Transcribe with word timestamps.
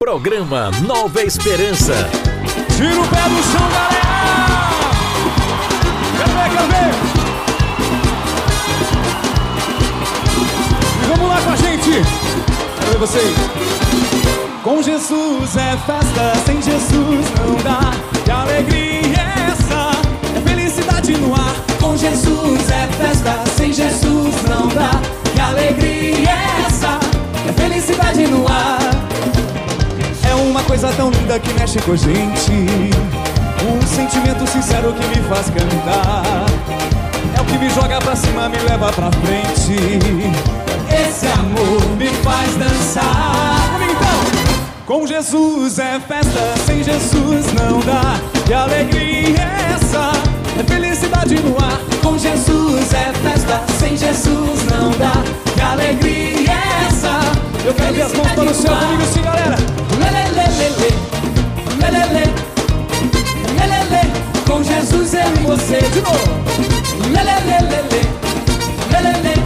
Programa 0.00 0.70
Nova 0.86 1.24
Esperança. 1.24 1.92
Tira 2.76 3.00
o 3.00 3.08
pé 3.08 3.28
do 3.28 3.42
chão, 3.42 3.68
galera! 3.68 4.70
Quero 6.16 6.30
ver, 6.30 6.50
quero 6.54 6.68
ver! 6.68 6.94
E 11.02 11.06
vamos 11.08 11.28
lá 11.28 11.42
com 11.42 11.50
a 11.50 11.56
gente! 11.56 11.90
Quero 12.78 12.92
ver 12.92 12.98
vocês! 12.98 13.34
Com 14.62 14.80
Jesus 14.80 15.56
é 15.56 15.76
festa, 15.78 16.32
sem 16.46 16.62
Jesus 16.62 17.26
não 17.40 17.56
dá. 17.64 17.90
Que 18.24 18.30
alegria 18.30 19.18
é 19.18 19.50
essa? 19.50 19.90
É 20.36 20.40
felicidade 20.48 21.16
no 21.16 21.34
ar. 21.34 21.56
Com 21.80 21.96
Jesus 21.96 22.70
é 22.70 22.86
festa, 23.02 23.44
sem 23.56 23.72
Jesus 23.72 24.34
não 24.48 24.68
dá. 24.68 24.92
Que 25.34 25.40
alegria 25.40 26.30
é 26.30 26.66
essa? 26.68 27.00
É 27.48 27.52
felicidade 27.60 28.28
no 28.28 28.46
ar. 28.46 28.77
Coisa 30.68 30.92
tão 30.92 31.10
linda 31.10 31.40
que 31.40 31.52
mexe 31.54 31.78
com 31.80 31.92
a 31.92 31.96
gente. 31.96 32.52
Um 33.66 33.86
sentimento 33.86 34.46
sincero 34.46 34.92
que 34.92 35.06
me 35.08 35.26
faz 35.26 35.48
cantar. 35.48 36.46
É 37.36 37.40
o 37.40 37.44
que 37.46 37.58
me 37.58 37.70
joga 37.70 37.98
pra 37.98 38.14
cima, 38.14 38.50
me 38.50 38.58
leva 38.58 38.92
pra 38.92 39.10
frente. 39.10 39.74
Esse 40.92 41.26
amor 41.26 41.96
me 41.96 42.08
faz 42.22 42.54
dançar. 42.56 43.80
Então! 43.80 44.84
Com 44.84 45.06
Jesus 45.06 45.78
é 45.78 45.98
festa, 46.00 46.54
sem 46.66 46.84
Jesus 46.84 47.46
não 47.54 47.80
dá. 47.80 48.20
Que 48.46 48.52
alegria 48.52 49.38
é 49.38 49.72
essa? 49.74 50.12
É 50.60 50.62
felicidade 50.64 51.34
no 51.36 51.56
ar. 51.64 51.80
Com 52.02 52.18
Jesus 52.18 52.92
é 52.92 53.12
festa, 53.14 53.62
sem 53.78 53.96
Jesus 53.96 54.64
não 54.70 54.90
dá. 54.90 55.12
Que 55.54 55.60
alegria 55.62 56.52
é 56.52 56.86
essa? 56.88 56.97
Eu 57.68 57.74
quero 57.74 57.92
ver 57.92 58.00
as 58.00 58.14
mãos 58.14 58.32
para 58.32 58.50
o 58.50 58.54
céu 58.54 58.74
comigo 58.74 59.02
assim, 59.02 59.20
galera. 59.20 59.56
Lelelelele, 59.98 60.88
lelele, 61.78 62.34
lelele. 63.60 64.12
Com 64.46 64.64
Jesus 64.64 65.12
eu 65.12 65.20
e 65.20 65.46
você 65.46 65.78
de 65.82 66.00
novo. 66.00 66.30
Lelelelele, 67.12 68.08
lelele, 68.90 69.44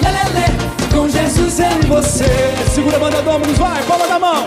lelele. 0.00 0.58
Com 0.94 1.08
Jesus 1.08 1.58
eu 1.58 1.80
e 1.82 1.86
você. 1.88 2.54
Segura 2.72 2.98
a 2.98 3.00
banda 3.00 3.20
Dominus, 3.20 3.58
vai, 3.58 3.82
palma 3.82 4.06
da 4.06 4.20
mão. 4.20 4.46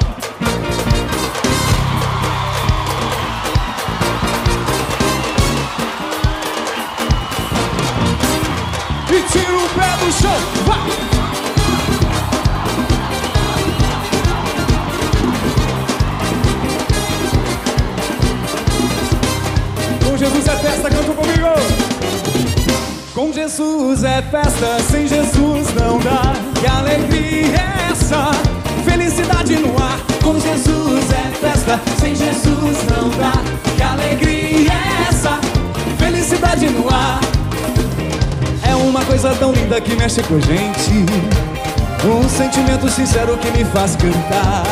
E 9.10 9.22
tira 9.30 9.58
o 9.58 9.70
pé 9.70 10.06
do 10.06 10.12
chão, 10.14 10.40
vai. 10.66 11.15
Festa, 20.66 20.90
canta 20.90 21.14
comigo. 21.14 21.48
Com 23.14 23.32
Jesus 23.32 24.04
é 24.04 24.22
festa, 24.24 24.80
sem 24.90 25.08
Jesus 25.08 25.68
não 25.76 26.00
dá. 26.00 26.34
Que 26.60 26.68
alegria 26.68 27.56
é 27.56 27.92
essa? 27.92 28.32
Felicidade 28.84 29.56
no 29.58 29.78
ar. 29.78 30.00
Com 30.24 30.40
Jesus 30.40 31.12
é 31.12 31.32
festa, 31.40 31.80
sem 32.00 32.16
Jesus 32.16 32.78
não 32.90 33.10
dá. 33.10 33.34
Que 33.78 33.84
alegria 33.84 34.72
é 34.72 35.10
essa? 35.10 35.40
Felicidade 36.00 36.68
no 36.70 36.90
ar. 36.90 37.20
É 38.68 38.76
uma 38.76 39.06
coisa 39.06 39.36
tão 39.36 39.52
linda 39.52 39.80
que 39.80 39.96
mexe 39.96 40.22
com 40.24 40.36
a 40.36 40.40
gente. 40.40 41.06
Um 42.04 42.28
sentimento 42.28 42.90
sincero 42.90 43.38
que 43.38 43.52
me 43.52 43.64
faz 43.66 43.96
cantar. 43.96 44.64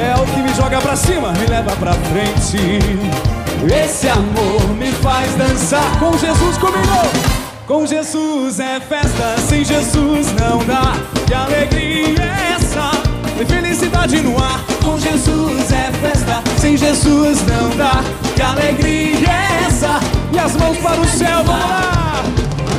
É 0.00 0.14
o 0.14 0.24
que 0.26 0.40
me 0.40 0.54
joga 0.54 0.80
pra 0.80 0.96
cima, 0.96 1.32
me 1.32 1.46
leva 1.46 1.72
pra 1.72 1.92
frente. 1.92 3.31
Esse 3.70 4.08
amor 4.08 4.74
me 4.76 4.90
faz 4.90 5.34
dançar 5.36 5.98
com 6.00 6.18
Jesus 6.18 6.58
comigo. 6.58 7.32
Com 7.66 7.86
Jesus 7.86 8.58
é 8.58 8.80
festa, 8.80 9.36
sem 9.48 9.64
Jesus 9.64 10.32
não 10.32 10.58
dá. 10.64 10.94
Que 11.26 11.32
alegria 11.32 12.22
é 12.22 12.54
essa? 12.56 12.90
Tem 13.36 13.46
felicidade 13.46 14.20
no 14.20 14.36
ar. 14.42 14.60
Com 14.84 14.98
Jesus 14.98 15.70
é 15.70 15.92
festa, 15.92 16.42
sem 16.58 16.76
Jesus 16.76 17.38
não 17.46 17.70
dá. 17.76 18.02
Que 18.34 18.42
alegria 18.42 19.28
é 19.28 19.64
essa? 19.66 20.00
E 20.32 20.38
as 20.40 20.56
mãos 20.56 20.76
para 20.78 21.00
o 21.00 21.06
céu, 21.06 21.44
vamos 21.44 21.62
lá! 21.62 22.24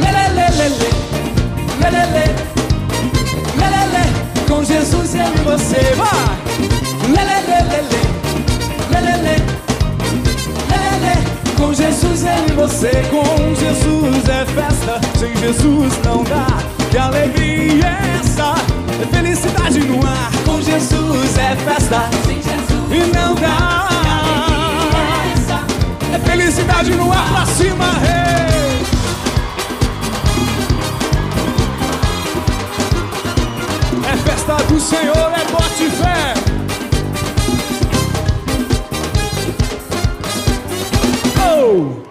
Lelelelele, 0.02 0.90
lelele, 1.80 2.36
lelele. 3.56 4.48
Com 4.50 4.64
Jesus 4.66 5.16
eu 5.16 5.28
e 5.28 5.44
você, 5.46 5.96
vai! 5.96 6.38
Lelele, 7.10 7.88
lelele. 8.92 9.53
Com 11.64 11.74
Jesus 11.74 12.26
eu 12.26 12.46
e 12.46 12.52
você, 12.52 12.92
com 13.10 13.56
Jesus 13.56 14.28
é 14.28 14.46
festa, 14.46 15.00
sem 15.18 15.34
Jesus 15.38 15.94
não 16.04 16.22
dá. 16.26 16.46
Que 16.92 16.98
alegria 16.98 17.86
é 17.86 18.20
essa? 18.20 18.54
É 19.02 19.06
felicidade 19.06 19.80
no 19.80 20.06
ar. 20.06 20.30
Com 20.46 20.62
Jesus 20.62 21.38
é 21.38 21.56
festa, 21.56 22.10
sem 22.26 22.36
Jesus 22.36 22.92
e 22.92 23.16
não 23.16 23.34
dá. 23.36 23.88
É 26.14 26.20
felicidade 26.20 26.92
no 26.96 27.10
ar 27.10 27.30
pra 27.32 27.46
cima, 27.46 27.94
rei. 27.94 28.84
É 34.12 34.18
festa 34.18 34.56
do 34.66 34.80
Senhor, 34.82 35.32
é 35.34 35.46
bote 35.50 35.90
fé. 35.92 36.34
Oh! 41.66 42.04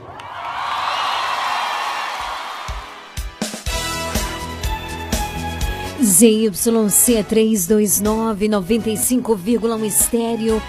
ZYC 6.01 7.23
329 7.29 8.49
95,1 8.49 9.85
estéreo. 9.85 10.63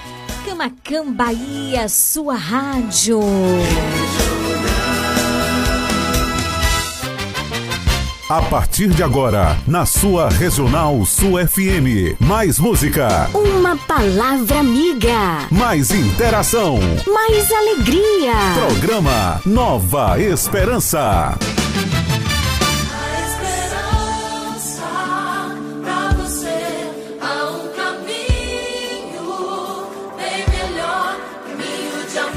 Camacam 0.45 1.13
Bahia, 1.13 1.88
sua 1.88 2.35
rádio. 2.35 3.21
A 8.33 8.41
partir 8.41 8.88
de 8.88 9.03
agora, 9.03 9.55
na 9.67 9.85
sua 9.85 10.27
Regional 10.27 11.05
Sul 11.05 11.33
FM. 11.38 12.17
Mais 12.19 12.57
música, 12.57 13.29
Uma 13.31 13.77
palavra 13.77 14.59
amiga. 14.59 15.45
mais 15.51 15.91
interação. 15.91 16.79
Mais 17.13 17.51
alegria. 17.51 18.33
Programa 18.55 19.39
Nova 19.45 20.19
Esperança. 20.19 21.38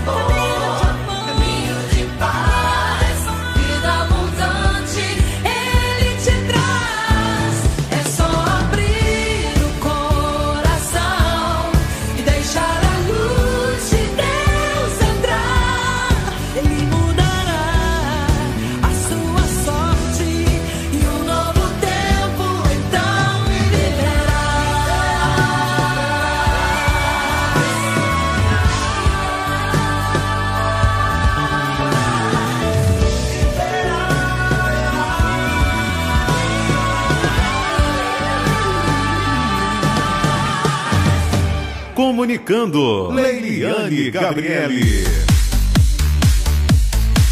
A 0.07 0.46
Comunicando, 42.27 43.09
Leiliane 43.13 44.11
Gabriele. 44.11 45.05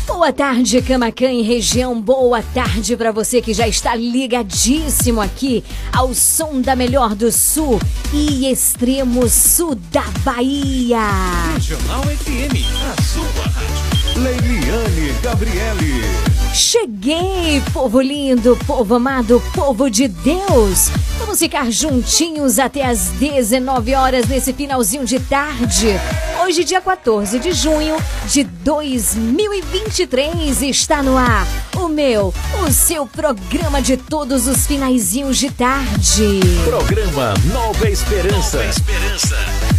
Boa 0.06 0.32
tarde, 0.32 0.80
Camacan 0.82 1.32
e 1.32 1.42
região. 1.42 2.00
Boa 2.00 2.40
tarde 2.40 2.96
para 2.96 3.10
você 3.10 3.42
que 3.42 3.52
já 3.52 3.66
está 3.66 3.96
ligadíssimo 3.96 5.20
aqui 5.20 5.64
ao 5.92 6.14
som 6.14 6.60
da 6.60 6.76
melhor 6.76 7.16
do 7.16 7.32
sul 7.32 7.80
e 8.12 8.48
extremo 8.48 9.28
sul 9.28 9.74
da 9.90 10.04
Bahia. 10.24 11.00
Regional 11.54 12.02
FM, 12.02 12.54
a 12.92 13.02
sua 13.02 13.42
rádio. 13.48 14.22
Leiliane 14.22 15.12
Gabriele. 15.20 16.33
Cheguei, 16.54 17.60
povo 17.72 18.00
lindo, 18.00 18.56
povo 18.64 18.94
amado, 18.94 19.42
povo 19.52 19.90
de 19.90 20.06
Deus. 20.06 20.88
Vamos 21.18 21.40
ficar 21.40 21.68
juntinhos 21.68 22.60
até 22.60 22.86
as 22.86 23.08
19 23.18 23.92
horas 23.96 24.28
nesse 24.28 24.52
finalzinho 24.52 25.04
de 25.04 25.18
tarde. 25.18 25.88
Hoje, 26.44 26.62
dia 26.62 26.80
14 26.80 27.40
de 27.40 27.50
junho 27.50 27.96
de 28.26 28.44
2023, 28.44 30.62
está 30.62 31.02
no 31.02 31.16
ar 31.16 31.44
o 31.76 31.88
meu, 31.88 32.32
o 32.64 32.70
seu 32.70 33.04
programa 33.04 33.82
de 33.82 33.96
todos 33.96 34.46
os 34.46 34.64
finaizinhos 34.64 35.36
de 35.36 35.50
tarde. 35.50 36.38
Programa 36.64 37.34
Nova 37.52 37.90
Esperança. 37.90 38.58
Nova 38.58 38.70
Esperança. 38.70 39.73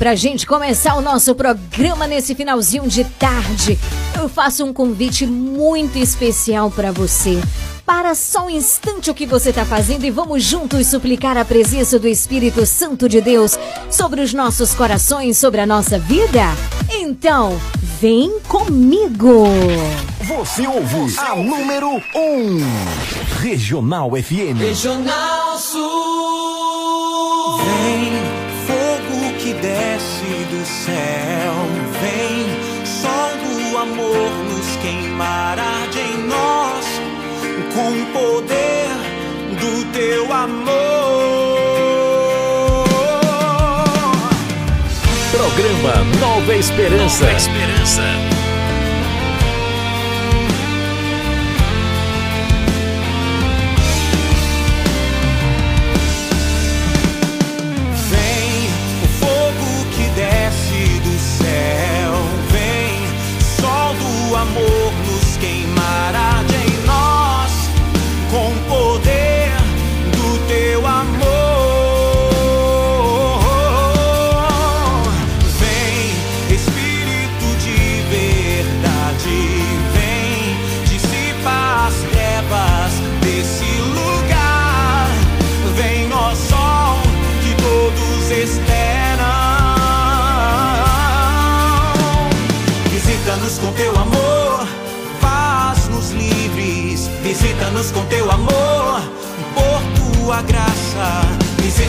Pra 0.00 0.14
gente 0.14 0.46
começar 0.46 0.94
o 0.94 1.02
nosso 1.02 1.34
programa 1.34 2.06
nesse 2.06 2.34
finalzinho 2.34 2.88
de 2.88 3.04
tarde, 3.04 3.78
eu 4.18 4.30
faço 4.30 4.64
um 4.64 4.72
convite 4.72 5.26
muito 5.26 5.98
especial 5.98 6.70
para 6.70 6.90
você. 6.90 7.38
Para 7.84 8.14
só 8.14 8.46
um 8.46 8.50
instante 8.50 9.10
o 9.10 9.14
que 9.14 9.26
você 9.26 9.50
está 9.50 9.62
fazendo 9.62 10.06
e 10.06 10.10
vamos 10.10 10.42
juntos 10.42 10.86
suplicar 10.86 11.36
a 11.36 11.44
presença 11.44 11.98
do 11.98 12.08
Espírito 12.08 12.64
Santo 12.64 13.10
de 13.10 13.20
Deus 13.20 13.58
sobre 13.90 14.22
os 14.22 14.32
nossos 14.32 14.74
corações, 14.74 15.36
sobre 15.36 15.60
a 15.60 15.66
nossa 15.66 15.98
vida? 15.98 16.44
Então, 16.88 17.60
vem 18.00 18.40
comigo! 18.48 19.44
Você 20.22 20.66
ouve 20.66 21.18
a 21.18 21.36
número 21.36 21.90
1, 21.90 22.18
um, 22.18 22.58
Regional 23.42 24.10
FM. 24.12 24.58
Regional 24.60 25.58
Sul. 25.58 27.19
Céu, 30.84 31.54
vem, 32.00 32.86
sol 32.86 33.32
do 33.44 33.78
amor 33.78 34.30
nos 34.48 34.76
queimar, 34.76 35.58
arde 35.58 35.98
em 35.98 36.26
nós, 36.26 36.86
com 37.74 37.90
o 37.90 38.06
poder 38.06 38.88
do 39.60 39.84
teu 39.92 40.32
amor. 40.32 40.70
Programa 45.30 46.04
Nova 46.18 46.54
Esperança. 46.54 47.24
Nova 47.24 47.36
Esperança. 47.36 48.29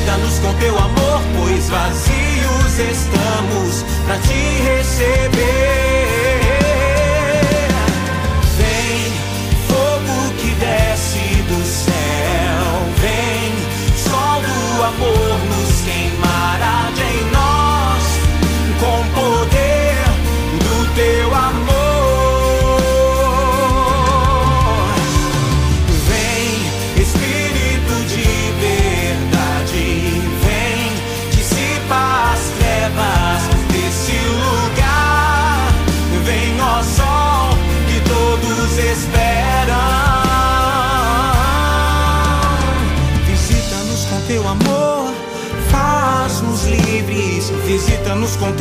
Visita-nos 0.02 0.40
com 0.40 0.54
teu 0.56 0.76
amor, 0.78 1.22
pois 1.38 1.70
vazios 1.70 2.80
estamos 2.80 3.86
para 4.06 4.18
te 4.18 4.62
receber. 4.64 5.51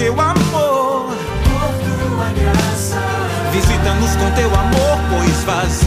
Teu 0.01 0.19
amor. 0.19 1.15
Por 1.45 1.73
tua 1.85 2.29
graça. 2.33 2.97
Visita-nos 3.53 4.17
com 4.17 4.31
teu 4.31 4.49
amor, 4.55 4.99
pois 5.11 5.45
vazios 5.45 5.80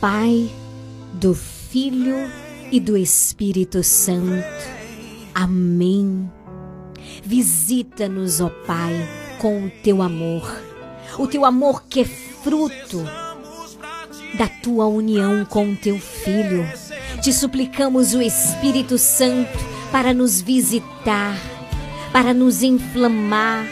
Pai, 0.00 0.50
do 1.12 1.34
Filho 1.34 2.16
e 2.72 2.80
do 2.80 2.96
Espírito 2.96 3.84
Santo. 3.84 4.42
Amém. 5.34 6.30
Visita-nos, 7.22 8.40
ó 8.40 8.48
Pai, 8.66 8.94
com 9.38 9.66
o 9.66 9.70
teu 9.84 10.00
amor, 10.00 10.50
o 11.18 11.26
teu 11.26 11.44
amor 11.44 11.82
que 11.84 12.00
é 12.00 12.04
fruto 12.06 13.04
da 14.38 14.48
tua 14.48 14.86
união 14.86 15.44
com 15.44 15.70
o 15.70 15.76
teu 15.76 15.98
Filho. 15.98 16.66
Te 17.20 17.30
suplicamos 17.30 18.14
o 18.14 18.22
Espírito 18.22 18.96
Santo 18.96 19.58
para 19.92 20.14
nos 20.14 20.40
visitar, 20.40 21.36
para 22.10 22.32
nos 22.32 22.62
inflamar, 22.62 23.66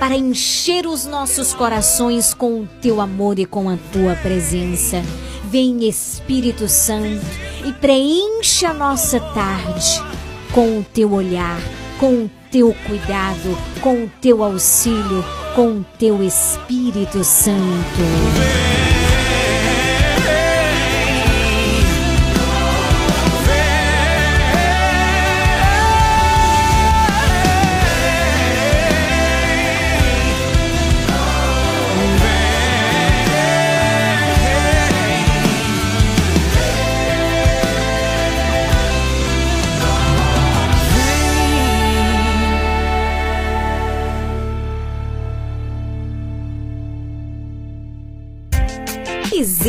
para 0.00 0.16
encher 0.16 0.86
os 0.86 1.04
nossos 1.04 1.52
corações 1.52 2.32
com 2.32 2.62
o 2.62 2.68
teu 2.80 3.02
amor 3.02 3.38
e 3.38 3.44
com 3.44 3.68
a 3.68 3.76
tua 3.92 4.14
presença. 4.14 5.02
Vem 5.50 5.88
Espírito 5.88 6.68
Santo 6.68 7.24
e 7.64 7.72
preenche 7.72 8.66
a 8.66 8.74
nossa 8.74 9.18
tarde 9.18 10.02
com 10.52 10.80
o 10.80 10.84
teu 10.92 11.10
olhar, 11.12 11.58
com 11.98 12.24
o 12.24 12.30
teu 12.52 12.74
cuidado, 12.86 13.56
com 13.80 14.04
o 14.04 14.10
teu 14.20 14.44
auxílio, 14.44 15.24
com 15.54 15.78
o 15.78 15.86
teu 15.98 16.22
Espírito 16.22 17.24
Santo. 17.24 18.67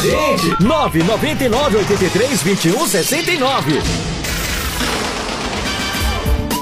Gente! 0.00 0.62
999 0.62 1.78
83 1.78 2.42
21 2.42 2.86
69. 2.86 3.82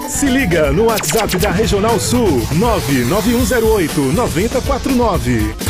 Se 0.09 0.27
liga 0.27 0.73
no 0.73 0.85
WhatsApp 0.85 1.37
da 1.37 1.51
Regional 1.51 2.01
Sul 2.01 2.43
99108 2.53 4.01
9049. 4.13 5.66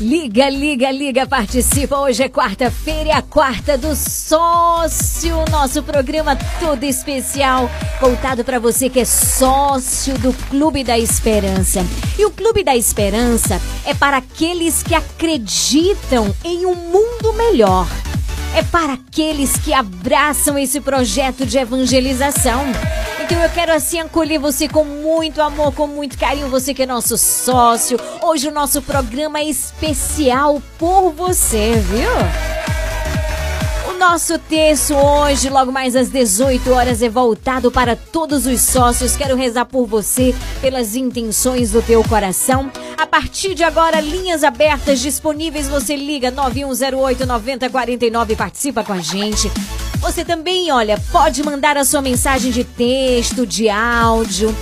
Liga, 0.00 0.48
liga, 0.48 0.92
liga, 0.92 1.26
participa. 1.26 1.98
Hoje 1.98 2.22
é 2.22 2.28
quarta-feira, 2.28 3.16
a 3.16 3.22
quarta 3.22 3.76
do 3.76 3.96
sócio. 3.96 5.44
Nosso 5.50 5.82
programa 5.82 6.36
todo 6.60 6.84
especial, 6.84 7.68
voltado 8.00 8.44
para 8.44 8.60
você 8.60 8.88
que 8.88 9.00
é 9.00 9.04
sócio 9.04 10.16
do 10.18 10.32
Clube 10.50 10.84
da 10.84 10.96
Esperança. 10.96 11.84
E 12.16 12.24
o 12.24 12.30
Clube 12.30 12.62
da 12.62 12.76
Esperança 12.76 13.60
é 13.84 13.92
para 13.92 14.18
aqueles 14.18 14.84
que 14.84 14.94
acreditam 14.94 16.32
em 16.44 16.64
um 16.64 16.76
mundo 16.76 17.32
melhor. 17.32 17.88
É 18.54 18.62
para 18.62 18.92
aqueles 18.92 19.56
que 19.56 19.72
abraçam 19.72 20.56
esse 20.56 20.80
projeto 20.80 21.44
de 21.44 21.58
evangelização. 21.58 22.66
Então 23.30 23.42
eu 23.42 23.50
quero 23.50 23.74
assim 23.74 24.00
acolher 24.00 24.38
você 24.38 24.66
com 24.66 24.84
muito 24.84 25.42
amor, 25.42 25.74
com 25.74 25.86
muito 25.86 26.16
carinho, 26.16 26.48
você 26.48 26.72
que 26.72 26.84
é 26.84 26.86
nosso 26.86 27.18
sócio. 27.18 28.00
Hoje 28.22 28.48
o 28.48 28.50
nosso 28.50 28.80
programa 28.80 29.38
é 29.38 29.44
especial 29.44 30.62
por 30.78 31.12
você, 31.12 31.74
viu? 31.74 32.57
Nosso 33.98 34.38
texto 34.38 34.94
hoje, 34.94 35.50
logo 35.50 35.72
mais 35.72 35.96
às 35.96 36.08
18 36.08 36.70
horas, 36.70 37.02
é 37.02 37.08
voltado 37.08 37.68
para 37.68 37.96
todos 37.96 38.46
os 38.46 38.60
sócios. 38.60 39.16
Quero 39.16 39.34
rezar 39.34 39.64
por 39.64 39.86
você, 39.86 40.32
pelas 40.60 40.94
intenções 40.94 41.72
do 41.72 41.82
teu 41.82 42.04
coração. 42.04 42.70
A 42.96 43.04
partir 43.08 43.56
de 43.56 43.64
agora, 43.64 44.00
linhas 44.00 44.44
abertas 44.44 45.00
disponíveis. 45.00 45.66
Você 45.66 45.96
liga 45.96 46.30
9108 46.30 47.26
9049 47.26 48.32
e 48.32 48.36
participa 48.36 48.84
com 48.84 48.92
a 48.92 49.00
gente. 49.00 49.50
Você 49.98 50.24
também, 50.24 50.70
olha, 50.70 50.96
pode 51.10 51.42
mandar 51.42 51.76
a 51.76 51.84
sua 51.84 52.00
mensagem 52.00 52.52
de 52.52 52.62
texto, 52.62 53.44
de 53.44 53.68
áudio. 53.68 54.54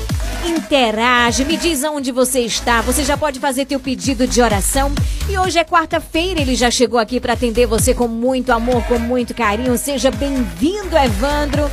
Interage, 0.47 1.45
me 1.45 1.57
diz 1.57 1.83
aonde 1.83 2.13
você 2.13 2.41
está. 2.41 2.81
Você 2.83 3.03
já 3.03 3.17
pode 3.17 3.41
fazer 3.41 3.65
teu 3.65 3.81
pedido 3.81 4.27
de 4.27 4.41
oração. 4.41 4.93
E 5.29 5.37
hoje 5.37 5.59
é 5.59 5.65
quarta-feira, 5.65 6.41
ele 6.41 6.55
já 6.55 6.71
chegou 6.71 7.01
aqui 7.01 7.19
para 7.19 7.33
atender 7.33 7.67
você 7.67 7.93
com 7.93 8.07
muito 8.07 8.53
amor, 8.53 8.83
com 8.85 8.99
muito 8.99 9.35
carinho. 9.35 9.77
Seja 9.77 10.11
bem-vindo, 10.11 10.97
Evandro. 10.97 11.69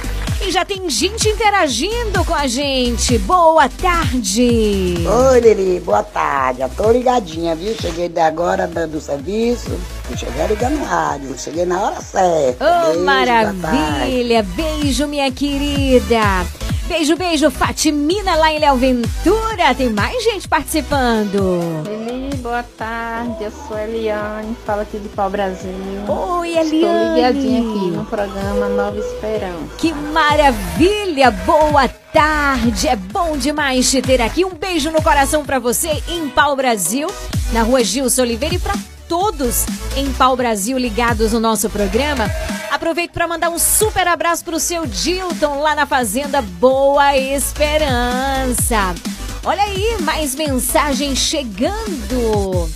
E 0.45 0.51
já 0.51 0.65
tem 0.65 0.89
gente 0.89 1.29
interagindo 1.29 2.25
com 2.25 2.33
a 2.33 2.47
gente. 2.47 3.17
Boa 3.19 3.69
tarde. 3.69 4.97
Oi, 5.07 5.39
Lili, 5.39 5.79
boa 5.79 6.03
tarde. 6.03 6.59
Já 6.59 6.67
tô 6.67 6.91
ligadinha, 6.91 7.55
viu? 7.55 7.73
Cheguei 7.79 8.11
agora 8.21 8.67
do, 8.67 8.99
serviço. 8.99 9.71
Eu 10.09 10.17
cheguei 10.17 10.47
ligando 10.47 10.79
no 10.79 10.85
rádio. 10.85 11.37
Cheguei 11.37 11.65
na 11.65 11.81
hora 11.81 12.01
certa. 12.01 12.65
Oh, 12.65 12.87
Beijo, 12.87 13.05
maravilha! 13.05 14.43
Beijo, 14.43 15.07
minha 15.07 15.31
querida! 15.31 16.45
Beijo, 16.87 17.15
beijo, 17.15 17.49
Fatimina 17.49 18.35
lá 18.35 18.51
em 18.51 18.59
Léo 18.59 18.75
Ventura. 18.75 19.73
Tem 19.75 19.89
mais 19.89 20.21
gente 20.23 20.47
participando. 20.47 21.59
Lili, 21.87 22.35
boa 22.37 22.61
tarde. 22.77 23.43
Eu 23.43 23.51
sou 23.51 23.77
a 23.77 23.83
Eliane, 23.83 24.55
falo 24.65 24.81
aqui 24.81 24.99
de 24.99 25.07
Pau 25.09 25.29
Brasil. 25.29 25.71
Oi, 26.07 26.49
Estou 26.49 26.61
Eliane. 26.77 27.15
ligadinha 27.15 27.59
aqui 27.61 27.85
no 27.91 28.05
programa 28.05 28.67
Nova 28.69 28.97
Esperança. 28.99 29.75
Que 29.77 29.93
maravilha! 29.93 31.31
Boa 31.31 31.87
tarde! 31.87 32.87
É 32.87 32.95
bom 32.95 33.37
demais 33.37 33.89
te 33.89 34.01
ter 34.01 34.21
aqui. 34.21 34.43
Um 34.45 34.53
beijo 34.53 34.91
no 34.91 35.01
coração 35.01 35.43
pra 35.45 35.59
você 35.59 36.03
em 36.09 36.27
Pau 36.29 36.55
Brasil, 36.55 37.07
na 37.53 37.63
rua 37.63 37.83
Gilson 37.83 38.21
Oliveira 38.23 38.55
e 38.55 38.59
pra 38.59 38.73
todos 39.13 39.63
em 39.95 40.11
Pau 40.13 40.35
Brasil 40.35 40.75
ligados 40.75 41.33
no 41.33 41.39
nosso 41.39 41.69
programa. 41.69 42.25
Aproveito 42.71 43.11
para 43.11 43.27
mandar 43.27 43.51
um 43.51 43.59
super 43.59 44.07
abraço 44.07 44.43
pro 44.43 44.59
seu 44.59 44.87
Dilton 44.87 45.59
lá 45.59 45.75
na 45.75 45.85
Fazenda 45.85 46.41
Boa 46.41 47.15
Esperança. 47.15 48.95
Olha 49.43 49.61
aí, 49.61 49.97
mais 50.01 50.33
mensagem 50.33 51.15
chegando. 51.15 52.67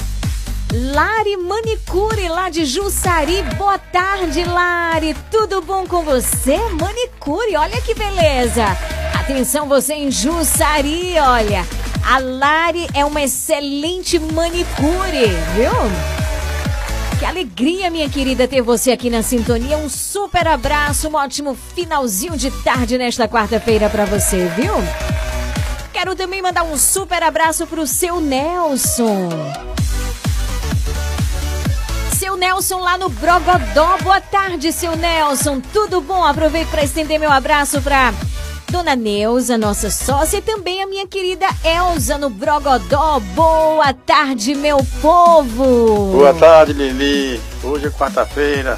Lari 0.72 1.38
Manicure, 1.38 2.30
lá 2.30 2.52
de 2.52 2.66
Jussari. 2.66 3.42
Boa 3.58 3.80
tarde, 3.80 4.44
Lari. 4.44 5.16
Tudo 5.32 5.64
bom 5.64 5.88
com 5.88 6.04
você? 6.04 6.58
Manicure, 6.80 7.58
olha 7.58 7.82
que 7.82 7.96
beleza. 7.96 8.64
Atenção, 9.20 9.68
você 9.68 9.96
em 9.96 10.12
Jussari, 10.12 11.16
olha. 11.20 11.66
A 12.06 12.20
Lari 12.20 12.88
é 12.94 13.04
uma 13.04 13.24
excelente 13.24 14.20
manicure, 14.20 15.26
viu? 15.56 16.27
Que 17.20 17.26
alegria, 17.26 17.90
minha 17.90 18.08
querida, 18.08 18.48
ter 18.48 18.62
você 18.62 18.92
aqui 18.92 19.10
na 19.10 19.24
sintonia. 19.24 19.76
Um 19.78 19.90
super 19.90 20.48
abraço, 20.48 21.10
um 21.10 21.16
ótimo 21.16 21.58
finalzinho 21.74 22.38
de 22.38 22.52
tarde 22.64 22.96
nesta 22.96 23.28
quarta-feira 23.28 23.90
para 23.90 24.06
você, 24.06 24.46
viu? 24.56 24.74
Quero 25.92 26.16
também 26.16 26.44
mandar 26.44 26.62
um 26.62 26.78
super 26.78 27.24
abraço 27.24 27.66
pro 27.66 27.88
seu 27.88 28.22
Nelson. 28.22 29.30
Seu 32.16 32.38
Nelson 32.38 32.80
lá 32.82 33.00
no 33.00 33.10
Brogodó. 33.10 33.98
Boa 34.04 34.22
tarde, 34.22 34.72
seu 34.72 34.96
Nelson. 34.96 35.60
Tudo 35.74 36.02
bom? 36.02 36.24
Aproveito 36.24 36.70
para 36.70 36.84
estender 36.84 37.20
meu 37.20 37.32
abraço 37.32 37.82
para 37.82 38.14
Dona 38.72 38.96
Neuza, 38.96 39.58
nossa 39.58 39.90
sócia, 39.90 40.38
e 40.38 40.42
também 40.42 40.84
a 40.84 40.88
minha 40.88 41.08
querida 41.08 41.48
Elza 41.64 42.18
no 42.18 42.30
Brogodó. 42.30 43.20
Boa 43.34 43.94
tarde, 43.94 44.54
meu 44.56 44.78
povo. 45.02 46.12
Boa 46.12 46.34
tarde, 46.34 46.74
Lili. 46.74 47.40
Hoje 47.64 47.88
é 47.88 47.90
quarta-feira, 47.90 48.78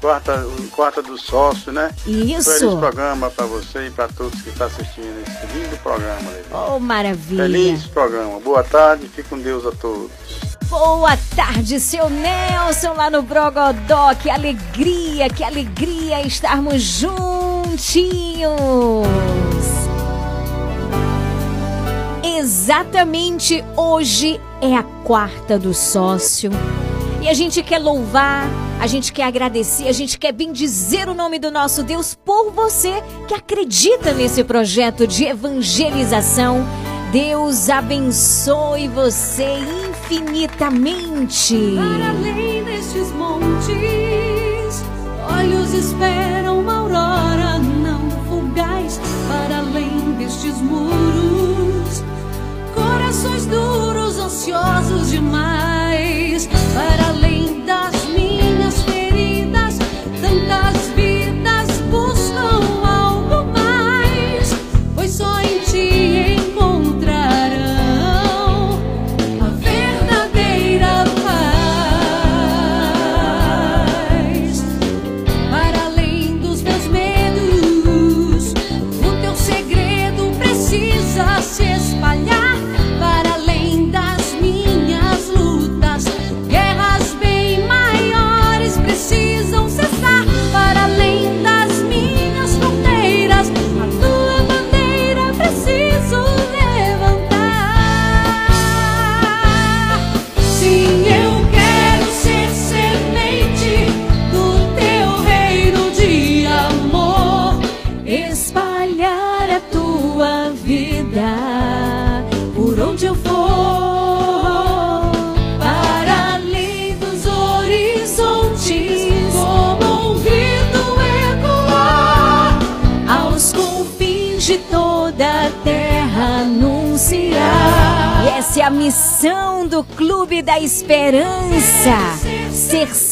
quarta, 0.00 0.44
quarta 0.72 1.00
do 1.00 1.16
sócio, 1.16 1.72
né? 1.72 1.90
Feliz 2.04 2.46
Isso. 2.46 2.76
programa 2.76 3.30
para 3.30 3.46
você 3.46 3.86
e 3.86 3.90
para 3.90 4.08
todos 4.08 4.42
que 4.42 4.48
estão 4.48 4.66
assistindo 4.66 5.22
esse 5.22 5.58
lindo 5.58 5.76
programa, 5.78 6.30
Lili. 6.30 6.46
Oh, 6.52 6.80
maravilha. 6.80 7.44
Feliz 7.44 7.86
programa. 7.86 8.40
Boa 8.40 8.64
tarde, 8.64 9.08
fique 9.08 9.28
com 9.28 9.38
Deus 9.38 9.64
a 9.64 9.70
todos. 9.70 10.10
Boa 10.70 11.18
tarde, 11.34 11.80
seu 11.80 12.08
Nelson 12.08 12.92
lá 12.92 13.10
no 13.10 13.22
Brogodó. 13.22 14.14
Que 14.14 14.30
alegria, 14.30 15.28
que 15.28 15.42
alegria 15.42 16.24
estarmos 16.24 16.80
juntinhos. 16.80 18.54
Exatamente 22.22 23.64
hoje 23.76 24.40
é 24.62 24.76
a 24.76 24.84
quarta 25.04 25.58
do 25.58 25.74
sócio. 25.74 26.52
E 27.20 27.28
a 27.28 27.34
gente 27.34 27.64
quer 27.64 27.80
louvar, 27.80 28.48
a 28.80 28.86
gente 28.86 29.12
quer 29.12 29.24
agradecer, 29.24 29.88
a 29.88 29.92
gente 29.92 30.16
quer 30.20 30.30
bendizer 30.30 31.08
o 31.08 31.14
nome 31.14 31.40
do 31.40 31.50
nosso 31.50 31.82
Deus 31.82 32.14
por 32.14 32.52
você 32.52 33.02
que 33.26 33.34
acredita 33.34 34.12
nesse 34.12 34.44
projeto 34.44 35.04
de 35.04 35.24
evangelização. 35.24 36.64
Deus 37.10 37.68
abençoe 37.68 38.86
você 38.86 39.58
infinitamente. 40.10 41.76
Para 41.76 42.10
além 42.10 42.64
destes 42.64 43.12
montes, 43.12 44.84
olhos 45.28 45.72
esperam 45.72 46.60
uma 46.60 46.78
aurora 46.80 47.58
não 47.58 48.10
fugaz. 48.28 49.00
Para 49.28 49.58
além 49.58 50.12
destes 50.18 50.56
muros, 50.60 52.02
corações 52.74 53.46
duros, 53.46 54.18
ansiosos 54.18 55.10
demais. 55.10 56.48
Para 56.74 57.08
além 57.08 57.29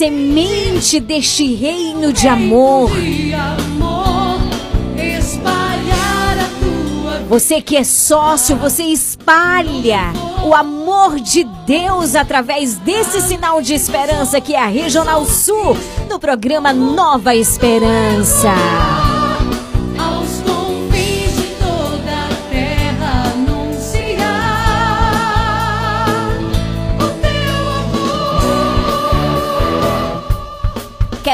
semente 0.09 1.01
deste 1.01 1.55
reino 1.55 2.15
de 2.15 2.27
amor. 2.27 2.91
Você 7.29 7.61
que 7.61 7.77
é 7.77 7.85
sócio, 7.85 8.57
você 8.57 8.85
espalha 8.85 10.11
o 10.43 10.55
amor 10.55 11.21
de 11.21 11.45
Deus 11.67 12.15
através 12.15 12.77
desse 12.79 13.21
sinal 13.21 13.61
de 13.61 13.75
esperança 13.75 14.41
que 14.41 14.55
é 14.55 14.63
a 14.63 14.67
Regional 14.67 15.27
Sul, 15.27 15.77
no 16.09 16.19
programa 16.19 16.73
Nova 16.73 17.35
Esperança. 17.35 18.55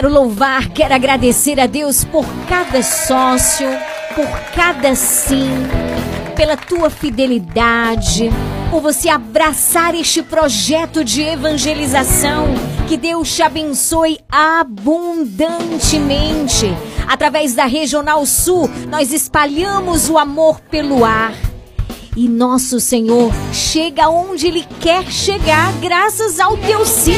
Quero 0.04 0.16
louvar, 0.16 0.68
quero 0.68 0.94
agradecer 0.94 1.58
a 1.58 1.66
Deus 1.66 2.04
por 2.04 2.26
cada 2.46 2.82
sócio, 2.82 3.66
por 4.14 4.28
cada 4.54 4.94
sim, 4.94 5.48
pela 6.36 6.58
tua 6.58 6.90
fidelidade, 6.90 8.28
por 8.70 8.82
você 8.82 9.08
abraçar 9.08 9.94
este 9.94 10.22
projeto 10.22 11.02
de 11.02 11.22
evangelização. 11.22 12.48
Que 12.86 12.98
Deus 12.98 13.34
te 13.34 13.40
abençoe 13.40 14.18
abundantemente. 14.30 16.66
Através 17.08 17.54
da 17.54 17.64
Regional 17.64 18.26
Sul, 18.26 18.68
nós 18.90 19.10
espalhamos 19.10 20.10
o 20.10 20.18
amor 20.18 20.60
pelo 20.70 21.02
ar. 21.02 21.32
E 22.14 22.28
nosso 22.28 22.78
Senhor 22.78 23.32
chega 23.54 24.10
onde 24.10 24.48
Ele 24.48 24.66
quer 24.80 25.10
chegar, 25.10 25.72
graças 25.80 26.38
ao 26.38 26.58
teu 26.58 26.84
sim. 26.84 27.14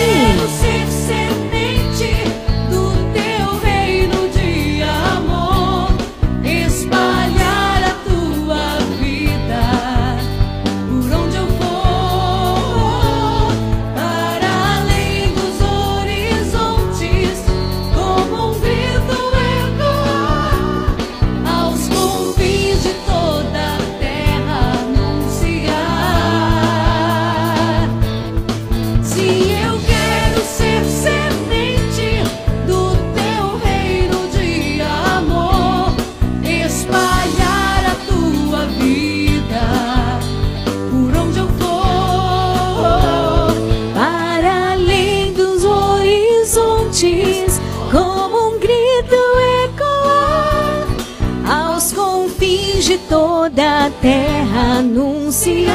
A 53.86 53.90
terra 53.90 54.78
anunciar 54.78 55.66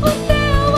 o 0.00 0.10
teu 0.26 0.76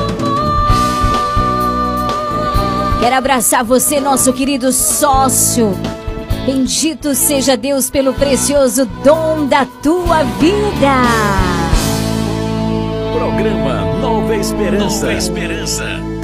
amor. 1.38 3.00
Quero 3.00 3.14
abraçar 3.14 3.62
você, 3.62 4.00
nosso 4.00 4.32
querido 4.32 4.72
sócio. 4.72 5.72
Bendito 6.44 7.14
seja 7.14 7.56
Deus 7.56 7.88
pelo 7.90 8.12
precioso 8.14 8.86
dom 9.04 9.46
da 9.46 9.64
tua 9.64 10.24
vida. 10.24 10.96
Programa 13.12 13.84
Nova 14.00 14.34
Esperança. 14.34 15.06
Nova 15.06 15.12
Esperança. 15.14 16.15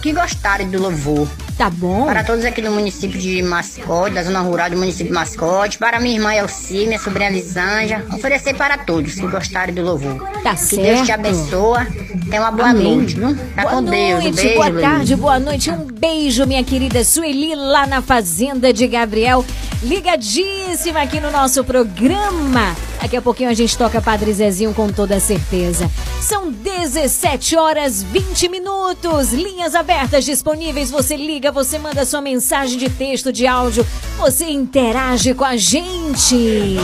que 0.00 0.12
gostarem 0.12 0.70
do 0.70 0.80
louvor. 0.80 1.28
Tá 1.56 1.68
bom? 1.70 2.06
Para 2.06 2.24
todos 2.24 2.44
aqui 2.44 2.60
do 2.62 2.70
município 2.70 3.20
de 3.20 3.42
Mascote, 3.42 4.14
da 4.14 4.22
zona 4.22 4.40
rural 4.40 4.70
do 4.70 4.76
município 4.76 5.06
de 5.06 5.12
Mascote, 5.12 5.78
para 5.78 6.00
minha 6.00 6.16
irmã 6.16 6.34
Elci, 6.34 6.86
minha 6.86 6.98
sobrinha 6.98 7.30
Lisângela, 7.30 8.02
oferecer 8.12 8.54
para 8.54 8.78
todos 8.78 9.14
que 9.14 9.26
gostarem 9.26 9.74
do 9.74 9.82
louvor. 9.82 10.18
Tá 10.42 10.54
que 10.54 10.60
certo. 10.60 10.82
Deus 10.82 11.06
te 11.06 11.12
abençoa. 11.12 11.86
Tenha 12.28 12.42
uma 12.42 12.50
boa 12.50 12.70
Amém. 12.70 12.96
noite, 12.96 13.14
viu? 13.14 13.36
Tá 13.54 13.62
boa 13.62 13.74
com 13.74 13.84
Deus. 13.84 13.94
Um 13.94 14.22
noite, 14.22 14.36
beijo, 14.36 14.54
boa 14.54 14.68
Lili. 14.68 14.80
tarde, 14.82 15.16
boa 15.16 15.38
noite. 15.38 15.70
Um 15.70 15.86
beijo, 15.86 16.46
minha 16.46 16.64
querida 16.64 17.04
Sueli, 17.04 17.54
lá 17.54 17.86
na 17.86 18.00
Fazenda 18.02 18.72
de 18.72 18.86
Gabriel. 18.86 19.44
Ligadíssima 19.82 21.02
aqui 21.02 21.20
no 21.20 21.30
nosso 21.30 21.62
programa. 21.64 22.74
Daqui 23.02 23.16
a 23.16 23.20
pouquinho 23.20 23.50
a 23.50 23.54
gente 23.54 23.76
toca 23.76 24.00
Padre 24.00 24.32
Zezinho 24.32 24.72
com 24.72 24.88
toda 24.88 25.18
certeza. 25.18 25.90
São 26.20 26.52
17 26.52 27.56
horas 27.56 28.00
20 28.00 28.48
minutos. 28.48 29.32
Linhas 29.32 29.74
abertas 29.74 30.24
disponíveis. 30.24 30.88
Você 30.88 31.16
liga, 31.16 31.50
você 31.50 31.80
manda 31.80 32.06
sua 32.06 32.20
mensagem 32.20 32.78
de 32.78 32.88
texto, 32.88 33.32
de 33.32 33.44
áudio. 33.44 33.84
Você 34.18 34.48
interage 34.48 35.34
com 35.34 35.44
a 35.44 35.56
gente. 35.56 36.76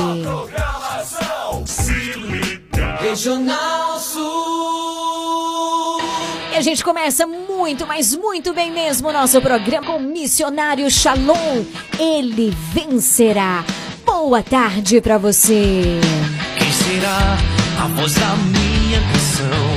Regional 3.01 4.01
Sul. 4.01 6.01
E 6.53 6.57
a 6.57 6.61
gente 6.61 6.83
começa 6.83 7.29
muito, 7.29 7.87
mas 7.87 8.13
muito 8.13 8.53
bem 8.53 8.73
mesmo 8.73 9.09
o 9.09 9.13
nosso 9.13 9.41
programa 9.41 9.87
com 9.87 9.99
o 9.99 10.03
missionário 10.03 10.91
Shalom. 10.91 11.65
Ele 11.97 12.53
vencerá. 12.73 13.65
Boa 14.21 14.43
tarde 14.43 15.01
pra 15.01 15.17
você. 15.17 16.01
Quem 16.59 16.73
será 16.73 17.39
a 17.81 17.87
voz 17.87 18.13
da 18.15 18.35
minha 18.37 19.01
canção 19.13 19.69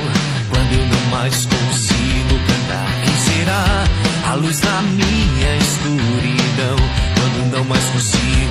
quando 0.49 0.73
eu 0.73 0.87
não 0.87 1.11
mais 1.11 1.45
consigo 1.45 2.35
cantar? 2.47 2.87
Quem 3.05 3.15
será 3.17 3.63
a 4.31 4.33
luz 4.33 4.59
da 4.59 4.81
minha 4.81 5.57
escuridão 5.57 6.75
quando 7.13 7.51
não 7.55 7.63
mais 7.65 7.85
consigo 7.91 8.50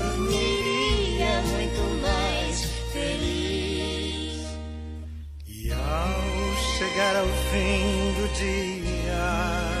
chegar 6.81 7.15
ao 7.15 7.27
fim 7.27 8.11
do 8.17 8.27
dia, 8.33 9.80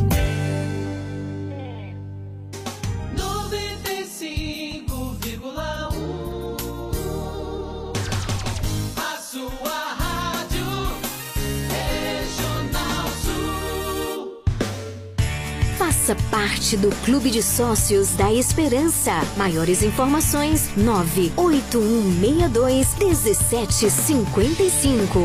Faça 16.11 16.15
parte 16.29 16.75
do 16.75 16.89
Clube 17.05 17.29
de 17.29 17.41
Sócios 17.41 18.13
da 18.15 18.33
Esperança. 18.33 19.13
Maiores 19.37 19.81
informações: 19.81 20.69
98162 20.75 22.97
1755. 22.97 25.19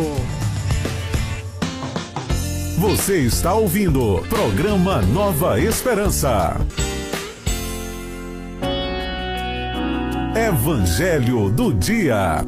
Você 2.78 3.18
está 3.18 3.52
ouvindo 3.54 4.24
programa 4.28 5.02
Nova 5.02 5.58
Esperança. 5.58 6.56
Evangelho 10.36 11.50
do 11.50 11.74
Dia. 11.74 12.46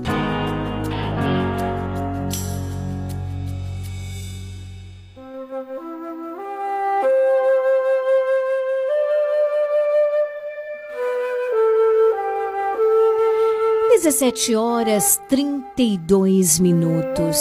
17 14.09 14.55
horas 14.55 15.21
32 15.29 16.59
minutos. 16.61 17.39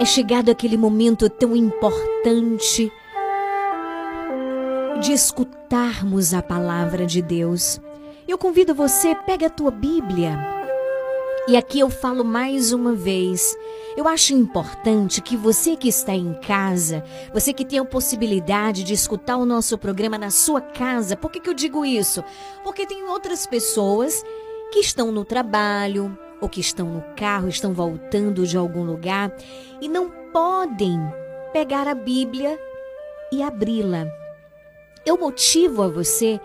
É 0.00 0.04
chegado 0.04 0.50
aquele 0.50 0.76
momento 0.76 1.30
tão 1.30 1.54
importante 1.54 2.90
de 5.00 5.12
escutarmos 5.12 6.34
a 6.34 6.42
palavra 6.42 7.06
de 7.06 7.22
Deus. 7.22 7.80
Eu 8.26 8.36
convido 8.36 8.74
você, 8.74 9.14
pega 9.14 9.46
a 9.46 9.50
tua 9.50 9.70
Bíblia. 9.70 10.36
E 11.46 11.56
aqui 11.56 11.78
eu 11.78 11.88
falo 11.88 12.24
mais 12.24 12.72
uma 12.72 12.92
vez. 12.92 13.56
Eu 13.96 14.08
acho 14.08 14.34
importante 14.34 15.20
que 15.20 15.36
você 15.36 15.76
que 15.76 15.88
está 15.88 16.14
em 16.14 16.34
casa, 16.34 17.04
você 17.32 17.52
que 17.52 17.64
tem 17.64 17.78
a 17.78 17.84
possibilidade 17.84 18.82
de 18.82 18.92
escutar 18.92 19.36
o 19.36 19.46
nosso 19.46 19.78
programa 19.78 20.18
na 20.18 20.30
sua 20.30 20.60
casa, 20.60 21.16
por 21.16 21.30
que, 21.30 21.38
que 21.38 21.48
eu 21.48 21.54
digo 21.54 21.84
isso? 21.84 22.24
Porque 22.64 22.86
tem 22.86 23.04
outras 23.04 23.46
pessoas 23.46 24.24
que 24.72 24.80
estão 24.80 25.12
no 25.12 25.24
trabalho, 25.24 26.18
ou 26.40 26.48
que 26.48 26.60
estão 26.60 26.86
no 26.86 27.02
carro, 27.14 27.48
estão 27.48 27.72
voltando 27.72 28.46
de 28.46 28.56
algum 28.56 28.82
lugar 28.82 29.32
e 29.80 29.88
não 29.88 30.10
podem 30.32 30.98
pegar 31.52 31.86
a 31.86 31.94
Bíblia 31.94 32.58
e 33.30 33.42
abri-la. 33.42 34.06
Eu 35.04 35.18
motivo 35.18 35.82
a 35.82 35.88
você 35.88 36.40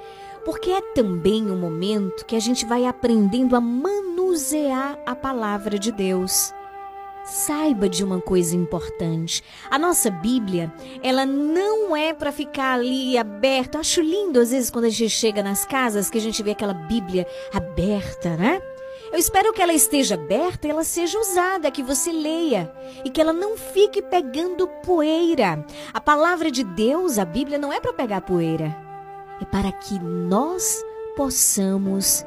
porque 0.45 0.71
é 0.71 0.81
também 0.93 1.49
um 1.49 1.57
momento 1.57 2.25
que 2.25 2.35
a 2.35 2.39
gente 2.39 2.65
vai 2.65 2.85
aprendendo 2.85 3.55
a 3.55 3.61
manusear 3.61 4.99
a 5.05 5.15
palavra 5.15 5.79
de 5.79 5.91
Deus. 5.91 6.53
Saiba 7.27 7.89
de 7.89 8.05
uma 8.05 8.21
coisa 8.21 8.55
importante. 8.55 9.43
A 9.69 9.77
nossa 9.77 10.09
Bíblia, 10.09 10.73
ela 11.03 11.25
não 11.25 11.93
é 11.93 12.13
para 12.13 12.31
ficar 12.31 12.75
ali 12.75 13.17
aberta. 13.17 13.77
Eu 13.77 13.81
acho 13.81 13.99
lindo 13.99 14.39
às 14.39 14.51
vezes 14.51 14.69
quando 14.69 14.85
a 14.85 14.89
gente 14.89 15.09
chega 15.09 15.43
nas 15.43 15.65
casas 15.65 16.09
que 16.09 16.17
a 16.17 16.21
gente 16.21 16.41
vê 16.41 16.51
aquela 16.51 16.73
Bíblia 16.73 17.27
aberta, 17.53 18.37
né? 18.37 18.61
Eu 19.11 19.19
espero 19.19 19.51
que 19.51 19.61
ela 19.61 19.73
esteja 19.73 20.15
aberta 20.15 20.67
e 20.67 20.69
ela 20.69 20.85
seja 20.85 21.19
usada, 21.19 21.69
que 21.69 21.83
você 21.83 22.13
leia 22.13 22.71
e 23.03 23.09
que 23.09 23.19
ela 23.19 23.33
não 23.33 23.57
fique 23.57 24.01
pegando 24.01 24.65
poeira. 24.85 25.65
A 25.93 25.99
palavra 25.99 26.49
de 26.49 26.63
Deus, 26.63 27.19
a 27.19 27.25
Bíblia, 27.25 27.57
não 27.57 27.73
é 27.73 27.81
para 27.81 27.91
pegar 27.91 28.21
poeira, 28.21 28.73
é 29.41 29.45
para 29.45 29.73
que 29.73 29.99
nós 29.99 30.81
possamos 31.17 32.25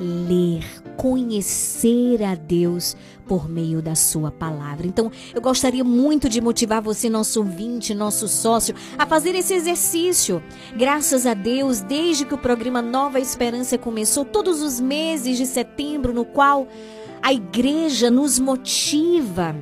ler, 0.00 0.64
conhecer 0.96 2.22
a 2.22 2.34
Deus 2.34 2.96
por 3.28 3.46
meio 3.46 3.82
da 3.82 3.94
sua 3.94 4.32
palavra. 4.32 4.86
Então, 4.86 5.12
eu 5.34 5.40
gostaria 5.40 5.84
muito 5.84 6.28
de 6.28 6.40
motivar 6.40 6.80
você, 6.80 7.10
nosso 7.10 7.40
ouvinte, 7.40 7.94
nosso 7.94 8.26
sócio, 8.26 8.74
a 8.96 9.06
fazer 9.06 9.34
esse 9.34 9.52
exercício. 9.52 10.42
Graças 10.74 11.26
a 11.26 11.34
Deus, 11.34 11.82
desde 11.82 12.24
que 12.24 12.34
o 12.34 12.38
programa 12.38 12.80
Nova 12.80 13.20
Esperança 13.20 13.76
começou, 13.76 14.24
todos 14.24 14.62
os 14.62 14.80
meses 14.80 15.36
de 15.36 15.44
setembro, 15.44 16.14
no 16.14 16.24
qual 16.24 16.66
a 17.22 17.32
igreja 17.32 18.10
nos 18.10 18.38
motiva 18.38 19.54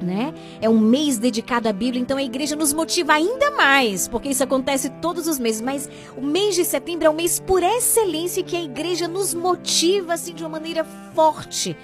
né? 0.00 0.34
É 0.60 0.68
um 0.68 0.78
mês 0.78 1.16
dedicado 1.16 1.68
à 1.68 1.72
Bíblia, 1.72 2.00
então 2.00 2.18
a 2.18 2.22
igreja 2.22 2.54
nos 2.54 2.70
motiva 2.70 3.14
ainda 3.14 3.50
mais, 3.52 4.06
porque 4.06 4.28
isso 4.28 4.44
acontece 4.44 4.90
todos 5.00 5.26
os 5.26 5.38
meses, 5.38 5.62
mas 5.62 5.88
o 6.14 6.20
mês 6.20 6.54
de 6.54 6.66
setembro 6.66 7.06
é 7.06 7.10
um 7.10 7.14
mês 7.14 7.40
por 7.40 7.62
excelência 7.62 8.42
que 8.42 8.54
a 8.54 8.62
igreja 8.62 9.08
nos 9.08 9.32
motiva 9.32 10.12
assim 10.12 10.34
de 10.34 10.42
uma 10.42 10.50
maneira 10.50 10.84
forte 11.14 11.74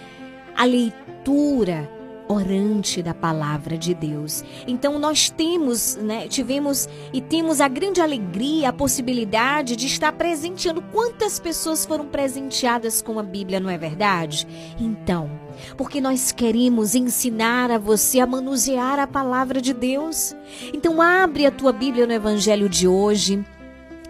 a 0.57 0.65
leitura 0.65 1.89
orante 2.29 3.03
da 3.03 3.13
palavra 3.15 3.77
de 3.77 3.95
Deus. 3.95 4.43
Então 4.67 4.99
nós 4.99 5.31
temos, 5.31 5.97
né, 5.97 6.27
tivemos 6.29 6.89
e 7.13 7.21
temos 7.21 7.61
a 7.61 7.69
grande 7.69 8.01
alegria, 8.01 8.71
a 8.71 8.73
possibilidade 8.73 9.77
de 9.77 9.87
estar 9.87 10.13
presenteando 10.13 10.83
quantas 10.83 11.39
pessoas 11.39 11.85
foram 11.85 12.07
presenteadas 12.07 13.03
com 13.03 13.19
a 13.19 13.23
Bíblia, 13.23 13.61
não 13.61 13.71
é 13.71 13.79
verdade? 13.79 14.47
Então, 14.81 15.31
porque 15.77 16.01
nós 16.01 16.33
queremos 16.33 16.95
ensinar 16.95 17.71
a 17.71 17.79
você 17.79 18.21
a 18.21 18.27
manusear 18.27 18.99
a 18.99 19.07
palavra 19.07 19.61
de 19.61 19.75
Deus. 19.75 20.35
Então 20.73 21.01
abre 21.01 21.47
a 21.47 21.51
tua 21.51 21.73
Bíblia 21.73 22.07
no 22.07 22.13
evangelho 22.13 22.69
de 22.69 22.89
hoje, 22.89 23.45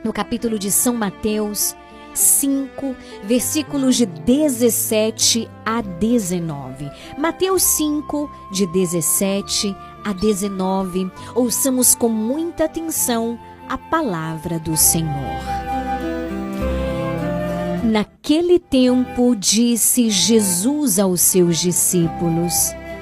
no 0.04 0.12
capítulo 0.12 0.58
de 0.58 0.70
São 0.70 0.94
Mateus, 0.94 1.76
5, 2.14 2.94
versículos 3.24 3.96
de 3.96 4.06
17 4.06 5.48
a 5.64 5.80
19. 5.80 6.90
Mateus 7.18 7.62
5, 7.62 8.30
de 8.52 8.66
17 8.66 9.76
a 10.04 10.12
19. 10.12 11.10
Ouçamos 11.34 11.94
com 11.94 12.08
muita 12.08 12.64
atenção 12.64 13.38
a 13.68 13.78
palavra 13.78 14.58
do 14.58 14.76
Senhor. 14.76 15.40
Naquele 17.84 18.58
tempo 18.58 19.34
disse 19.34 20.08
Jesus 20.08 20.98
aos 20.98 21.20
seus 21.20 21.58
discípulos: 21.58 22.54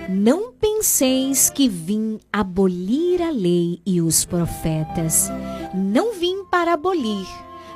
Não 0.08 0.52
penseis 0.52 1.50
que 1.50 1.68
vim 1.68 2.18
abolir 2.32 3.22
a 3.22 3.30
lei 3.30 3.80
e 3.84 4.00
os 4.00 4.24
profetas. 4.24 5.30
Não 5.74 6.14
vim 6.14 6.44
para 6.44 6.72
abolir, 6.72 7.26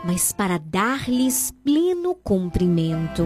mas 0.05 0.33
para 0.33 0.59
dar-lhes 0.59 1.53
pleno 1.65 2.15
cumprimento. 2.15 3.25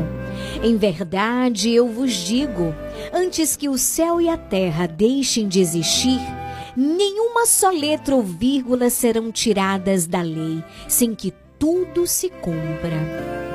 Em 0.63 0.77
verdade, 0.77 1.71
eu 1.71 1.89
vos 1.89 2.13
digo: 2.13 2.75
antes 3.13 3.57
que 3.57 3.69
o 3.69 3.77
céu 3.77 4.21
e 4.21 4.29
a 4.29 4.37
terra 4.37 4.87
deixem 4.87 5.49
de 5.49 5.61
existir, 5.61 6.21
nenhuma 6.77 7.47
só 7.47 7.71
letra 7.71 8.15
ou 8.15 8.23
vírgula 8.23 8.91
serão 8.91 9.33
tiradas 9.33 10.07
da 10.07 10.23
lei, 10.23 10.63
sem 10.87 11.15
que 11.15 11.33
tudo 11.59 12.07
se 12.07 12.31
cumpra. 12.31 13.48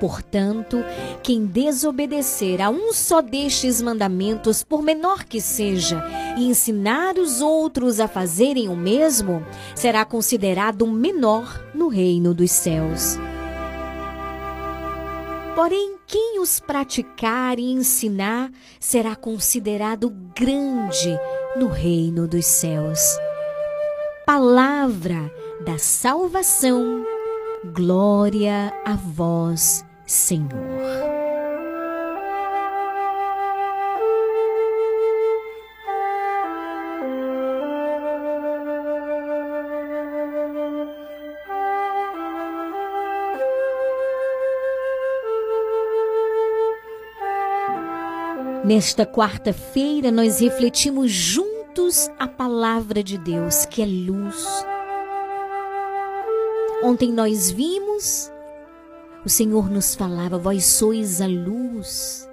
Portanto, 0.00 0.84
quem 1.22 1.44
desobedecer 1.44 2.60
a 2.60 2.70
um 2.70 2.92
só 2.92 3.20
destes 3.20 3.82
mandamentos, 3.82 4.62
por 4.62 4.82
menor 4.82 5.24
que 5.24 5.40
seja, 5.40 6.04
e 6.36 6.46
ensinar 6.46 7.18
os 7.18 7.40
outros 7.40 7.98
a 7.98 8.06
fazerem 8.06 8.68
o 8.68 8.76
mesmo, 8.76 9.44
será 9.74 10.04
considerado 10.04 10.86
menor 10.86 11.64
no 11.74 11.88
reino 11.88 12.32
dos 12.32 12.50
céus. 12.50 13.18
Porém, 15.54 15.96
quem 16.06 16.38
os 16.38 16.60
praticar 16.60 17.58
e 17.58 17.72
ensinar 17.72 18.50
será 18.78 19.16
considerado 19.16 20.08
grande 20.34 21.18
no 21.56 21.66
reino 21.66 22.28
dos 22.28 22.46
céus. 22.46 23.00
Palavra 24.24 25.32
da 25.64 25.76
salvação, 25.76 27.04
glória 27.74 28.72
a 28.84 28.94
vós, 28.94 29.84
Senhor. 30.08 30.48
Nesta 48.64 49.04
quarta-feira, 49.04 50.10
nós 50.10 50.40
refletimos 50.40 51.10
juntos 51.10 52.10
a 52.18 52.26
palavra 52.26 53.02
de 53.02 53.18
Deus, 53.18 53.66
que 53.66 53.82
é 53.82 53.86
luz. 53.86 54.64
Ontem 56.82 57.12
nós 57.12 57.50
vimos 57.50 58.32
o 59.24 59.28
Senhor 59.28 59.68
nos 59.70 59.94
falava: 59.94 60.38
Vós 60.38 60.64
sois 60.64 61.20
a 61.20 61.26
luz, 61.26 62.28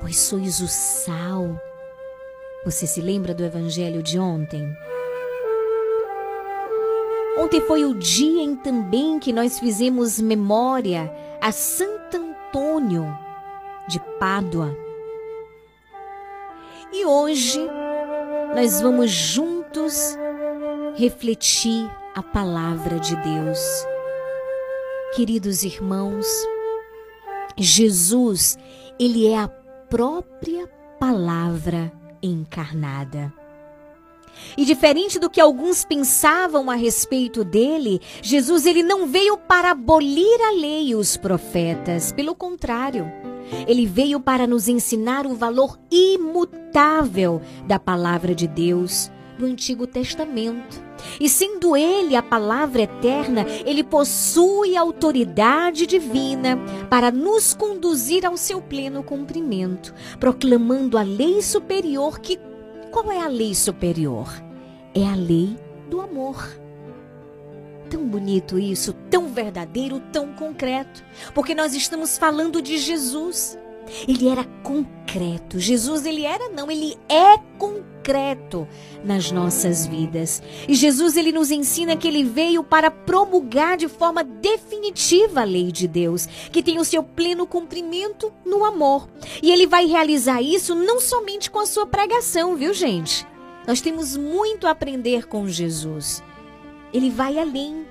vós 0.00 0.16
sois 0.16 0.60
o 0.60 0.68
sal. 0.68 1.60
Você 2.64 2.86
se 2.86 3.00
lembra 3.00 3.34
do 3.34 3.44
evangelho 3.44 4.02
de 4.02 4.18
ontem? 4.18 4.70
Ontem 7.38 7.60
foi 7.62 7.84
o 7.84 7.94
dia 7.94 8.42
em 8.42 8.54
também 8.54 9.18
que 9.18 9.32
nós 9.32 9.58
fizemos 9.58 10.20
memória 10.20 11.10
a 11.40 11.50
Santo 11.50 12.16
Antônio 12.16 13.06
de 13.88 13.98
Pádua. 14.18 14.76
E 16.92 17.06
hoje 17.06 17.60
nós 18.54 18.80
vamos 18.80 19.10
juntos 19.10 20.18
refletir 20.96 21.88
a 22.14 22.22
palavra 22.22 22.98
de 22.98 23.16
Deus. 23.16 23.86
Queridos 25.12 25.64
irmãos, 25.64 26.24
Jesus, 27.56 28.56
ele 28.96 29.26
é 29.26 29.36
a 29.36 29.48
própria 29.48 30.68
palavra 31.00 31.92
encarnada. 32.22 33.32
E 34.56 34.64
diferente 34.64 35.18
do 35.18 35.28
que 35.28 35.40
alguns 35.40 35.84
pensavam 35.84 36.70
a 36.70 36.76
respeito 36.76 37.42
dele, 37.42 38.00
Jesus 38.22 38.64
ele 38.66 38.84
não 38.84 39.08
veio 39.08 39.36
para 39.36 39.72
abolir 39.72 40.40
a 40.42 40.52
lei 40.52 40.90
e 40.90 40.94
os 40.94 41.16
profetas, 41.16 42.12
pelo 42.12 42.32
contrário, 42.32 43.04
ele 43.66 43.86
veio 43.86 44.20
para 44.20 44.46
nos 44.46 44.68
ensinar 44.68 45.26
o 45.26 45.34
valor 45.34 45.76
imutável 45.90 47.42
da 47.66 47.80
palavra 47.80 48.32
de 48.32 48.46
Deus, 48.46 49.10
próprio 49.40 49.46
Antigo 49.46 49.86
Testamento. 49.86 50.82
E 51.18 51.28
sendo 51.28 51.74
ele 51.74 52.14
a 52.14 52.22
palavra 52.22 52.82
eterna, 52.82 53.46
ele 53.64 53.82
possui 53.82 54.76
autoridade 54.76 55.86
divina 55.86 56.58
para 56.90 57.10
nos 57.10 57.54
conduzir 57.54 58.26
ao 58.26 58.36
seu 58.36 58.60
pleno 58.60 59.02
cumprimento, 59.02 59.94
proclamando 60.18 60.98
a 60.98 61.02
lei 61.02 61.40
superior 61.40 62.20
que 62.20 62.38
qual 62.90 63.10
é 63.10 63.20
a 63.20 63.28
lei 63.28 63.54
superior? 63.54 64.28
É 64.94 65.04
a 65.04 65.14
lei 65.14 65.56
do 65.88 66.00
amor. 66.00 66.48
Tão 67.88 68.06
bonito 68.06 68.58
isso, 68.58 68.92
tão 69.08 69.28
verdadeiro, 69.28 70.00
tão 70.12 70.32
concreto, 70.34 71.02
porque 71.34 71.54
nós 71.54 71.74
estamos 71.74 72.18
falando 72.18 72.60
de 72.60 72.78
Jesus. 72.78 73.58
Ele 74.06 74.28
era 74.28 74.44
concreto. 74.62 75.58
Jesus, 75.58 76.06
ele 76.06 76.24
era 76.24 76.48
não, 76.48 76.70
ele 76.70 76.96
é 77.08 77.36
concreto 77.58 78.66
nas 79.04 79.30
nossas 79.30 79.86
vidas. 79.86 80.42
E 80.68 80.74
Jesus, 80.74 81.16
ele 81.16 81.32
nos 81.32 81.50
ensina 81.50 81.96
que 81.96 82.08
ele 82.08 82.24
veio 82.24 82.62
para 82.62 82.90
promulgar 82.90 83.76
de 83.76 83.88
forma 83.88 84.22
definitiva 84.22 85.40
a 85.40 85.44
lei 85.44 85.70
de 85.70 85.86
Deus, 85.86 86.26
que 86.50 86.62
tem 86.62 86.78
o 86.78 86.84
seu 86.84 87.02
pleno 87.02 87.46
cumprimento 87.46 88.32
no 88.44 88.64
amor. 88.64 89.08
E 89.42 89.50
ele 89.50 89.66
vai 89.66 89.86
realizar 89.86 90.40
isso 90.40 90.74
não 90.74 91.00
somente 91.00 91.50
com 91.50 91.58
a 91.58 91.66
sua 91.66 91.86
pregação, 91.86 92.56
viu, 92.56 92.72
gente? 92.72 93.26
Nós 93.66 93.80
temos 93.80 94.16
muito 94.16 94.66
a 94.66 94.70
aprender 94.70 95.26
com 95.26 95.46
Jesus. 95.46 96.22
Ele 96.92 97.10
vai 97.10 97.38
além 97.38 97.86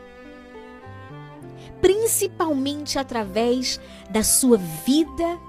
principalmente 1.81 2.99
através 2.99 3.79
da 4.09 4.23
sua 4.23 4.57
vida 4.57 5.39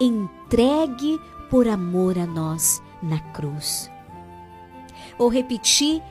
entregue 0.00 1.18
por 1.50 1.66
amor 1.68 2.18
a 2.18 2.26
nós 2.26 2.82
na 3.02 3.18
cruz. 3.32 3.90
Vou 5.16 5.28
repetir 5.28 6.02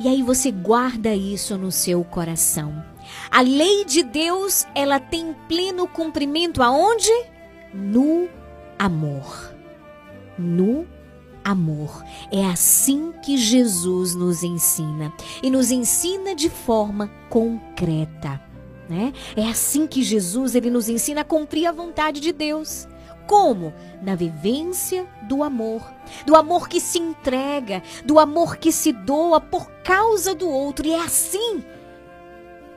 e 0.00 0.08
aí 0.08 0.22
você 0.22 0.50
guarda 0.50 1.14
isso 1.14 1.56
no 1.58 1.72
seu 1.72 2.04
coração. 2.04 2.84
A 3.30 3.40
lei 3.40 3.84
de 3.84 4.02
Deus, 4.02 4.66
ela 4.74 5.00
tem 5.00 5.34
pleno 5.48 5.88
cumprimento 5.88 6.62
aonde? 6.62 7.10
No 7.74 8.28
amor. 8.78 9.54
No 10.38 10.86
amor. 11.44 12.04
É 12.30 12.44
assim 12.44 13.12
que 13.24 13.36
Jesus 13.36 14.14
nos 14.14 14.42
ensina 14.42 15.12
e 15.42 15.50
nos 15.50 15.70
ensina 15.70 16.34
de 16.34 16.48
forma 16.48 17.10
concreta, 17.28 18.40
né? 18.88 19.12
É 19.36 19.48
assim 19.48 19.86
que 19.86 20.02
Jesus 20.02 20.54
ele 20.54 20.70
nos 20.70 20.88
ensina 20.88 21.22
a 21.22 21.24
cumprir 21.24 21.66
a 21.66 21.72
vontade 21.72 22.20
de 22.20 22.32
Deus. 22.32 22.86
Como? 23.28 23.74
Na 24.00 24.14
vivência 24.14 25.06
do 25.28 25.42
amor, 25.42 25.82
do 26.24 26.34
amor 26.34 26.66
que 26.66 26.80
se 26.80 26.98
entrega, 26.98 27.82
do 28.02 28.18
amor 28.18 28.56
que 28.56 28.72
se 28.72 28.90
doa 28.90 29.38
por 29.38 29.70
causa 29.84 30.34
do 30.34 30.48
outro. 30.48 30.86
E 30.86 30.92
é 30.92 31.00
assim 31.00 31.62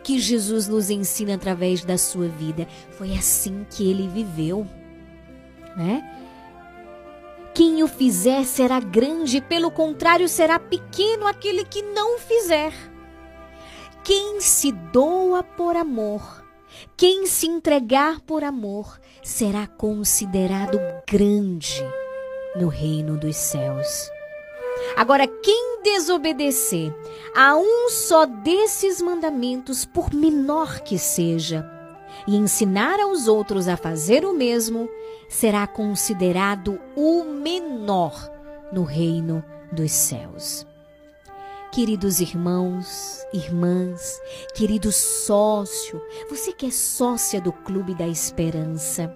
que 0.03 0.19
Jesus 0.19 0.67
nos 0.67 0.89
ensina 0.89 1.35
através 1.35 1.85
da 1.85 1.97
sua 1.97 2.27
vida. 2.27 2.67
Foi 2.91 3.13
assim 3.13 3.65
que 3.69 3.89
ele 3.89 4.09
viveu, 4.09 4.67
né? 5.77 6.17
Quem 7.53 7.81
o 7.81 7.87
fizer 7.87 8.43
será 8.43 8.81
grande, 8.81 9.39
pelo 9.39 9.71
contrário, 9.71 10.27
será 10.27 10.59
pequeno 10.59 11.27
aquele 11.27 11.63
que 11.63 11.81
não 11.81 12.19
fizer. 12.19 12.73
Quem 14.03 14.41
se 14.41 14.71
doa 14.71 15.43
por 15.43 15.77
amor, 15.77 16.43
quem 16.97 17.25
se 17.25 17.47
entregar 17.47 18.19
por 18.21 18.43
amor, 18.43 18.99
será 19.21 19.67
considerado 19.67 20.79
grande 21.09 21.83
no 22.55 22.67
reino 22.67 23.17
dos 23.17 23.35
céus. 23.35 24.09
Agora, 24.95 25.27
quem 25.27 25.81
desobedecer 25.83 26.93
a 27.35 27.55
um 27.55 27.89
só 27.89 28.25
desses 28.25 29.01
mandamentos, 29.01 29.85
por 29.85 30.13
menor 30.13 30.79
que 30.81 30.97
seja, 30.97 31.65
e 32.27 32.35
ensinar 32.35 32.99
aos 32.99 33.27
outros 33.27 33.67
a 33.67 33.77
fazer 33.77 34.25
o 34.25 34.33
mesmo, 34.33 34.89
será 35.29 35.65
considerado 35.65 36.79
o 36.95 37.23
menor 37.23 38.13
no 38.71 38.83
reino 38.83 39.43
dos 39.71 39.91
céus. 39.91 40.65
Queridos 41.71 42.19
irmãos, 42.19 43.25
irmãs, 43.31 44.21
querido 44.53 44.91
sócio, 44.91 46.01
você 46.29 46.51
que 46.51 46.65
é 46.65 46.69
sócia 46.69 47.39
do 47.39 47.53
Clube 47.53 47.95
da 47.95 48.05
Esperança. 48.05 49.15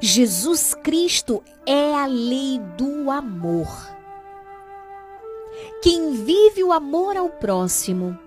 Jesus 0.00 0.72
Cristo 0.72 1.44
é 1.66 1.94
a 1.94 2.06
lei 2.06 2.58
do 2.78 3.10
amor. 3.10 3.68
Quem 5.82 6.24
vive 6.24 6.64
o 6.64 6.72
amor 6.72 7.18
ao 7.18 7.28
próximo, 7.28 8.18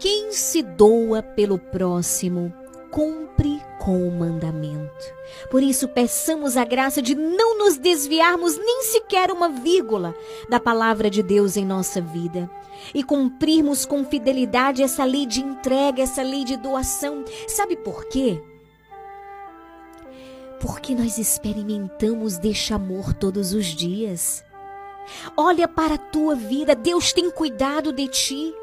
quem 0.00 0.32
se 0.32 0.60
doa 0.60 1.22
pelo 1.22 1.56
próximo, 1.56 2.52
cumpre 2.90 3.62
com 3.82 4.06
o 4.06 4.12
mandamento. 4.12 5.12
Por 5.50 5.60
isso, 5.60 5.88
peçamos 5.88 6.56
a 6.56 6.64
graça 6.64 7.02
de 7.02 7.16
não 7.16 7.58
nos 7.58 7.76
desviarmos 7.76 8.56
nem 8.56 8.82
sequer 8.82 9.32
uma 9.32 9.48
vírgula 9.48 10.14
da 10.48 10.60
palavra 10.60 11.10
de 11.10 11.20
Deus 11.20 11.56
em 11.56 11.66
nossa 11.66 12.00
vida 12.00 12.48
e 12.94 13.02
cumprirmos 13.02 13.84
com 13.84 14.04
fidelidade 14.04 14.84
essa 14.84 15.04
lei 15.04 15.26
de 15.26 15.40
entrega, 15.40 16.00
essa 16.00 16.22
lei 16.22 16.44
de 16.44 16.56
doação. 16.56 17.24
Sabe 17.48 17.76
por 17.76 18.04
quê? 18.04 18.40
Porque 20.60 20.94
nós 20.94 21.18
experimentamos 21.18 22.38
deste 22.38 22.72
amor 22.72 23.12
todos 23.12 23.52
os 23.52 23.66
dias. 23.66 24.44
Olha 25.36 25.66
para 25.66 25.94
a 25.94 25.98
tua 25.98 26.36
vida, 26.36 26.76
Deus 26.76 27.12
tem 27.12 27.28
cuidado 27.32 27.92
de 27.92 28.06
ti 28.06 28.54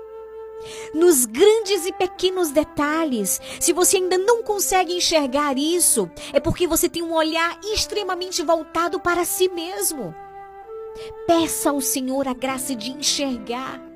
nos 0.93 1.25
grandes 1.25 1.85
e 1.85 1.93
pequenos 1.93 2.51
detalhes. 2.51 3.39
Se 3.59 3.73
você 3.73 3.97
ainda 3.97 4.17
não 4.17 4.43
consegue 4.43 4.93
enxergar 4.93 5.57
isso, 5.57 6.09
é 6.33 6.39
porque 6.39 6.67
você 6.67 6.89
tem 6.89 7.03
um 7.03 7.13
olhar 7.13 7.59
extremamente 7.63 8.43
voltado 8.43 8.99
para 8.99 9.25
si 9.25 9.49
mesmo. 9.49 10.13
Peça 11.27 11.69
ao 11.69 11.79
Senhor 11.79 12.27
a 12.27 12.33
graça 12.33 12.75
de 12.75 12.91
enxergar 12.91 13.89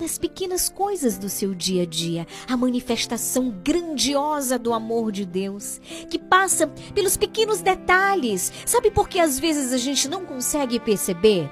nas 0.00 0.18
pequenas 0.18 0.68
coisas 0.68 1.16
do 1.16 1.28
seu 1.28 1.54
dia 1.54 1.82
a 1.82 1.86
dia 1.86 2.26
a 2.48 2.56
manifestação 2.56 3.50
grandiosa 3.62 4.58
do 4.58 4.72
amor 4.72 5.12
de 5.12 5.24
Deus, 5.24 5.80
que 6.10 6.18
passa 6.18 6.66
pelos 6.94 7.16
pequenos 7.16 7.60
detalhes. 7.60 8.52
Sabe 8.66 8.90
por 8.90 9.08
que 9.08 9.20
às 9.20 9.38
vezes 9.38 9.72
a 9.72 9.78
gente 9.78 10.08
não 10.08 10.24
consegue 10.24 10.80
perceber? 10.80 11.48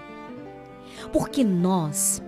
Porque 1.13 1.45
nós 1.45 2.21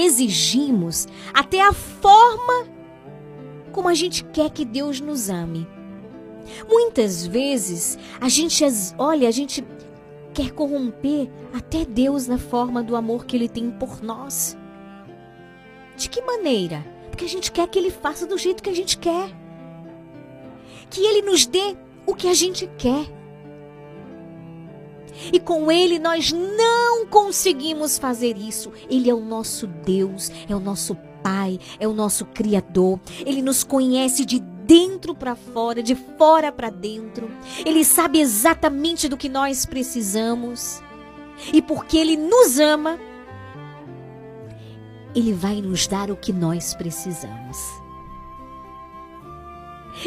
exigimos 0.00 1.06
até 1.32 1.60
a 1.60 1.72
forma 1.72 2.66
como 3.72 3.88
a 3.88 3.94
gente 3.94 4.24
quer 4.24 4.50
que 4.50 4.64
Deus 4.64 5.00
nos 5.00 5.28
ame. 5.28 5.66
Muitas 6.68 7.26
vezes 7.26 7.98
a 8.20 8.28
gente, 8.28 8.64
olha, 8.98 9.28
a 9.28 9.30
gente 9.30 9.64
quer 10.32 10.52
corromper 10.52 11.30
até 11.52 11.84
Deus 11.84 12.26
na 12.26 12.38
forma 12.38 12.82
do 12.82 12.96
amor 12.96 13.26
que 13.26 13.36
Ele 13.36 13.48
tem 13.48 13.70
por 13.70 14.02
nós. 14.02 14.56
De 15.96 16.08
que 16.08 16.22
maneira? 16.22 16.84
Porque 17.10 17.24
a 17.24 17.28
gente 17.28 17.50
quer 17.50 17.66
que 17.68 17.78
Ele 17.78 17.90
faça 17.90 18.26
do 18.26 18.38
jeito 18.38 18.62
que 18.62 18.70
a 18.70 18.74
gente 18.74 18.98
quer. 18.98 19.28
Que 20.88 21.00
Ele 21.00 21.22
nos 21.22 21.44
dê 21.44 21.76
o 22.06 22.14
que 22.14 22.28
a 22.28 22.34
gente 22.34 22.70
quer. 22.78 23.17
E 25.32 25.38
com 25.40 25.70
Ele 25.70 25.98
nós 25.98 26.32
não 26.32 27.06
conseguimos 27.06 27.98
fazer 27.98 28.36
isso. 28.36 28.72
Ele 28.88 29.10
é 29.10 29.14
o 29.14 29.20
nosso 29.20 29.66
Deus, 29.66 30.30
é 30.48 30.54
o 30.54 30.60
nosso 30.60 30.96
Pai, 31.22 31.58
é 31.80 31.88
o 31.88 31.92
nosso 31.92 32.24
Criador. 32.26 33.00
Ele 33.26 33.42
nos 33.42 33.64
conhece 33.64 34.24
de 34.24 34.38
dentro 34.40 35.14
para 35.14 35.34
fora, 35.34 35.82
de 35.82 35.94
fora 35.94 36.52
para 36.52 36.70
dentro. 36.70 37.30
Ele 37.64 37.84
sabe 37.84 38.20
exatamente 38.20 39.08
do 39.08 39.16
que 39.16 39.28
nós 39.28 39.64
precisamos. 39.64 40.82
E 41.52 41.62
porque 41.62 41.96
Ele 41.96 42.16
nos 42.16 42.58
ama, 42.58 42.98
Ele 45.14 45.32
vai 45.32 45.62
nos 45.62 45.86
dar 45.86 46.10
o 46.10 46.16
que 46.16 46.32
nós 46.32 46.74
precisamos. 46.74 47.58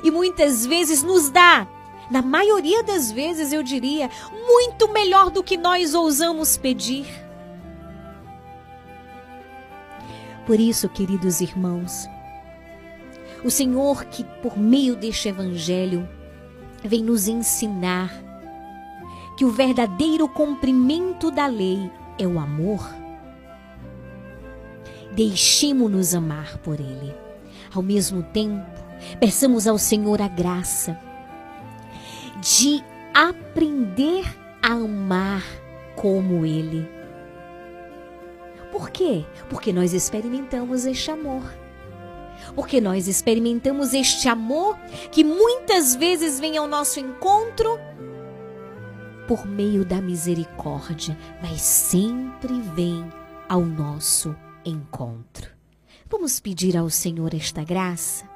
E 0.03 0.11
muitas 0.11 0.65
vezes 0.65 1.03
nos 1.03 1.29
dá 1.29 1.67
na 2.11 2.21
maioria 2.21 2.83
das 2.83 3.09
vezes 3.09 3.53
eu 3.53 3.63
diria, 3.63 4.09
muito 4.45 4.91
melhor 4.91 5.29
do 5.29 5.41
que 5.41 5.55
nós 5.55 5.93
ousamos 5.93 6.57
pedir. 6.57 7.07
Por 10.45 10.59
isso, 10.59 10.89
queridos 10.89 11.39
irmãos, 11.39 12.05
o 13.45 13.49
Senhor 13.49 14.03
que 14.05 14.25
por 14.41 14.59
meio 14.59 14.93
deste 14.97 15.29
evangelho 15.29 16.07
vem 16.83 17.01
nos 17.01 17.29
ensinar 17.29 18.11
que 19.37 19.45
o 19.45 19.51
verdadeiro 19.51 20.27
cumprimento 20.27 21.31
da 21.31 21.47
lei 21.47 21.89
é 22.19 22.27
o 22.27 22.37
amor. 22.37 22.85
Deixemo-nos 25.13 26.13
amar 26.13 26.57
por 26.57 26.77
ele. 26.77 27.15
Ao 27.73 27.81
mesmo 27.81 28.21
tempo, 28.21 28.69
peçamos 29.17 29.65
ao 29.65 29.77
Senhor 29.77 30.21
a 30.21 30.27
graça 30.27 31.10
de 32.41 32.83
aprender 33.13 34.25
a 34.61 34.73
amar 34.73 35.43
como 35.95 36.45
Ele. 36.45 36.89
Por 38.71 38.89
quê? 38.89 39.25
Porque 39.49 39.71
nós 39.71 39.93
experimentamos 39.93 40.85
este 40.85 41.11
amor. 41.11 41.43
Porque 42.55 42.81
nós 42.81 43.07
experimentamos 43.07 43.93
este 43.93 44.27
amor 44.27 44.77
que 45.11 45.23
muitas 45.23 45.95
vezes 45.95 46.39
vem 46.39 46.57
ao 46.57 46.67
nosso 46.67 46.99
encontro 46.99 47.79
por 49.27 49.45
meio 49.45 49.85
da 49.85 50.01
misericórdia, 50.01 51.17
mas 51.41 51.61
sempre 51.61 52.59
vem 52.75 53.07
ao 53.47 53.61
nosso 53.61 54.35
encontro. 54.65 55.49
Vamos 56.09 56.39
pedir 56.39 56.75
ao 56.75 56.89
Senhor 56.89 57.33
esta 57.33 57.63
graça? 57.63 58.30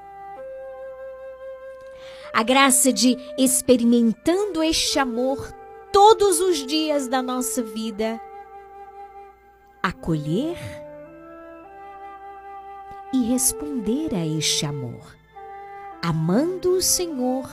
A 2.35 2.43
graça 2.43 2.91
de 2.91 3.17
experimentando 3.37 4.61
este 4.61 4.99
amor 4.99 5.53
todos 5.89 6.41
os 6.41 6.65
dias 6.65 7.07
da 7.07 7.21
nossa 7.21 7.63
vida, 7.63 8.19
acolher 9.81 10.57
e 13.13 13.23
responder 13.23 14.13
a 14.13 14.27
este 14.27 14.65
amor, 14.65 15.15
amando 16.03 16.71
o 16.71 16.81
Senhor 16.81 17.49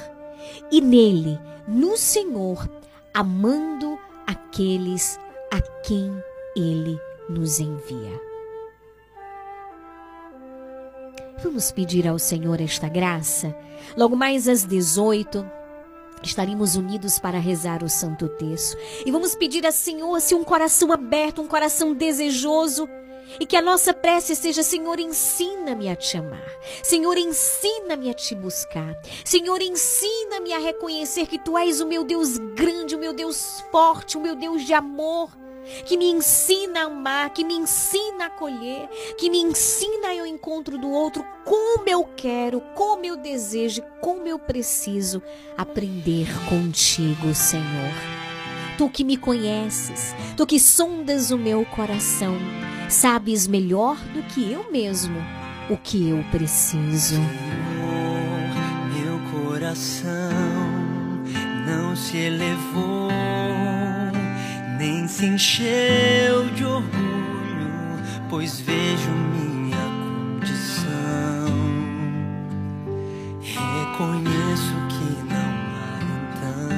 e 0.68 0.80
nele, 0.80 1.38
no 1.68 1.96
Senhor, 1.96 2.68
amando 3.14 3.96
aqueles 4.26 5.16
a 5.52 5.60
quem 5.84 6.12
ele 6.56 7.00
nos 7.28 7.60
envia. 7.60 8.31
Vamos 11.42 11.72
pedir 11.72 12.06
ao 12.06 12.20
Senhor 12.20 12.60
esta 12.60 12.88
graça. 12.88 13.52
Logo 13.96 14.14
mais 14.14 14.46
às 14.46 14.64
18, 14.64 15.44
estaremos 16.22 16.76
unidos 16.76 17.18
para 17.18 17.40
rezar 17.40 17.82
o 17.82 17.88
Santo 17.88 18.28
Terço. 18.28 18.76
E 19.04 19.10
vamos 19.10 19.34
pedir 19.34 19.66
ao 19.66 19.72
Senhor 19.72 20.20
se 20.20 20.36
um 20.36 20.44
coração 20.44 20.92
aberto, 20.92 21.42
um 21.42 21.48
coração 21.48 21.94
desejoso. 21.94 22.88
E 23.40 23.46
que 23.46 23.56
a 23.56 23.62
nossa 23.62 23.92
prece 23.92 24.36
seja: 24.36 24.62
Senhor, 24.62 25.00
ensina-me 25.00 25.88
a 25.88 25.96
te 25.96 26.16
amar. 26.16 26.46
Senhor, 26.80 27.18
ensina-me 27.18 28.08
a 28.08 28.14
te 28.14 28.36
buscar. 28.36 28.96
Senhor, 29.24 29.60
ensina-me 29.60 30.52
a 30.52 30.58
reconhecer 30.58 31.26
que 31.26 31.40
tu 31.40 31.58
és 31.58 31.80
o 31.80 31.88
meu 31.88 32.04
Deus 32.04 32.38
grande, 32.38 32.94
o 32.94 33.00
meu 33.00 33.12
Deus 33.12 33.64
forte, 33.72 34.16
o 34.16 34.20
meu 34.20 34.36
Deus 34.36 34.64
de 34.64 34.74
amor 34.74 35.41
que 35.84 35.96
me 35.96 36.10
ensina 36.10 36.80
a 36.80 36.84
amar, 36.84 37.30
que 37.30 37.44
me 37.44 37.54
ensina 37.54 38.24
a 38.24 38.26
acolher, 38.26 38.88
que 39.18 39.30
me 39.30 39.38
ensina 39.38 40.08
ao 40.08 40.26
encontro 40.26 40.78
do 40.78 40.90
outro 40.90 41.24
como 41.44 41.88
eu 41.88 42.04
quero, 42.16 42.60
como 42.74 43.04
eu 43.04 43.16
desejo, 43.16 43.82
como 44.00 44.26
eu 44.26 44.38
preciso 44.38 45.22
aprender 45.56 46.28
contigo, 46.48 47.34
Senhor. 47.34 47.92
Tu 48.78 48.88
que 48.88 49.04
me 49.04 49.16
conheces, 49.16 50.14
tu 50.36 50.46
que 50.46 50.58
sondas 50.58 51.30
o 51.30 51.38
meu 51.38 51.64
coração, 51.66 52.36
sabes 52.88 53.46
melhor 53.46 53.96
do 54.14 54.22
que 54.22 54.50
eu 54.50 54.70
mesmo 54.70 55.20
o 55.70 55.76
que 55.76 56.08
eu 56.08 56.24
preciso. 56.30 57.16
Senhor, 57.16 57.32
meu 58.94 59.18
coração 59.30 60.32
não 61.66 61.94
se 61.94 62.16
elevou 62.16 63.11
nem 64.82 65.06
se 65.06 65.26
encheu 65.26 66.46
de 66.56 66.64
orgulho, 66.64 67.70
pois 68.28 68.60
vejo 68.60 69.10
minha 69.10 69.76
condição. 70.40 71.46
Reconheço 73.40 74.74
que 74.88 75.22
não 75.32 75.52
há 75.78 76.00
então 76.18 76.68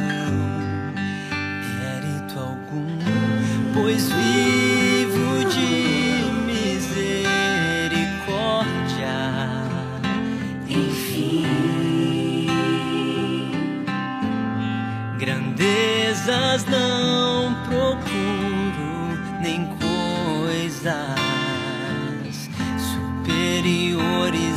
mérito 1.80 2.38
algum, 2.38 2.98
pois 3.72 4.10
vivo 4.10 5.46
de 5.48 6.28
misericórdia. 6.44 9.16
Enfim, 10.68 11.46
grandezas 15.18 16.66
não 16.66 17.23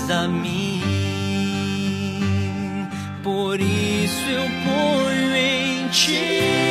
a 0.10 0.28
mim. 0.28 0.82
Por 3.24 3.60
isso 3.60 4.30
eu 4.30 4.44
ponho 4.66 5.36
em 5.36 5.88
ti 5.90 6.67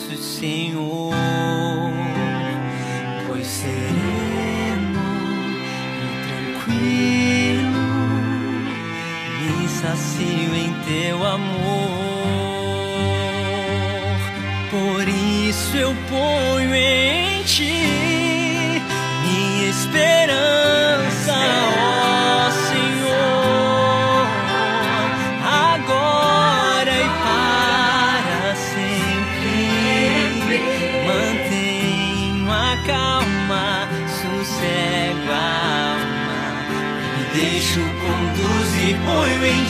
braços, 0.00 0.24
Senhor. 0.24 1.14
Pois 3.26 3.46
sereno 3.46 5.00
e 5.96 6.08
tranquilo, 6.62 7.84
me 9.58 9.68
sacio 9.68 10.54
em 10.56 10.72
teu 10.84 11.24
amor. 11.24 11.50
Por 14.70 15.08
isso 15.08 15.76
eu 15.76 15.94
ponho 16.08 16.49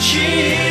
ponho 0.01 0.70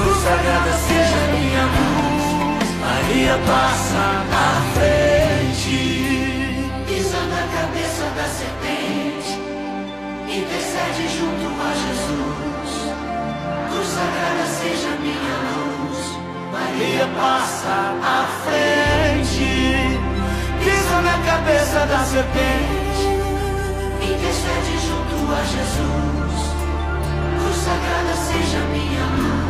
Cruz 0.00 0.16
sagrada 0.16 0.72
seja 0.72 1.20
minha 1.30 1.64
luz. 1.76 2.68
Maria 2.80 3.38
passa 3.46 4.24
à 4.32 4.62
frente. 4.72 5.78
Pisa 6.86 7.20
na 7.28 7.42
cabeça 7.54 8.04
da 8.16 8.24
serpente. 8.24 9.32
Intercede 10.26 11.04
junto 11.18 11.46
a 11.60 11.70
Jesus. 11.82 12.72
Cruz 13.70 13.88
sagrada 13.88 14.46
seja 14.46 14.90
minha 15.02 15.36
luz. 15.50 15.98
Maria 16.50 17.06
passa 17.20 17.76
à 18.02 18.24
frente. 18.44 20.00
Pisa 20.64 20.98
na 21.02 21.16
cabeça 21.30 21.78
da 21.84 21.98
serpente. 22.04 23.04
Intercede 24.00 24.78
junto 24.80 25.16
a 25.30 25.42
Jesus. 25.44 26.36
Cruz 27.38 27.56
sagrada 27.56 28.14
seja 28.16 28.60
minha 28.72 29.04
luz. 29.18 29.49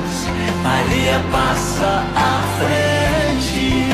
Maria 0.63 1.21
passa 1.31 2.03
à 2.15 2.41
frente, 2.57 3.85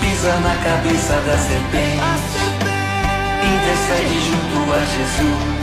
pisa 0.00 0.32
na 0.40 0.56
cabeça 0.56 1.14
da 1.26 1.38
serpente, 1.38 2.38
intercede 3.54 4.20
junto 4.28 4.72
a 4.72 4.80
Jesus. 4.96 5.58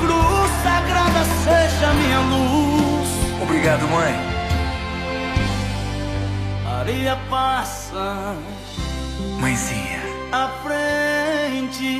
cruz 0.00 0.50
sagrada 0.62 1.24
seja 1.44 1.92
minha 1.94 2.20
luz. 2.20 3.08
Obrigado, 3.42 3.88
mãe. 3.88 4.14
Maria 6.64 7.18
passa 7.28 8.34
Mãezinha, 9.38 10.00
à 10.32 10.48
frente. 10.62 11.98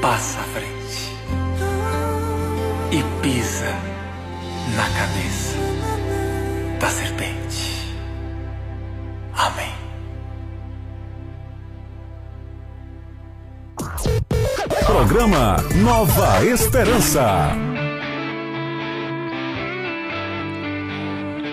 passa 0.00 0.38
à 0.40 0.44
frente 0.44 0.74
e 2.92 3.02
pisa 3.22 3.93
na 4.76 4.88
cabeça 4.90 5.56
da 6.80 6.88
serpente. 6.90 7.94
Amém. 9.36 9.74
Programa 14.84 15.56
Nova 15.76 16.44
Esperança. 16.44 17.52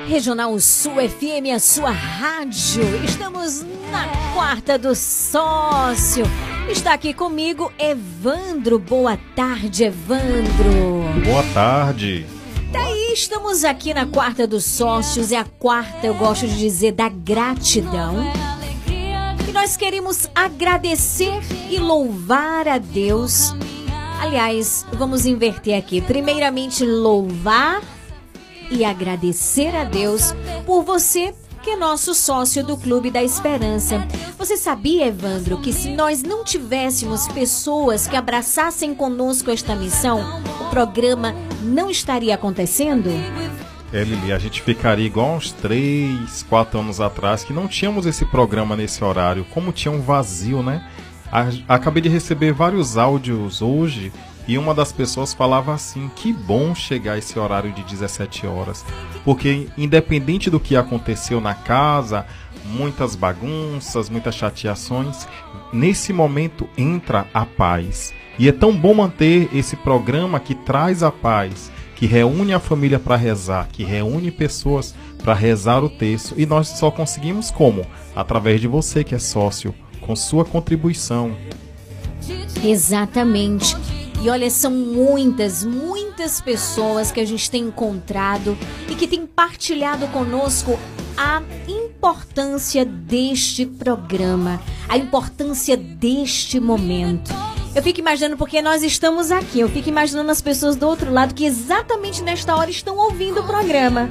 Regional 0.08 0.60
Sul 0.60 0.96
FM, 0.96 1.56
a 1.56 1.60
sua 1.60 1.92
rádio. 1.92 2.84
Estamos 3.06 3.64
na 3.92 4.08
quarta 4.34 4.78
do 4.78 4.94
sócio. 4.94 6.26
Está 6.70 6.94
aqui 6.94 7.14
comigo 7.14 7.72
Evandro. 7.80 8.78
Boa 8.78 9.18
tarde, 9.36 9.86
Evandro. 9.86 11.24
Boa 11.24 11.44
tarde. 11.54 12.41
Estamos 13.14 13.66
aqui 13.66 13.94
na 13.94 14.06
quarta 14.06 14.48
dos 14.48 14.64
sócios. 14.64 15.34
É 15.34 15.38
a 15.38 15.44
quarta, 15.44 16.08
eu 16.08 16.14
gosto 16.14 16.48
de 16.48 16.58
dizer, 16.58 16.94
da 16.94 17.10
gratidão. 17.10 18.16
E 19.48 19.52
nós 19.52 19.76
queremos 19.76 20.30
agradecer 20.34 21.42
e 21.70 21.78
louvar 21.78 22.70
a 22.70 22.78
Deus. 22.78 23.54
Aliás, 24.22 24.86
vamos 24.94 25.26
inverter 25.26 25.78
aqui. 25.78 26.00
Primeiramente, 26.00 26.86
louvar 26.86 27.82
e 28.70 28.86
agradecer 28.86 29.76
a 29.76 29.84
Deus 29.84 30.34
por 30.66 30.84
você 30.84 31.34
que 31.62 31.70
é 31.70 31.76
nosso 31.76 32.16
sócio 32.16 32.66
do 32.66 32.76
Clube 32.76 33.12
da 33.12 33.24
Esperança. 33.24 34.08
Você 34.38 34.58
sabia, 34.58 35.08
Evandro, 35.08 35.60
que 35.60 35.72
se 35.72 35.92
nós 35.92 36.24
não 36.24 36.44
tivéssemos 36.44 37.28
pessoas 37.28 38.08
que 38.08 38.16
abraçassem 38.16 38.96
conosco 38.96 39.52
esta 39.52 39.76
missão, 39.76 40.42
o 40.60 40.70
programa 40.72 41.36
não 41.62 41.90
estaria 41.90 42.34
acontecendo? 42.34 43.10
É, 43.94 44.04
Lili, 44.04 44.34
a 44.34 44.40
gente 44.40 44.62
ficaria 44.62 45.06
igual 45.06 45.36
uns 45.36 45.52
3, 45.52 46.44
4 46.50 46.80
anos 46.80 47.00
atrás, 47.00 47.44
que 47.44 47.54
não 47.54 47.68
tínhamos 47.68 48.08
esse 48.08 48.26
programa 48.26 48.76
nesse 48.76 49.04
horário, 49.04 49.46
como 49.54 49.72
tinha 49.72 49.92
um 49.92 50.02
vazio, 50.02 50.64
né? 50.64 50.84
Acabei 51.68 52.02
de 52.02 52.10
receber 52.10 52.54
vários 52.54 52.98
áudios 52.98 53.62
hoje 53.62 54.12
e 54.48 54.58
uma 54.58 54.74
das 54.74 54.92
pessoas 54.92 55.34
falava 55.34 55.74
assim: 55.74 56.10
que 56.16 56.34
bom 56.34 56.74
chegar 56.74 57.18
esse 57.18 57.38
horário 57.38 57.72
de 57.72 57.84
17 57.84 58.46
horas, 58.48 58.86
porque 59.24 59.68
independente 59.78 60.50
do 60.50 60.60
que 60.60 60.76
aconteceu 60.76 61.40
na 61.40 61.54
casa, 61.54 62.26
muitas 62.66 63.16
bagunças, 63.16 64.10
muitas 64.10 64.36
chateações, 64.36 65.28
nesse 65.72 66.12
momento 66.14 66.68
entra 66.78 67.28
a 67.34 67.46
paz. 67.46 68.14
E 68.40 68.48
é 68.48 68.52
tão 68.52 68.76
bom 68.76 68.94
manter 68.94 69.50
esse 69.54 69.76
programa 69.76 70.40
que 70.40 70.56
traz 70.56 71.04
a 71.04 71.12
paz, 71.12 71.72
que 71.96 72.06
reúne 72.06 72.54
a 72.54 72.60
família 72.60 72.98
para 72.98 73.16
rezar, 73.16 73.68
que 73.72 73.84
reúne 73.84 74.32
pessoas 74.32 74.96
para 75.22 75.34
rezar 75.34 75.84
o 75.84 75.90
texto, 75.90 76.34
e 76.38 76.46
nós 76.46 76.68
só 76.70 76.90
conseguimos 76.90 77.52
como? 77.52 77.86
Através 78.16 78.60
de 78.60 78.68
você 78.68 79.04
que 79.04 79.14
é 79.14 79.20
sócio, 79.20 79.76
com 80.00 80.16
sua 80.16 80.44
contribuição. 80.44 81.36
Exatamente. 82.64 83.76
E 84.24 84.30
olha, 84.30 84.52
são 84.52 84.70
muitas, 84.70 85.64
muitas 85.64 86.40
pessoas 86.40 87.12
que 87.12 87.20
a 87.20 87.26
gente 87.26 87.50
tem 87.50 87.64
encontrado 87.64 88.56
e 88.88 88.94
que 88.94 89.08
têm 89.08 89.26
partilhado 89.26 90.06
conosco 90.10 90.78
a 91.18 91.42
importância 91.68 92.86
deste 92.86 93.66
programa, 93.66 94.62
a 94.88 94.96
importância 94.96 95.76
deste 95.76 96.60
momento. 96.60 97.34
Eu 97.74 97.82
fico 97.82 98.00
imaginando, 98.00 98.38
porque 98.38 98.62
nós 98.62 98.84
estamos 98.84 99.32
aqui, 99.32 99.60
eu 99.60 99.70
fico 99.70 99.90
imaginando 99.90 100.30
as 100.30 100.42
pessoas 100.42 100.76
do 100.76 100.88
outro 100.88 101.12
lado 101.12 101.34
que 101.34 101.46
exatamente 101.46 102.22
nesta 102.22 102.56
hora 102.56 102.70
estão 102.70 102.98
ouvindo 102.98 103.40
o 103.40 103.48
programa. 103.48 104.08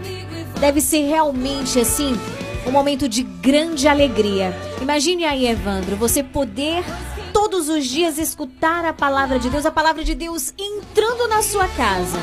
Deve 0.58 0.80
ser 0.80 1.06
realmente 1.06 1.78
assim 1.78 2.18
um 2.66 2.72
momento 2.72 3.08
de 3.08 3.22
grande 3.22 3.86
alegria. 3.86 4.56
Imagine 4.80 5.24
aí, 5.24 5.46
Evandro, 5.46 5.94
você 5.96 6.22
poder 6.22 6.82
todos 7.50 7.68
os 7.68 7.84
dias 7.84 8.16
escutar 8.16 8.84
a 8.84 8.92
palavra 8.92 9.36
de 9.36 9.50
Deus, 9.50 9.66
a 9.66 9.72
palavra 9.72 10.04
de 10.04 10.14
Deus 10.14 10.54
entrando 10.56 11.26
na 11.26 11.42
sua 11.42 11.66
casa. 11.66 12.16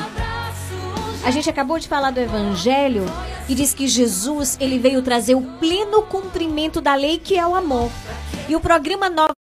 A 1.22 1.30
gente 1.32 1.50
acabou 1.50 1.78
de 1.78 1.86
falar 1.86 2.12
do 2.12 2.20
evangelho 2.22 3.04
e 3.50 3.54
diz 3.54 3.74
que 3.74 3.90
Jesus, 3.90 4.56
ele 4.58 4.80
veio 4.80 5.02
trazer 5.02 5.36
o 5.36 5.42
pleno 5.60 6.04
cumprimento 6.04 6.80
da 6.80 6.96
lei 6.96 7.18
que 7.18 7.38
é 7.38 7.46
o 7.46 7.56
amor. 7.56 7.92
E 8.48 8.56
o 8.56 8.62
programa 8.62 9.10
Nova 9.10 9.34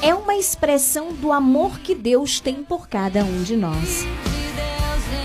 é 0.00 0.14
uma 0.14 0.36
expressão 0.36 1.12
do 1.12 1.30
amor 1.30 1.80
que 1.80 1.94
Deus 1.94 2.40
tem 2.40 2.64
por 2.64 2.88
cada 2.88 3.22
um 3.24 3.42
de 3.42 3.58
nós. 3.58 4.04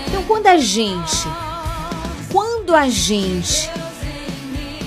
Então, 0.08 0.22
quando 0.24 0.46
a 0.46 0.58
gente 0.58 1.26
quando 2.30 2.74
a 2.74 2.86
gente 2.86 3.70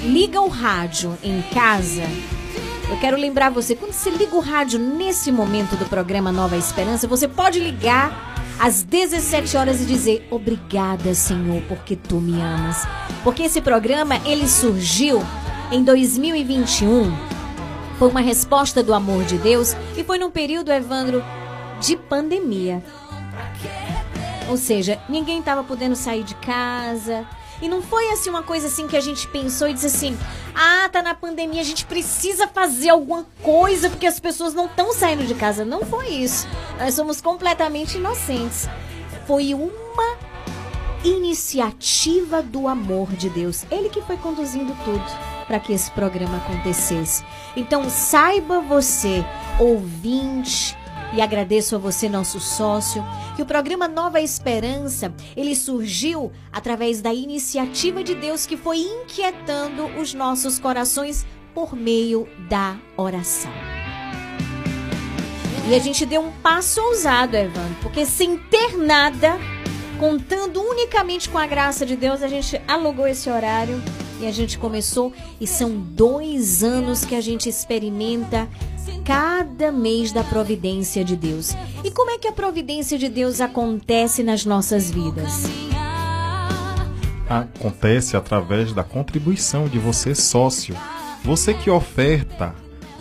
liga 0.06 0.39
o 0.39 0.50
rádio 0.50 1.18
em 1.24 1.41
casa, 1.52 2.04
eu 2.94 3.00
quero 3.00 3.18
lembrar 3.18 3.50
você, 3.50 3.76
quando 3.76 3.91
você 3.91 4.12
liga 4.12 4.36
o 4.36 4.39
rádio 4.39 4.78
nesse 4.78 5.32
momento 5.32 5.76
do 5.76 5.86
programa 5.86 6.32
Nova 6.32 6.56
Esperança, 6.56 7.08
você 7.08 7.28
pode 7.28 7.60
ligar 7.60 8.36
às 8.60 8.84
17 8.84 9.58
horas 9.58 9.82
e 9.82 9.86
dizer: 9.86 10.28
"Obrigada, 10.30 11.16
Senhor, 11.16 11.64
porque 11.64 11.96
tu 11.96 12.18
me 12.18 12.39
amas". 12.39 12.88
Porque 13.24 13.44
esse 13.44 13.62
programa 13.62 14.22
ele 14.26 14.48
surgiu 14.48 15.24
em 15.72 15.84
2021. 15.84 17.12
Foi 17.98 18.10
uma 18.10 18.22
resposta 18.22 18.84
do 18.84 18.94
amor 18.94 19.24
de 19.24 19.39
Deus 19.39 19.76
e 19.98 20.04
foi 20.04 20.20
num 20.20 20.30
período, 20.30 20.72
Evandro, 20.72 21.24
de 21.82 21.98
pandemia. 21.98 22.84
Ou 24.50 24.58
seja, 24.58 25.00
ninguém 25.10 25.39
estava 25.39 25.64
podendo 25.64 25.96
sair 25.96 26.24
de 26.24 26.36
casa. 26.36 27.26
E 27.64 27.70
não 27.70 27.82
foi 27.82 28.09
assim 28.09 28.30
uma 28.30 28.43
coisa 28.43 28.68
assim 28.68 28.88
que 28.88 28.97
a 28.97 28.99
gente 28.99 29.26
pensou 29.30 29.70
e 29.70 29.74
disse 29.74 29.88
assim: 29.88 30.18
"Ah, 30.53 30.89
tá 30.89 31.01
na 31.01 31.16
pandemia, 31.16 31.61
a 31.61 31.64
gente 31.64 31.86
precisa 31.86 32.45
fazer 32.45 32.89
alguma 32.89 33.26
coisa 33.41 33.89
porque 33.89 34.05
as 34.05 34.20
pessoas 34.20 34.53
não 34.53 34.66
estão 34.66 34.93
saindo 34.93 35.26
de 35.26 35.34
casa". 35.34 35.64
Não 35.64 35.86
foi 35.86 36.09
isso. 36.09 36.45
Nós 36.78 36.93
somos 36.93 37.22
completamente 37.22 37.97
inocentes. 37.97 38.68
Foi 39.26 39.53
uma 39.53 40.18
iniciativa 41.05 42.41
do 42.43 42.68
amor 42.68 43.09
de 43.14 43.30
Deus. 43.30 43.66
Ele 43.72 43.88
que 43.88 44.01
foi 44.01 44.18
conduzindo 44.18 44.76
tudo 44.84 45.03
para 45.47 45.57
que 45.57 45.72
esse 45.72 45.89
programa 45.91 46.38
acontecesse. 46.38 47.24
Então, 47.55 47.89
saiba 47.89 48.59
você, 48.59 49.24
ouvinte, 49.57 50.78
e 51.16 51.22
agradeço 51.22 51.76
a 51.76 51.80
você, 51.80 52.09
nosso 52.09 52.39
sócio, 52.39 53.03
que 53.36 53.41
o 53.41 53.45
programa 53.45 53.88
Nova 53.88 54.20
Esperança, 54.20 55.14
ele 55.38 55.55
surgiu 55.55 56.32
através 56.51 57.01
da 57.01 57.14
iniciativa 57.14 58.03
de 58.03 58.16
Deus 58.16 58.45
que 58.45 58.57
foi 58.57 58.80
inquietando 58.80 59.86
os 59.99 60.14
nossos 60.14 60.59
corações 60.59 61.26
por 61.53 61.76
meio 61.76 62.28
da 62.49 62.76
oração. 62.97 63.51
E 65.70 65.76
a 65.76 65.80
gente 65.80 66.05
deu 66.05 66.22
um 66.22 66.32
passo 66.41 66.82
ousado, 66.82 67.38
Evandro, 67.38 67.76
porque 67.82 68.05
sem 68.05 68.38
ter 68.38 68.76
nada, 68.76 69.38
contando 69.99 70.61
unicamente 70.61 71.30
com 71.30 71.38
a 71.38 71.45
graça 71.45 71.86
de 71.86 71.95
Deus, 71.95 72.22
a 72.22 72.28
gente 72.28 72.59
alugou 72.68 73.07
esse 73.07 73.30
horário 73.30 73.82
e 74.20 74.28
a 74.28 74.32
gente 74.32 74.57
começou. 74.57 75.14
E 75.39 75.47
são 75.47 75.72
dois 75.72 76.64
anos 76.64 77.05
que 77.05 77.16
a 77.16 77.22
gente 77.22 77.47
experimenta 77.47 78.49
cada 79.04 79.72
mês 79.72 80.12
da 80.12 80.24
providência 80.24 81.04
de 81.04 81.16
Deus. 81.16 81.54
E 81.84 81.92
como 81.92 82.12
é 82.12 82.18
que 82.18 82.28
a 82.28 82.32
providência 82.32 82.98
de 82.98 83.10
Deus 83.10 83.42
acontece 83.42 84.24
nas 84.24 84.46
nossas 84.46 84.90
vidas? 84.90 85.44
Acontece 87.30 88.16
através 88.16 88.74
da 88.74 88.84
contribuição 88.84 89.68
de 89.68 89.80
você 89.80 90.14
sócio. 90.14 90.76
Você 91.24 91.54
que 91.54 91.70
oferta 91.70 92.54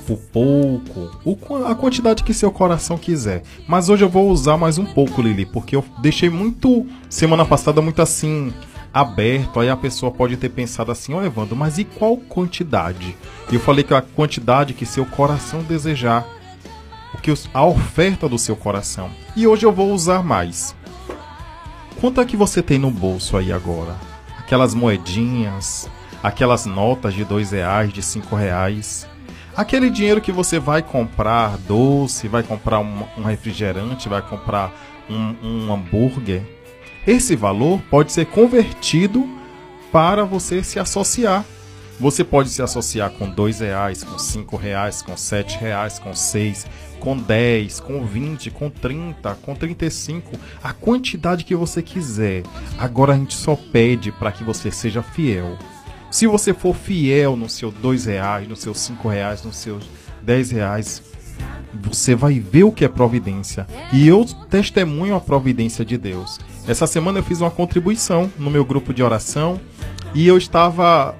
o 0.08 0.16
pouco, 0.16 1.64
a 1.64 1.74
quantidade 1.74 2.22
que 2.22 2.34
seu 2.34 2.50
coração 2.50 2.98
quiser. 2.98 3.42
Mas 3.66 3.88
hoje 3.88 4.04
eu 4.04 4.08
vou 4.08 4.28
usar 4.30 4.56
mais 4.56 4.78
um 4.78 4.84
pouco, 4.84 5.22
Lili, 5.22 5.46
porque 5.46 5.76
eu 5.76 5.84
deixei 6.00 6.28
muito 6.28 6.86
semana 7.08 7.44
passada 7.44 7.80
muito 7.80 8.02
assim 8.02 8.52
aberto. 8.92 9.60
Aí 9.60 9.68
a 9.68 9.76
pessoa 9.76 10.12
pode 10.12 10.36
ter 10.36 10.48
pensado 10.48 10.90
assim, 10.90 11.14
ó 11.14 11.22
Evandro, 11.22 11.56
mas 11.56 11.78
e 11.78 11.84
qual 11.84 12.16
quantidade? 12.16 13.16
Eu 13.50 13.60
falei 13.60 13.84
que 13.84 13.94
a 13.94 14.02
quantidade 14.02 14.74
que 14.74 14.86
seu 14.86 15.06
coração 15.06 15.62
desejar, 15.62 16.26
o 17.14 17.18
que 17.18 17.32
a 17.52 17.64
oferta 17.64 18.28
do 18.28 18.38
seu 18.38 18.56
coração. 18.56 19.10
E 19.36 19.46
hoje 19.46 19.64
eu 19.64 19.72
vou 19.72 19.92
usar 19.92 20.22
mais. 20.22 20.74
Quanto 22.00 22.20
é 22.20 22.24
que 22.24 22.36
você 22.36 22.62
tem 22.62 22.78
no 22.78 22.90
bolso 22.90 23.36
aí 23.36 23.52
agora? 23.52 23.96
Aquelas 24.38 24.74
moedinhas, 24.74 25.88
aquelas 26.22 26.66
notas 26.66 27.14
de 27.14 27.24
dois 27.24 27.52
reais, 27.52 27.92
de 27.92 28.02
cinco 28.02 28.34
reais. 28.34 29.06
Aquele 29.54 29.90
dinheiro 29.90 30.20
que 30.20 30.32
você 30.32 30.58
vai 30.58 30.82
comprar 30.82 31.58
doce, 31.58 32.26
vai 32.26 32.42
comprar 32.42 32.80
um, 32.80 33.04
um 33.18 33.22
refrigerante, 33.22 34.08
vai 34.08 34.22
comprar 34.22 34.72
um, 35.08 35.36
um 35.42 35.72
hambúrguer. 35.72 36.42
Esse 37.06 37.34
valor 37.34 37.82
pode 37.90 38.12
ser 38.12 38.26
convertido 38.26 39.28
para 39.90 40.24
você 40.24 40.62
se 40.62 40.78
associar. 40.78 41.44
Você 41.98 42.24
pode 42.24 42.48
se 42.48 42.62
associar 42.62 43.10
com 43.10 43.28
dois 43.28 43.60
reais, 43.60 44.02
com 44.02 44.18
cinco 44.18 44.56
reais, 44.56 45.02
com 45.02 45.16
sete 45.16 45.58
reais, 45.58 45.98
com 45.98 46.14
seis, 46.14 46.66
com 46.98 47.16
10, 47.16 47.80
com 47.80 48.04
20, 48.04 48.50
com 48.50 48.70
30, 48.70 49.34
com 49.36 49.54
35, 49.54 50.38
a 50.62 50.72
quantidade 50.72 51.44
que 51.44 51.54
você 51.54 51.82
quiser. 51.82 52.44
Agora 52.78 53.12
a 53.12 53.16
gente 53.16 53.34
só 53.34 53.56
pede 53.56 54.10
para 54.12 54.32
que 54.32 54.44
você 54.44 54.70
seja 54.70 55.02
fiel. 55.02 55.58
Se 56.10 56.26
você 56.26 56.54
for 56.54 56.74
fiel 56.74 57.36
no 57.36 57.48
seu 57.48 57.70
dois 57.70 58.06
reais, 58.06 58.48
no 58.48 58.54
seus 58.54 58.78
cinco 58.78 59.08
reais, 59.08 59.42
nos 59.42 59.56
seus 59.56 59.84
10 60.22 60.50
reais, 60.52 61.02
você 61.74 62.14
vai 62.14 62.38
ver 62.38 62.64
o 62.64 62.72
que 62.72 62.84
é 62.84 62.88
providência. 62.88 63.66
E 63.92 64.06
eu 64.06 64.24
testemunho 64.50 65.14
a 65.14 65.20
providência 65.20 65.84
de 65.84 65.96
Deus. 65.96 66.38
Essa 66.66 66.86
semana 66.86 67.18
eu 67.18 67.22
fiz 67.22 67.40
uma 67.40 67.50
contribuição 67.50 68.30
no 68.38 68.50
meu 68.50 68.64
grupo 68.64 68.94
de 68.94 69.02
oração 69.02 69.60
e 70.14 70.26
eu 70.26 70.36
estava 70.36 71.16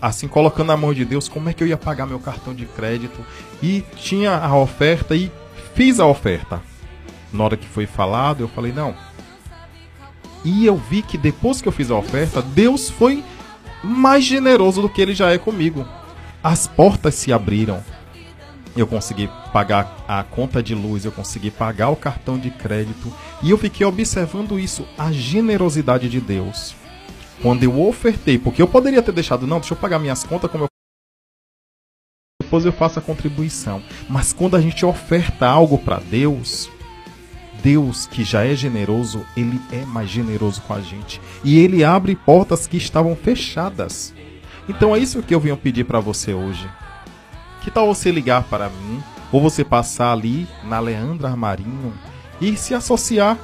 assim 0.00 0.28
colocando 0.28 0.68
na 0.68 0.76
mão 0.76 0.92
de 0.92 1.04
Deus 1.04 1.28
como 1.28 1.48
é 1.48 1.52
que 1.52 1.62
eu 1.62 1.66
ia 1.66 1.76
pagar 1.76 2.06
meu 2.06 2.20
cartão 2.20 2.54
de 2.54 2.66
crédito 2.66 3.18
e 3.62 3.82
tinha 3.96 4.36
a 4.36 4.56
oferta 4.56 5.16
e 5.16 5.32
fiz 5.74 5.98
a 5.98 6.06
oferta. 6.06 6.60
Na 7.32 7.44
hora 7.44 7.56
que 7.56 7.66
foi 7.66 7.86
falado, 7.86 8.42
eu 8.42 8.48
falei 8.48 8.72
não. 8.72 8.94
E 10.44 10.66
eu 10.66 10.76
vi 10.76 11.00
que 11.00 11.16
depois 11.16 11.62
que 11.62 11.68
eu 11.68 11.72
fiz 11.72 11.90
a 11.90 11.96
oferta, 11.96 12.42
Deus 12.42 12.90
foi 12.90 13.24
mais 13.82 14.24
generoso 14.24 14.82
do 14.82 14.88
que 14.88 15.00
ele 15.00 15.14
já 15.14 15.30
é 15.32 15.38
comigo. 15.38 15.86
As 16.42 16.66
portas 16.66 17.14
se 17.14 17.32
abriram. 17.32 17.82
Eu 18.76 18.86
consegui 18.86 19.30
pagar 19.52 20.04
a 20.08 20.22
conta 20.24 20.62
de 20.62 20.74
luz, 20.74 21.04
eu 21.04 21.12
consegui 21.12 21.50
pagar 21.50 21.90
o 21.90 21.96
cartão 21.96 22.38
de 22.38 22.50
crédito 22.50 23.12
e 23.42 23.50
eu 23.50 23.58
fiquei 23.58 23.86
observando 23.86 24.58
isso, 24.58 24.86
a 24.98 25.12
generosidade 25.12 26.08
de 26.08 26.20
Deus. 26.20 26.74
Quando 27.40 27.62
eu 27.62 27.80
ofertei, 27.86 28.38
porque 28.38 28.60
eu 28.60 28.68
poderia 28.68 29.02
ter 29.02 29.12
deixado, 29.12 29.46
não, 29.46 29.60
deixa 29.60 29.74
eu 29.74 29.78
pagar 29.78 29.98
minhas 29.98 30.24
contas 30.24 30.50
como 30.50 30.64
eu 30.64 30.68
depois 32.40 32.64
eu 32.64 32.72
faço 32.72 32.98
a 32.98 33.02
contribuição. 33.02 33.82
Mas 34.08 34.32
quando 34.32 34.56
a 34.56 34.60
gente 34.60 34.84
oferta 34.84 35.46
algo 35.46 35.78
para 35.78 35.98
Deus, 35.98 36.70
Deus 37.62 38.06
que 38.06 38.22
já 38.22 38.44
é 38.44 38.54
generoso, 38.54 39.24
ele 39.36 39.60
é 39.72 39.84
mais 39.86 40.10
generoso 40.10 40.60
com 40.62 40.74
a 40.74 40.80
gente 40.80 41.20
e 41.42 41.58
ele 41.58 41.82
abre 41.82 42.14
portas 42.14 42.66
que 42.66 42.76
estavam 42.76 43.16
fechadas. 43.16 44.14
Então 44.68 44.94
é 44.94 44.98
isso 44.98 45.22
que 45.22 45.34
eu 45.34 45.40
venho 45.40 45.56
pedir 45.56 45.84
para 45.84 45.98
você 45.98 46.34
hoje. 46.34 46.68
Que 47.64 47.70
tal 47.70 47.86
você 47.86 48.10
ligar 48.10 48.44
para 48.44 48.68
mim 48.68 49.02
ou 49.32 49.40
você 49.40 49.64
passar 49.64 50.12
ali 50.12 50.46
na 50.64 50.78
Leandra 50.78 51.28
Armarinho 51.28 51.94
e 52.38 52.58
se 52.58 52.74
associar? 52.74 53.38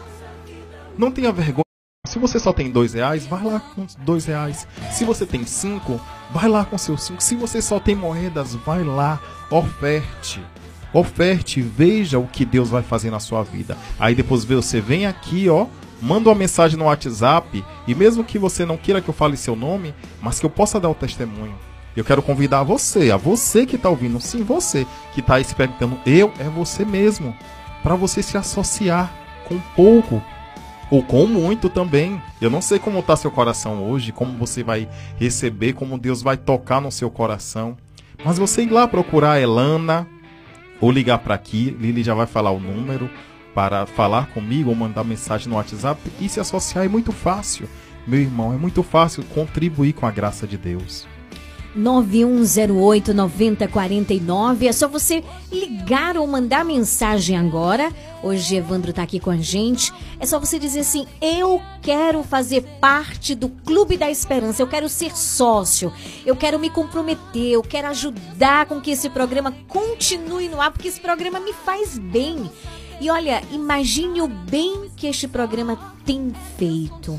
Não 0.99 1.11
tenha 1.11 1.33
vergonha. 1.33 1.65
Se 2.07 2.19
você 2.19 2.39
só 2.39 2.53
tem 2.53 2.71
dois 2.71 2.93
reais, 2.93 3.27
vai 3.27 3.43
lá 3.43 3.61
com 3.61 3.87
dois 4.01 4.27
reais. 4.27 4.69
Se 4.93 5.07
você 5.07 5.25
tem 5.25 5.47
cinco, 5.47 5.99
vai 6.35 6.49
lá 6.49 6.67
com 6.67 6.77
seus 6.77 7.03
cinco. 7.05 7.23
Se 7.23 7.35
você 7.35 7.63
só 7.63 7.81
tem 7.81 7.95
moedas, 7.95 8.55
vai 8.55 8.85
lá, 8.85 9.19
oferte. 9.51 10.43
Oferte, 10.93 11.63
veja 11.63 12.19
o 12.19 12.27
que 12.27 12.45
Deus 12.45 12.69
vai 12.69 12.83
fazer 12.83 13.11
na 13.11 13.21
sua 13.21 13.43
vida. 13.43 13.75
Aí 13.99 14.15
depois 14.15 14.45
você 14.45 14.83
vem 14.83 15.07
aqui, 15.07 15.49
ó, 15.49 15.67
manda 16.03 16.29
uma 16.29 16.35
mensagem 16.35 16.79
no 16.79 16.85
WhatsApp 16.85 17.65
e 17.87 17.95
mesmo 17.95 18.23
que 18.23 18.39
você 18.39 18.67
não 18.67 18.77
queira 18.77 19.01
que 19.01 19.09
eu 19.09 19.15
fale 19.15 19.39
seu 19.39 19.57
nome, 19.57 19.95
mas 20.21 20.39
que 20.39 20.45
eu 20.45 20.51
possa 20.51 20.79
dar 20.79 20.91
o 20.91 20.95
testemunho. 20.95 21.70
Eu 21.97 22.05
quero 22.05 22.23
convidar 22.23 22.63
você, 22.63 23.11
a 23.11 23.17
você 23.17 23.67
que 23.67 23.77
está 23.77 23.89
ouvindo, 23.89 24.21
sim, 24.21 24.43
você 24.43 24.87
que 25.13 25.21
está 25.21 25.41
experimentando, 25.41 25.99
eu 26.07 26.33
é 26.39 26.45
você 26.45 26.85
mesmo, 26.85 27.35
para 27.83 27.95
você 27.95 28.23
se 28.23 28.37
associar 28.37 29.13
com 29.49 29.59
pouco 29.75 30.23
ou 30.91 31.03
com 31.03 31.27
muito 31.27 31.69
também. 31.69 32.21
Eu 32.41 32.51
não 32.51 32.61
sei 32.61 32.79
como 32.79 32.99
está 32.99 33.17
seu 33.17 33.31
coração 33.31 33.89
hoje, 33.89 34.13
como 34.13 34.37
você 34.39 34.63
vai 34.63 34.89
receber, 35.17 35.73
como 35.73 35.99
Deus 35.99 36.23
vai 36.23 36.37
tocar 36.37 36.81
no 36.81 36.91
seu 36.91 37.11
coração. 37.11 37.77
Mas 38.25 38.39
você 38.39 38.63
ir 38.63 38.71
lá 38.71 38.87
procurar 38.87 39.33
a 39.33 39.41
Elana 39.41 40.07
ou 40.81 40.91
ligar 40.91 41.19
para 41.19 41.35
aqui, 41.35 41.77
Lili 41.79 42.03
já 42.03 42.15
vai 42.15 42.27
falar 42.27 42.51
o 42.51 42.61
número 42.61 43.11
para 43.55 43.87
falar 43.87 44.29
comigo 44.29 44.71
ou 44.71 44.77
mandar 44.77 45.05
mensagem 45.05 45.49
no 45.49 45.57
WhatsApp 45.57 46.01
e 46.21 46.29
se 46.29 46.39
associar 46.41 46.85
é 46.85 46.89
muito 46.89 47.13
fácil. 47.13 47.69
Meu 48.07 48.21
irmão, 48.21 48.53
é 48.53 48.57
muito 48.57 48.83
fácil 48.83 49.25
contribuir 49.35 49.93
com 49.93 50.07
a 50.07 50.11
graça 50.11 50.47
de 50.47 50.57
Deus. 50.57 51.07
9108 51.75 53.15
9049. 53.15 54.67
É 54.67 54.73
só 54.73 54.89
você 54.89 55.23
ligar 55.51 56.17
ou 56.17 56.27
mandar 56.27 56.65
mensagem 56.65 57.37
agora. 57.37 57.93
Hoje 58.23 58.57
Evandro 58.57 58.93
tá 58.93 59.03
aqui 59.03 59.19
com 59.19 59.31
a 59.31 59.37
gente. 59.37 59.93
É 60.19 60.27
só 60.27 60.39
você 60.39 60.59
dizer 60.59 60.81
assim: 60.81 61.07
"Eu 61.21 61.61
quero 61.83 62.23
fazer 62.23 62.63
parte 62.81 63.35
do 63.35 63.49
Clube 63.49 63.97
da 63.97 64.11
Esperança. 64.11 64.63
Eu 64.63 64.67
quero 64.67 64.89
ser 64.89 65.17
sócio. 65.17 65.93
Eu 66.25 66.37
quero 66.37 66.59
me 66.59 66.71
comprometer, 66.71 67.53
eu 67.53 67.63
quero 67.63 67.89
ajudar 67.89 68.67
com 68.67 68.81
que 68.81 68.91
esse 68.91 69.09
programa 69.09 69.55
continue 69.69 70.49
no 70.49 70.61
ar, 70.61 70.71
porque 70.71 70.89
esse 70.89 71.01
programa 71.01 71.41
me 71.41 71.53
faz 71.53 71.99
bem." 71.99 72.51
E 73.01 73.09
olha, 73.09 73.43
imagine 73.51 74.21
o 74.21 74.29
bem 74.29 74.91
que 74.95 75.07
este 75.07 75.27
programa 75.27 75.95
tem 76.05 76.33
feito 76.59 77.19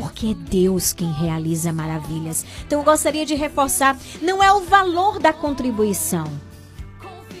porque 0.00 0.28
é 0.28 0.34
Deus 0.34 0.94
quem 0.94 1.12
realiza 1.12 1.74
maravilhas. 1.74 2.44
Então 2.66 2.78
eu 2.78 2.84
gostaria 2.84 3.26
de 3.26 3.34
reforçar: 3.34 3.98
não 4.22 4.42
é 4.42 4.50
o 4.50 4.62
valor 4.62 5.18
da 5.18 5.30
contribuição. 5.30 6.24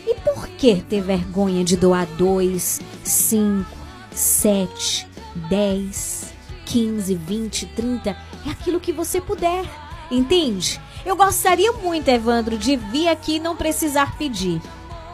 E 0.06 0.14
por 0.16 0.46
que 0.48 0.82
ter 0.82 1.00
vergonha 1.00 1.64
de 1.64 1.76
doar 1.76 2.06
2, 2.18 2.80
5, 3.02 3.66
7, 4.12 5.08
10, 5.48 6.34
15, 6.66 7.14
20, 7.14 7.66
30? 7.66 8.10
É 8.10 8.50
aquilo 8.50 8.80
que 8.80 8.92
você 8.92 9.20
puder, 9.20 9.64
entende? 10.10 10.80
Eu 11.06 11.16
gostaria 11.16 11.72
muito, 11.72 12.08
Evandro, 12.08 12.58
de 12.58 12.76
vir 12.76 13.08
aqui 13.08 13.36
e 13.36 13.40
não 13.40 13.56
precisar 13.56 14.18
pedir. 14.18 14.60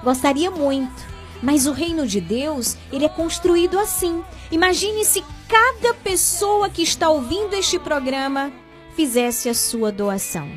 Gostaria 0.03 0.51
muito. 0.51 1.07
Mas 1.43 1.67
o 1.67 1.73
reino 1.73 2.07
de 2.07 2.21
Deus, 2.21 2.77
ele 2.91 3.05
é 3.05 3.09
construído 3.09 3.79
assim. 3.79 4.25
Imagine 4.51 5.05
se 5.05 5.23
cada 5.49 5.95
pessoa 5.95 6.69
que 6.69 6.83
está 6.83 7.09
ouvindo 7.09 7.55
este 7.55 7.79
programa 7.79 8.53
fizesse 8.95 9.49
a 9.49 9.55
sua 9.55 9.93
doação. 9.93 10.49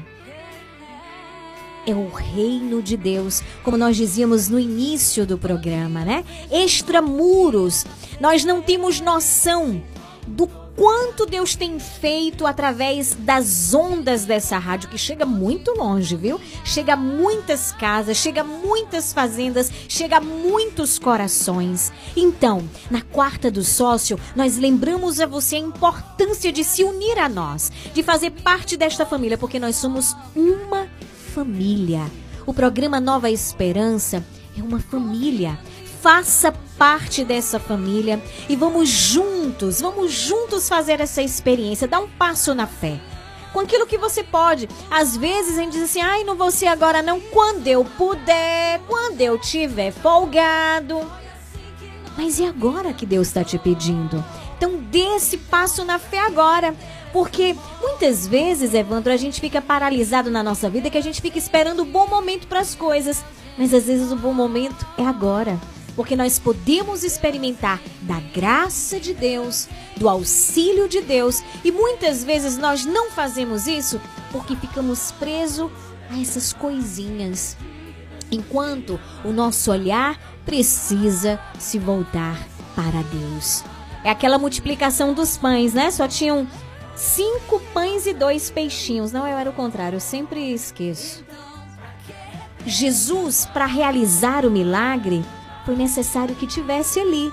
É 1.86 1.94
o 1.94 2.10
reino 2.10 2.82
de 2.82 2.96
Deus, 2.96 3.42
como 3.64 3.78
nós 3.78 3.96
dizíamos 3.96 4.48
no 4.50 4.60
início 4.60 5.26
do 5.26 5.38
programa, 5.38 6.06
né? 6.06 6.24
Extramuros. 6.52 7.86
Nós 8.20 8.44
não 8.44 8.62
temos 8.62 9.00
noção 9.00 9.82
do 10.28 10.48
quanto 10.80 11.26
Deus 11.26 11.58
tem 11.58 11.78
feito 11.78 12.48
através 12.48 13.14
das 13.14 13.74
ondas 13.74 14.24
dessa 14.24 14.58
rádio, 14.58 14.88
que 14.88 14.98
chega 14.98 15.26
muito 15.26 15.72
longe, 15.72 16.16
viu? 16.16 16.40
Chega 16.64 16.94
a 16.94 16.96
muitas 16.96 17.74
casas, 17.74 18.16
chega 18.16 18.40
a 18.40 18.46
muitas 18.46 19.12
fazendas, 19.12 19.70
chega 19.90 20.18
a 20.18 20.22
muitos 20.22 20.98
corações. 20.98 21.92
Então, 22.16 22.64
na 22.90 23.02
quarta 23.02 23.52
do 23.52 23.62
sócio, 23.62 24.18
nós 24.34 24.56
lembramos 24.56 25.20
a 25.20 25.26
você 25.26 25.58
a 25.58 25.60
importância 25.60 26.50
de 26.50 26.64
se 26.64 26.82
unir 26.82 27.20
a 27.20 27.28
nós, 27.28 27.70
de 27.94 28.02
fazer 28.02 28.32
parte 28.32 28.78
desta 28.78 29.06
família, 29.06 29.38
porque 29.38 29.60
nós 29.60 29.76
somos 29.76 30.16
uma 30.34 30.88
família. 31.34 32.10
O 32.46 32.54
programa 32.54 33.02
Nova 33.02 33.30
Esperança 33.30 34.24
é 34.58 34.64
uma 34.64 34.80
família. 34.80 35.60
Faça 36.02 36.54
parte 36.78 37.26
dessa 37.26 37.60
família 37.60 38.24
e 38.48 38.56
vamos 38.56 38.88
juntos, 38.88 39.82
vamos 39.82 40.14
juntos 40.14 40.70
fazer 40.70 41.02
essa 41.02 41.22
experiência, 41.22 41.90
dar 41.90 42.00
um 42.00 42.08
passo 42.08 42.56
na 42.56 42.66
fé. 42.66 42.98
Com 43.52 43.60
aquilo 43.60 43.86
que 43.86 43.98
você 43.98 44.24
pode. 44.24 44.70
Às 44.90 45.18
vezes 45.18 45.58
a 45.58 45.62
gente 45.62 45.74
diz 45.74 45.84
assim: 45.84 46.02
ai, 46.02 46.24
não 46.24 46.36
vou 46.36 46.52
ser 46.52 46.68
agora 46.68 47.02
não, 47.02 47.20
quando 47.20 47.68
eu 47.68 47.84
puder, 47.84 48.80
quando 48.88 49.20
eu 49.20 49.38
tiver 49.38 49.92
folgado. 49.92 51.02
Mas 52.16 52.40
e 52.40 52.46
agora 52.46 52.94
que 52.94 53.06
Deus 53.06 53.28
está 53.28 53.44
te 53.44 53.58
pedindo? 53.58 54.24
Então 54.58 54.78
dê 54.78 55.16
esse 55.16 55.38
passo 55.38 55.84
na 55.84 56.00
fé 56.00 56.20
agora. 56.20 56.74
Porque 57.12 57.56
muitas 57.82 58.26
vezes, 58.26 58.74
Evandro, 58.74 59.12
a 59.12 59.18
gente 59.18 59.42
fica 59.42 59.62
paralisado 59.62 60.30
na 60.30 60.44
nossa 60.44 60.70
vida 60.70 60.90
que 60.90 60.98
a 60.98 61.02
gente 61.02 61.22
fica 61.22 61.38
esperando 61.38 61.82
o 61.82 61.86
bom 61.86 62.08
momento 62.08 62.48
para 62.48 62.60
as 62.60 62.74
coisas. 62.74 63.26
Mas 63.58 63.74
às 63.74 63.86
vezes 63.86 64.12
o 64.12 64.16
bom 64.16 64.32
momento 64.32 64.86
é 64.98 65.06
agora 65.06 65.60
porque 66.00 66.16
nós 66.16 66.40
podemos 66.40 67.04
experimentar 67.04 67.82
da 68.04 68.22
graça 68.34 69.02
de 69.02 69.14
Deus, 69.14 69.68
do 69.98 70.08
auxílio 70.08 70.88
de 70.88 71.02
Deus, 71.02 71.44
e 71.62 71.74
muitas 71.74 72.24
vezes 72.24 72.58
nós 72.58 72.86
não 72.86 73.12
fazemos 73.12 73.68
isso 73.68 74.00
porque 74.32 74.56
ficamos 74.56 75.12
presos 75.12 75.70
a 76.10 76.18
essas 76.18 76.54
coisinhas. 76.54 77.58
Enquanto 78.32 78.98
o 79.26 79.34
nosso 79.34 79.70
olhar 79.70 80.18
precisa 80.46 81.38
se 81.60 81.78
voltar 81.78 82.48
para 82.74 83.02
Deus. 83.02 83.62
É 84.02 84.10
aquela 84.10 84.40
multiplicação 84.40 85.14
dos 85.14 85.38
pães, 85.38 85.74
né? 85.74 85.92
Só 85.92 86.08
tinham 86.08 86.48
cinco 86.96 87.60
pães 87.74 88.08
e 88.08 88.14
dois 88.14 88.50
peixinhos. 88.50 89.12
Não, 89.12 89.28
eu 89.28 89.38
era 89.38 89.50
o 89.50 89.54
contrário, 89.54 89.98
eu 89.98 90.00
sempre 90.00 90.54
esqueço. 90.54 91.26
Jesus, 92.66 93.46
para 93.48 93.66
realizar 93.66 94.46
o 94.46 94.50
milagre, 94.50 95.26
foi 95.70 95.76
necessário 95.76 96.34
que 96.34 96.48
tivesse 96.48 97.00
ali 97.00 97.32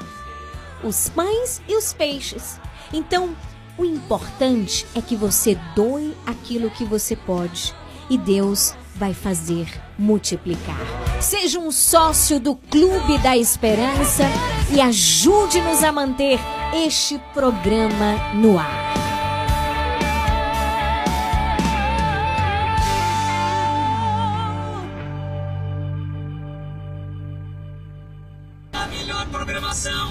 os 0.84 1.08
pães 1.08 1.62
e 1.66 1.74
os 1.74 1.94
peixes. 1.94 2.60
Então, 2.92 3.34
o 3.78 3.84
importante 3.84 4.86
é 4.94 5.00
que 5.00 5.16
você 5.16 5.58
doe 5.74 6.14
aquilo 6.26 6.68
que 6.68 6.84
você 6.84 7.16
pode 7.16 7.74
e 8.10 8.18
Deus 8.18 8.74
vai 8.94 9.14
fazer 9.14 9.66
multiplicar. 9.98 10.78
Seja 11.18 11.58
um 11.58 11.70
sócio 11.70 12.38
do 12.38 12.56
Clube 12.56 13.16
da 13.22 13.34
Esperança 13.34 14.24
e 14.70 14.82
ajude-nos 14.82 15.82
a 15.82 15.90
manter 15.90 16.38
este 16.74 17.18
programa 17.32 18.34
no 18.34 18.58
ar. 18.58 18.85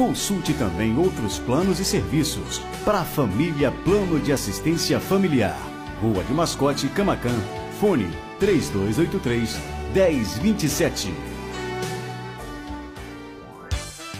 Consulte 0.00 0.54
também 0.54 0.96
outros 0.96 1.38
planos 1.40 1.78
e 1.78 1.84
serviços 1.84 2.58
para 2.86 3.00
a 3.00 3.04
família 3.04 3.70
Plano 3.70 4.18
de 4.18 4.32
Assistência 4.32 4.98
Familiar. 4.98 5.60
Rua 6.00 6.24
de 6.24 6.32
Mascote, 6.32 6.88
Camacan, 6.88 7.38
Fone 7.78 8.08
3283 8.38 9.60
1027. 9.92 11.29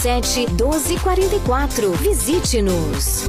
99807 0.00 0.56
1244. 0.56 1.92
Visite-nos. 2.00 3.28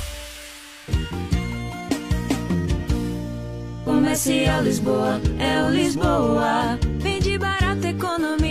Comercial 4.01 4.63
Lisboa, 4.63 5.21
é 5.37 5.63
o 5.63 5.69
Lisboa. 5.69 6.79
Vende 6.97 7.37
barato, 7.37 7.85
economia. 7.85 8.50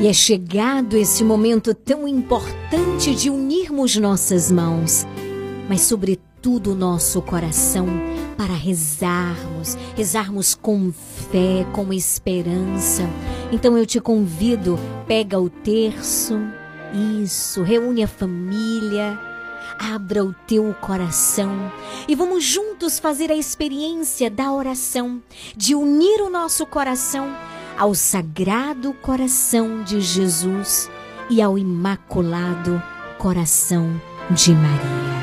E 0.00 0.06
é 0.06 0.12
chegado 0.12 0.96
esse 0.96 1.24
momento 1.24 1.74
tão 1.74 2.06
importante 2.06 3.16
de 3.16 3.28
unirmos 3.28 3.96
nossas 3.96 4.48
mãos, 4.48 5.04
mas 5.68 5.80
sobretudo 5.80 6.72
nosso 6.72 7.20
coração 7.20 7.88
para 8.36 8.54
rezarmos, 8.54 9.76
rezarmos 9.96 10.54
com 10.54 10.92
fé, 10.92 11.66
com 11.72 11.92
esperança. 11.92 13.02
Então 13.50 13.76
eu 13.76 13.84
te 13.84 14.00
convido, 14.00 14.78
pega 15.08 15.40
o 15.40 15.50
terço, 15.50 16.38
isso, 17.20 17.64
reúne 17.64 18.04
a 18.04 18.08
família, 18.08 19.18
abra 19.80 20.24
o 20.24 20.32
teu 20.46 20.72
coração 20.80 21.72
e 22.06 22.14
vamos 22.14 22.44
juntos 22.44 23.00
fazer 23.00 23.32
a 23.32 23.36
experiência 23.36 24.30
da 24.30 24.52
oração, 24.52 25.20
de 25.56 25.74
unir 25.74 26.20
o 26.22 26.30
nosso 26.30 26.64
coração 26.64 27.28
ao 27.78 27.94
Sagrado 27.94 28.92
Coração 28.92 29.84
de 29.84 30.00
Jesus 30.00 30.90
e 31.30 31.40
ao 31.40 31.56
Imaculado 31.56 32.82
Coração 33.18 33.88
de 34.30 34.52
Maria. 34.52 35.17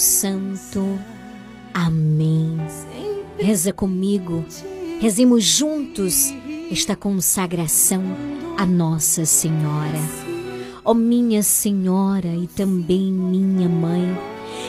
Santo. 0.00 0.98
Amém. 1.74 2.56
Reza 3.38 3.72
comigo, 3.72 4.44
rezemos 4.98 5.44
juntos 5.44 6.32
esta 6.70 6.96
consagração 6.96 8.02
a 8.56 8.66
Nossa 8.66 9.24
Senhora. 9.24 10.00
Ó 10.84 10.94
minha 10.94 11.42
Senhora 11.42 12.28
e 12.28 12.46
também 12.46 13.12
minha 13.12 13.68
Mãe, 13.68 14.18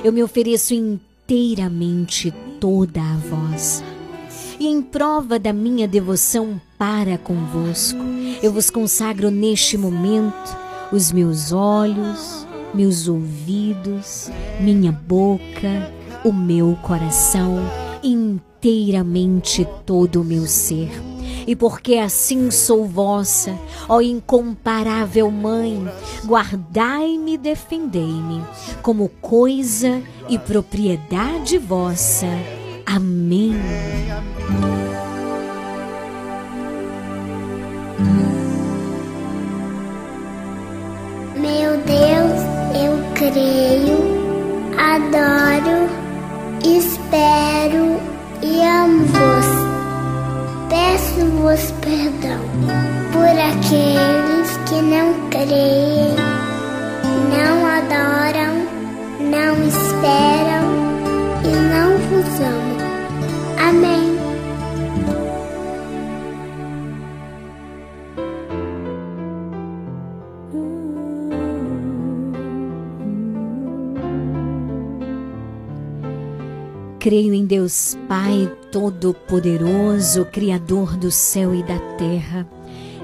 eu 0.03 0.11
me 0.11 0.21
ofereço 0.21 0.73
inteiramente 0.73 2.33
toda 2.59 3.01
a 3.01 3.17
vós. 3.17 3.83
E 4.59 4.67
em 4.67 4.81
prova 4.81 5.39
da 5.39 5.51
minha 5.51 5.87
devoção 5.87 6.61
para 6.77 7.17
convosco, 7.17 7.99
eu 8.43 8.51
vos 8.51 8.69
consagro 8.69 9.31
neste 9.31 9.77
momento 9.77 10.57
os 10.91 11.11
meus 11.11 11.51
olhos, 11.51 12.45
meus 12.73 13.07
ouvidos, 13.07 14.29
minha 14.59 14.91
boca, 14.91 15.91
o 16.23 16.31
meu 16.31 16.77
coração, 16.81 17.59
inteiramente 18.03 19.67
todo 19.85 20.21
o 20.21 20.23
meu 20.23 20.45
ser. 20.45 20.89
E 21.47 21.55
porque 21.55 21.95
assim 21.95 22.51
sou 22.51 22.85
vossa, 22.85 23.57
ó 23.89 23.99
incomparável 23.99 25.31
Mãe, 25.31 25.87
guardai-me 26.25 27.33
e 27.33 27.37
defendei-me 27.37 28.43
como 28.81 29.09
coisa 29.21 30.01
e 30.29 30.37
propriedade 30.37 31.57
vossa. 31.57 32.27
Amém. 32.85 33.55
Creio, 43.31 43.97
adoro, 44.77 45.89
espero 46.63 47.99
e 48.41 48.61
amo-vos. 48.61 49.45
Peço-vos 50.69 51.71
perdão 51.81 52.41
por 53.11 53.27
aqueles 53.27 54.57
que 54.67 54.81
não 54.81 55.13
creem, 55.29 56.15
não 57.29 57.65
adoram, 57.65 58.53
não 59.19 59.67
esperam 59.67 60.65
e 61.43 61.51
não 61.71 61.97
vos 62.09 62.39
amam. 62.39 63.69
Amém. 63.69 64.10
Creio 77.01 77.33
em 77.33 77.47
Deus 77.47 77.97
Pai 78.07 78.47
Todo-Poderoso, 78.71 80.23
Criador 80.25 80.95
do 80.95 81.09
céu 81.09 81.51
e 81.51 81.63
da 81.63 81.79
terra, 81.97 82.47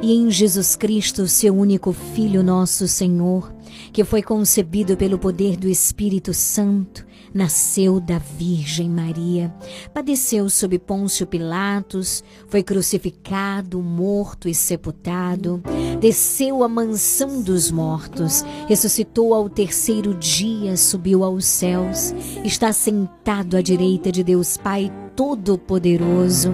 e 0.03 0.13
em 0.13 0.29
Jesus 0.29 0.75
Cristo, 0.75 1.27
seu 1.27 1.55
único 1.55 1.91
Filho, 2.13 2.43
nosso 2.43 2.87
Senhor, 2.87 3.51
que 3.91 4.03
foi 4.03 4.21
concebido 4.21 4.95
pelo 4.95 5.17
poder 5.17 5.57
do 5.57 5.67
Espírito 5.67 6.33
Santo, 6.33 7.05
nasceu 7.33 7.99
da 7.99 8.17
Virgem 8.17 8.89
Maria, 8.89 9.53
padeceu 9.93 10.49
sob 10.49 10.79
Pôncio 10.79 11.27
Pilatos, 11.27 12.23
foi 12.47 12.63
crucificado, 12.63 13.81
morto 13.81 14.47
e 14.47 14.55
sepultado, 14.55 15.61
desceu 15.99 16.63
à 16.63 16.67
mansão 16.67 17.41
dos 17.41 17.69
mortos, 17.69 18.43
ressuscitou 18.67 19.33
ao 19.33 19.49
terceiro 19.49 20.13
dia, 20.13 20.75
subiu 20.77 21.23
aos 21.23 21.45
céus, 21.45 22.13
está 22.43 22.71
sentado 22.71 23.57
à 23.57 23.61
direita 23.61 24.11
de 24.11 24.23
Deus 24.23 24.57
Pai 24.57 24.91
Todo-Poderoso, 25.15 26.53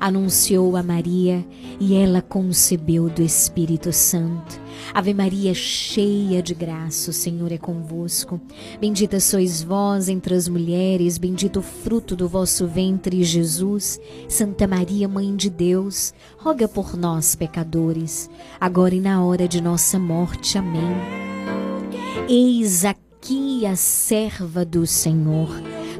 anunciou 0.00 0.76
a 0.76 0.82
Maria 0.82 1.46
e 1.78 1.94
ela 1.94 2.22
concebeu 2.22 3.10
do 3.10 3.22
Espírito 3.22 3.92
Santo. 3.92 4.58
Ave 4.94 5.12
Maria, 5.12 5.52
cheia 5.52 6.42
de 6.42 6.54
graça, 6.54 7.10
o 7.10 7.12
Senhor 7.12 7.52
é 7.52 7.58
convosco. 7.58 8.40
Bendita 8.80 9.20
sois 9.20 9.62
vós 9.62 10.08
entre 10.08 10.34
as 10.34 10.48
mulheres, 10.48 11.18
bendito 11.18 11.58
o 11.58 11.62
fruto 11.62 12.16
do 12.16 12.26
vosso 12.26 12.66
ventre, 12.66 13.22
Jesus. 13.22 14.00
Santa 14.26 14.66
Maria, 14.66 15.06
Mãe 15.06 15.36
de 15.36 15.50
Deus, 15.50 16.14
roga 16.38 16.66
por 16.66 16.96
nós, 16.96 17.34
pecadores, 17.34 18.30
agora 18.58 18.94
e 18.94 19.00
na 19.00 19.22
hora 19.22 19.46
de 19.46 19.60
nossa 19.60 19.98
morte. 19.98 20.56
Amém. 20.56 20.96
Eis 22.26 22.84
aqui 22.84 23.66
a 23.66 23.76
serva 23.76 24.64
do 24.64 24.86
Senhor. 24.86 25.48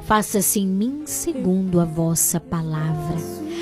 Faça-se 0.04 0.58
em 0.58 0.66
mim 0.66 1.02
segundo 1.04 1.78
a 1.78 1.84
vossa 1.84 2.40
palavra. 2.40 3.49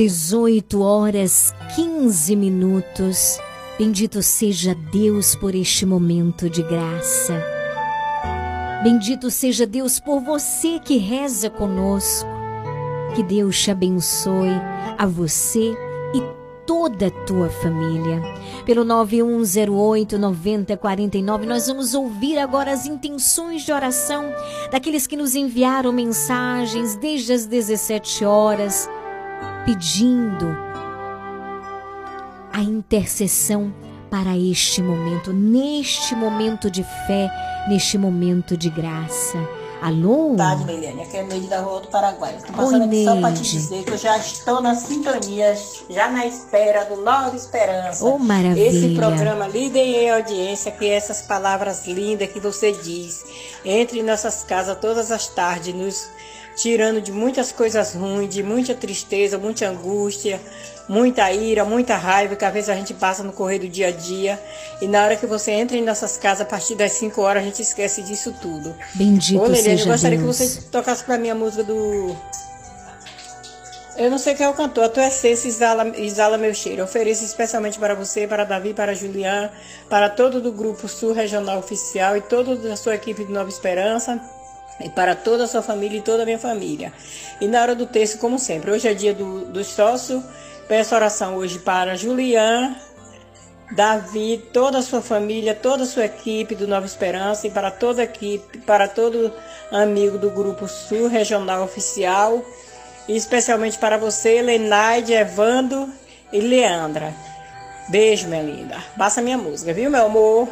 18 0.00 0.80
horas 0.80 1.54
15 1.76 2.34
minutos. 2.34 3.38
Bendito 3.78 4.22
seja 4.22 4.74
Deus 4.74 5.34
por 5.34 5.54
este 5.54 5.84
momento 5.84 6.48
de 6.48 6.62
graça. 6.62 7.38
Bendito 8.82 9.30
seja 9.30 9.66
Deus 9.66 10.00
por 10.00 10.22
você 10.22 10.78
que 10.78 10.96
reza 10.96 11.50
conosco. 11.50 12.26
Que 13.14 13.22
Deus 13.22 13.62
te 13.62 13.70
abençoe 13.70 14.48
a 14.96 15.04
você 15.04 15.76
e 16.14 16.22
toda 16.66 17.08
a 17.08 17.10
tua 17.26 17.50
família. 17.50 18.22
Pelo 18.64 18.86
9108 18.86 20.18
9049, 20.18 21.44
nós 21.44 21.66
vamos 21.66 21.92
ouvir 21.92 22.38
agora 22.38 22.72
as 22.72 22.86
intenções 22.86 23.66
de 23.66 23.72
oração 23.72 24.32
daqueles 24.72 25.06
que 25.06 25.16
nos 25.16 25.34
enviaram 25.34 25.92
mensagens 25.92 26.96
desde 26.96 27.34
as 27.34 27.44
17 27.44 28.24
horas, 28.24 28.88
pedindo 29.64 30.56
a 32.52 32.60
intercessão 32.60 33.72
para 34.10 34.36
este 34.36 34.82
momento, 34.82 35.32
neste 35.32 36.14
momento 36.14 36.70
de 36.70 36.82
fé, 37.06 37.30
neste 37.68 37.96
momento 37.96 38.56
de 38.56 38.68
graça. 38.68 39.38
Alô? 39.80 40.34
tarde, 40.36 40.64
Leiliane. 40.64 41.02
Aqui 41.02 41.16
é 41.16 41.22
Neide 41.22 41.46
da 41.46 41.60
Rua 41.60 41.80
do 41.80 41.88
Paraguai. 41.88 42.36
Estou 42.36 42.50
Oi, 42.50 42.56
passando 42.56 42.84
aqui 42.84 43.04
só 43.04 43.20
para 43.20 43.32
te 43.32 43.42
dizer 43.42 43.84
que 43.84 43.90
eu 43.92 43.96
já 43.96 44.18
estou 44.18 44.60
na 44.60 44.74
sintonia, 44.74 45.56
já 45.88 46.10
na 46.10 46.26
espera 46.26 46.84
do 46.84 46.96
Nova 46.96 47.34
Esperança. 47.34 48.04
Oh, 48.04 48.18
maravilha. 48.18 48.68
Esse 48.68 48.94
programa 48.94 49.48
líder 49.48 49.80
em 49.80 50.10
audiência, 50.10 50.70
que 50.70 50.86
essas 50.86 51.22
palavras 51.22 51.86
lindas 51.86 52.30
que 52.30 52.38
você 52.38 52.72
diz. 52.72 53.24
Entre 53.64 54.00
em 54.00 54.02
nossas 54.02 54.42
casas 54.42 54.76
todas 54.78 55.10
as 55.10 55.28
tardes, 55.28 55.74
nos 55.74 56.10
tirando 56.60 57.00
de 57.00 57.10
muitas 57.10 57.52
coisas 57.52 57.94
ruins, 57.94 58.28
de 58.28 58.42
muita 58.42 58.74
tristeza, 58.74 59.38
muita 59.38 59.66
angústia, 59.66 60.38
muita 60.86 61.32
ira, 61.32 61.64
muita 61.64 61.96
raiva 61.96 62.36
que 62.36 62.44
às 62.44 62.52
vezes 62.52 62.68
a 62.68 62.74
gente 62.74 62.92
passa 62.92 63.22
no 63.22 63.32
correr 63.32 63.60
do 63.60 63.68
dia 63.68 63.88
a 63.88 63.90
dia. 63.90 64.38
E 64.80 64.86
na 64.86 65.04
hora 65.04 65.16
que 65.16 65.26
você 65.26 65.52
entra 65.52 65.76
em 65.76 65.82
nossas 65.82 66.18
casas, 66.18 66.42
a 66.42 66.44
partir 66.44 66.74
das 66.74 66.92
5 66.92 67.20
horas, 67.22 67.42
a 67.42 67.46
gente 67.46 67.62
esquece 67.62 68.02
disso 68.02 68.34
tudo. 68.42 68.74
Bendito 68.94 69.40
Ô, 69.40 69.44
Leliane, 69.44 69.62
seja 69.62 69.84
eu 69.84 69.86
gostaria 69.92 70.18
Deus. 70.18 70.38
que 70.38 70.44
você 70.44 70.62
tocasse 70.70 71.02
pra 71.02 71.16
mim 71.16 71.30
a 71.30 71.34
música 71.34 71.64
do. 71.64 72.14
Eu 73.96 74.10
não 74.10 74.18
sei 74.18 74.34
quem 74.34 74.46
é 74.46 74.48
o 74.48 74.54
cantor, 74.54 74.84
a 74.84 74.88
tua 74.88 75.06
essência 75.06 75.48
exala, 75.48 75.88
exala 75.96 76.38
meu 76.38 76.54
cheiro. 76.54 76.80
Eu 76.80 76.84
ofereço 76.84 77.24
especialmente 77.24 77.78
para 77.78 77.94
você, 77.94 78.26
para 78.26 78.44
Davi, 78.44 78.72
para 78.72 78.94
Julián, 78.94 79.50
para 79.88 80.08
todo 80.08 80.40
do 80.40 80.52
Grupo 80.52 80.88
Sul 80.88 81.12
Regional 81.12 81.58
Oficial 81.58 82.16
e 82.16 82.20
toda 82.20 82.72
a 82.72 82.76
sua 82.76 82.94
equipe 82.94 83.24
de 83.24 83.32
Nova 83.32 83.48
Esperança. 83.48 84.20
E 84.80 84.88
para 84.88 85.14
toda 85.14 85.44
a 85.44 85.46
sua 85.46 85.62
família 85.62 85.98
e 85.98 86.02
toda 86.02 86.22
a 86.22 86.26
minha 86.26 86.38
família. 86.38 86.92
E 87.40 87.46
na 87.46 87.60
hora 87.60 87.74
do 87.74 87.86
texto, 87.86 88.18
como 88.18 88.38
sempre, 88.38 88.70
hoje 88.70 88.88
é 88.88 88.94
dia 88.94 89.12
do, 89.14 89.44
do 89.46 89.62
sócio. 89.62 90.22
Peço 90.68 90.94
oração 90.94 91.36
hoje 91.36 91.58
para 91.58 91.96
Julián, 91.96 92.76
Davi, 93.72 94.42
toda 94.52 94.78
a 94.78 94.82
sua 94.82 95.00
família, 95.00 95.54
toda 95.54 95.84
a 95.84 95.86
sua 95.86 96.04
equipe 96.04 96.54
do 96.54 96.66
Nova 96.66 96.86
Esperança 96.86 97.46
e 97.46 97.50
para 97.50 97.70
toda 97.70 98.02
a 98.02 98.04
equipe, 98.04 98.58
para 98.58 98.88
todo 98.88 99.32
amigo 99.70 100.18
do 100.18 100.30
Grupo 100.30 100.66
Sul 100.66 101.08
Regional 101.08 101.62
Oficial, 101.62 102.44
e 103.08 103.16
especialmente 103.16 103.78
para 103.78 103.96
você, 103.96 104.42
Lenaide, 104.42 105.12
Evando 105.12 105.88
e 106.32 106.40
Leandra. 106.40 107.14
Beijo, 107.88 108.28
minha 108.28 108.42
linda. 108.42 108.78
Passa 108.96 109.22
minha 109.22 109.38
música, 109.38 109.72
viu, 109.72 109.90
meu 109.90 110.06
amor? 110.06 110.48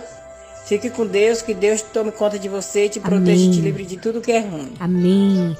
Fique 0.68 0.90
com 0.90 1.06
Deus, 1.06 1.40
que 1.40 1.54
Deus 1.54 1.80
tome 1.80 2.12
conta 2.12 2.38
de 2.38 2.46
você, 2.46 2.90
te 2.90 3.00
proteja 3.00 3.42
e 3.42 3.50
te 3.50 3.60
livre 3.62 3.86
de 3.86 3.96
tudo 3.96 4.20
que 4.20 4.30
é 4.30 4.40
ruim. 4.40 4.74
Amém. 4.78 5.56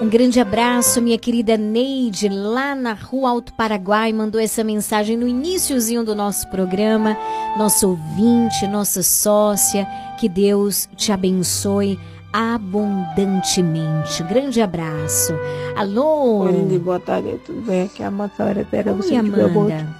Um 0.00 0.08
grande 0.08 0.38
abraço, 0.38 1.02
minha 1.02 1.18
querida 1.18 1.56
Neide, 1.56 2.28
lá 2.28 2.72
na 2.72 2.92
Rua 2.92 3.30
Alto 3.30 3.52
Paraguai, 3.54 4.12
mandou 4.12 4.40
essa 4.40 4.62
mensagem 4.62 5.16
no 5.16 5.26
iníciozinho 5.26 6.04
do 6.04 6.14
nosso 6.14 6.48
programa. 6.50 7.18
Nosso 7.56 7.88
ouvinte, 7.88 8.64
nossa 8.68 9.02
sócia, 9.02 9.84
que 10.20 10.28
Deus 10.28 10.88
te 10.94 11.10
abençoe 11.10 11.98
abundantemente. 12.32 14.22
Grande 14.22 14.60
abraço. 14.60 15.32
Alô? 15.74 16.44
Oi, 16.44 16.52
Lindy, 16.52 16.78
boa 16.78 17.00
tarde, 17.00 17.40
tudo 17.44 17.60
bem? 17.62 17.86
Aqui 17.86 18.02
é 18.02 18.04
a 18.04 18.08
Amanda 18.08 18.64
Pera, 18.70 18.92
você 18.92 19.16
Oi, 19.16 19.20
de. 19.20 19.68
Amanda. 19.68 19.96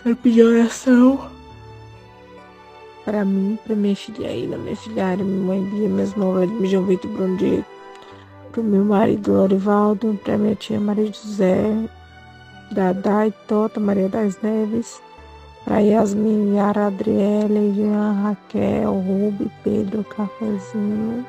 Quero 0.00 0.14
pedir 0.14 0.44
oração 0.44 1.31
para 3.04 3.24
mim, 3.24 3.58
para 3.64 3.74
minha 3.74 3.96
filha, 3.96 4.58
minha 4.58 4.76
filhada, 4.76 5.22
minha 5.24 5.44
mãe 5.44 5.62
Bia, 5.64 5.88
minhas 5.88 6.12
irmãs, 6.12 6.50
meu 6.50 6.66
João 6.66 6.84
Vitor 6.84 7.10
Bruno 7.10 7.36
Diego, 7.36 7.64
para 8.50 8.60
o 8.60 8.64
meu 8.64 8.84
marido 8.84 9.32
Lorivaldo, 9.32 10.18
para 10.22 10.38
minha 10.38 10.54
tia 10.54 10.78
Maria 10.78 11.06
José, 11.06 11.88
Dadá 12.70 13.26
e 13.26 13.32
Tota, 13.48 13.80
Maria 13.80 14.08
das 14.08 14.40
Neves, 14.40 15.00
para 15.64 15.80
Yasmin, 15.80 16.56
Yara, 16.56 16.86
Adriele, 16.86 17.74
Jean, 17.74 18.22
Raquel, 18.22 18.92
Rubi, 18.92 19.50
Pedro, 19.64 20.04
Cafezinho, 20.04 21.26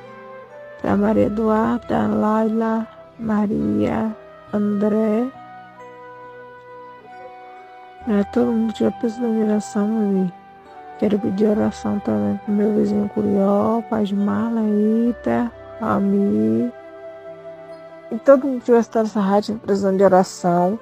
para 0.81 0.95
Maria 0.95 1.25
Eduarda, 1.25 2.07
Laila, 2.07 2.87
Maria, 3.19 4.15
André, 4.53 5.27
para 8.05 8.23
todo 8.25 8.51
mundo 8.51 8.73
que 8.73 8.91
precisando 8.91 9.33
de 9.33 9.43
oração, 9.43 9.87
meu 9.87 10.25
filho. 10.25 10.42
Quero 11.03 11.19
pedir 11.19 11.47
oração 11.47 11.99
também 11.99 12.39
pro 12.45 12.53
meu 12.53 12.75
vizinho 12.75 13.11
Curió, 13.13 13.81
Paz 13.89 14.09
Marla, 14.09 14.61
Ita, 15.09 15.51
Ami. 15.81 16.71
E 18.09 18.17
todo 18.19 18.45
mundo 18.45 18.53
que 18.53 18.59
estiver 18.59 18.77
assistindo 18.77 19.03
essa 19.03 19.19
rádio 19.19 19.55
precisando 19.55 19.97
de 19.97 20.03
oração. 20.05 20.79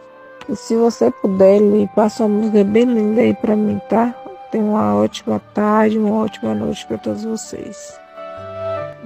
E 0.47 0.55
se 0.55 0.75
você 0.75 1.09
puder, 1.09 1.55
ele 1.55 1.89
passa 1.95 2.23
uma 2.23 2.37
música 2.37 2.63
bem 2.63 2.85
linda 2.85 3.21
aí 3.21 3.33
pra 3.33 3.55
mim, 3.55 3.81
tá? 3.89 4.13
Tenha 4.51 4.63
uma 4.63 4.95
ótima 4.95 5.41
tarde, 5.55 5.97
uma 5.97 6.23
ótima 6.23 6.53
noite 6.53 6.85
pra 6.85 6.99
todos 6.99 7.23
vocês. 7.23 7.99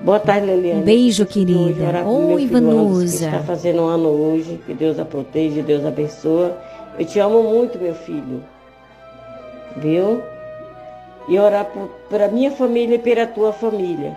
Boa 0.03 0.19
tarde, 0.19 0.47
Leliane. 0.47 0.81
Um 0.81 0.83
beijo, 0.83 1.25
querida. 1.25 2.03
Oi, 2.05 2.45
filho 2.45 2.57
Anderson, 2.57 2.75
Vanusa. 2.75 3.29
Que 3.29 3.35
está 3.35 3.43
fazendo 3.43 3.83
um 3.83 3.87
ano 3.87 4.09
hoje. 4.09 4.61
Que 4.65 4.73
Deus 4.73 4.99
a 4.99 5.05
proteja, 5.05 5.61
Deus 5.61 5.85
abençoa. 5.85 6.57
Eu 6.99 7.05
te 7.05 7.19
amo 7.19 7.41
muito, 7.41 7.79
meu 7.79 7.95
filho. 7.95 8.43
Viu? 9.77 10.21
E 11.27 11.39
orar 11.39 11.67
para 12.09 12.27
minha 12.27 12.51
família 12.51 12.95
e 12.95 12.99
pela 12.99 13.25
tua 13.25 13.51
família. 13.51 14.15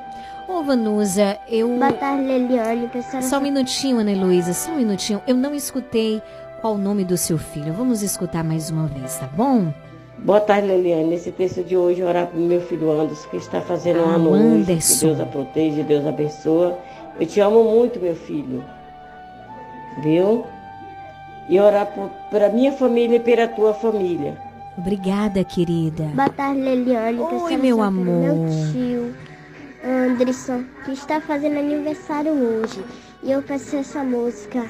Ô, 0.48 0.62
Vanusa, 0.62 1.38
eu. 1.48 1.68
Boa 1.68 1.92
tarde, 1.92 2.24
Leliane. 2.24 2.90
Só 3.22 3.38
um 3.38 3.42
minutinho, 3.42 3.98
Ana 3.98 4.12
Heloísa, 4.12 4.52
só 4.52 4.72
um 4.72 4.76
minutinho. 4.76 5.20
Eu 5.26 5.34
não 5.34 5.54
escutei 5.54 6.22
qual 6.60 6.74
o 6.74 6.78
nome 6.78 7.04
do 7.04 7.16
seu 7.16 7.38
filho. 7.38 7.72
Vamos 7.72 8.02
escutar 8.02 8.42
mais 8.44 8.70
uma 8.70 8.86
vez, 8.86 9.16
tá 9.18 9.26
bom? 9.26 9.72
Boa 10.18 10.40
tarde, 10.40 10.66
Leliane. 10.68 11.04
Nesse 11.10 11.30
texto 11.32 11.62
de 11.62 11.76
hoje, 11.76 12.02
orar 12.02 12.26
para 12.26 12.38
o 12.38 12.42
meu 12.42 12.60
filho 12.60 12.90
Anderson, 12.90 13.28
que 13.28 13.36
está 13.36 13.60
fazendo 13.60 14.00
um 14.00 14.08
Ah, 14.08 14.14
ano 14.14 14.30
hoje. 14.30 14.64
Que 14.64 15.06
Deus 15.06 15.20
a 15.20 15.26
proteja, 15.26 15.82
Deus 15.82 16.06
abençoa. 16.06 16.78
Eu 17.20 17.26
te 17.26 17.40
amo 17.40 17.62
muito, 17.64 18.00
meu 18.00 18.14
filho. 18.16 18.64
Viu? 20.02 20.44
E 21.48 21.58
orar 21.58 21.88
para 22.30 22.48
minha 22.50 22.72
família 22.72 23.16
e 23.16 23.20
pela 23.20 23.48
tua 23.48 23.72
família. 23.74 24.36
Obrigada, 24.78 25.42
querida. 25.42 26.04
Boa 26.14 26.28
tarde, 26.28 26.60
Leliane. 26.60 27.18
Oi, 27.18 27.56
meu 27.56 27.82
amor. 27.82 28.04
Meu 28.06 28.46
tio, 28.72 29.14
Anderson, 29.84 30.64
que 30.84 30.92
está 30.92 31.20
fazendo 31.20 31.58
aniversário 31.58 32.32
hoje. 32.32 32.84
E 33.22 33.32
eu 33.32 33.42
peço 33.42 33.74
essa 33.74 34.04
música. 34.04 34.64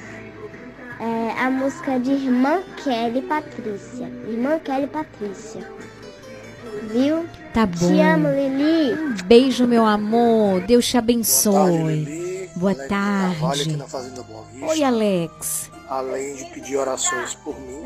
É 0.98 1.40
a 1.40 1.50
música 1.50 2.00
de 2.00 2.10
Irmã 2.10 2.62
Kelly 2.82 3.20
Patrícia. 3.22 4.10
Irmã 4.26 4.58
Kelly 4.58 4.86
Patrícia. 4.86 5.60
Viu? 6.90 7.26
Tá 7.52 7.66
bom. 7.66 7.88
Te 7.88 8.00
amo, 8.00 8.28
Lili. 8.28 8.94
Um 8.94 9.14
beijo, 9.26 9.66
meu 9.66 9.84
amor. 9.84 10.62
Deus 10.62 10.88
te 10.88 10.96
abençoe. 10.96 12.50
Boa 12.56 12.74
tarde. 12.74 13.38
Boa 13.38 14.44
Vista. 14.52 14.66
Oi, 14.66 14.82
Alex. 14.82 15.70
Além 15.88 16.34
de 16.34 16.44
pedir 16.46 16.76
orações 16.76 17.34
por 17.34 17.58
mim, 17.60 17.82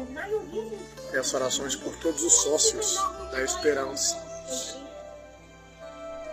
peço 1.12 1.36
orações 1.36 1.76
por 1.76 1.94
todos 1.96 2.22
os 2.22 2.32
sócios 2.32 2.96
da 3.30 3.42
Esperança. 3.42 4.16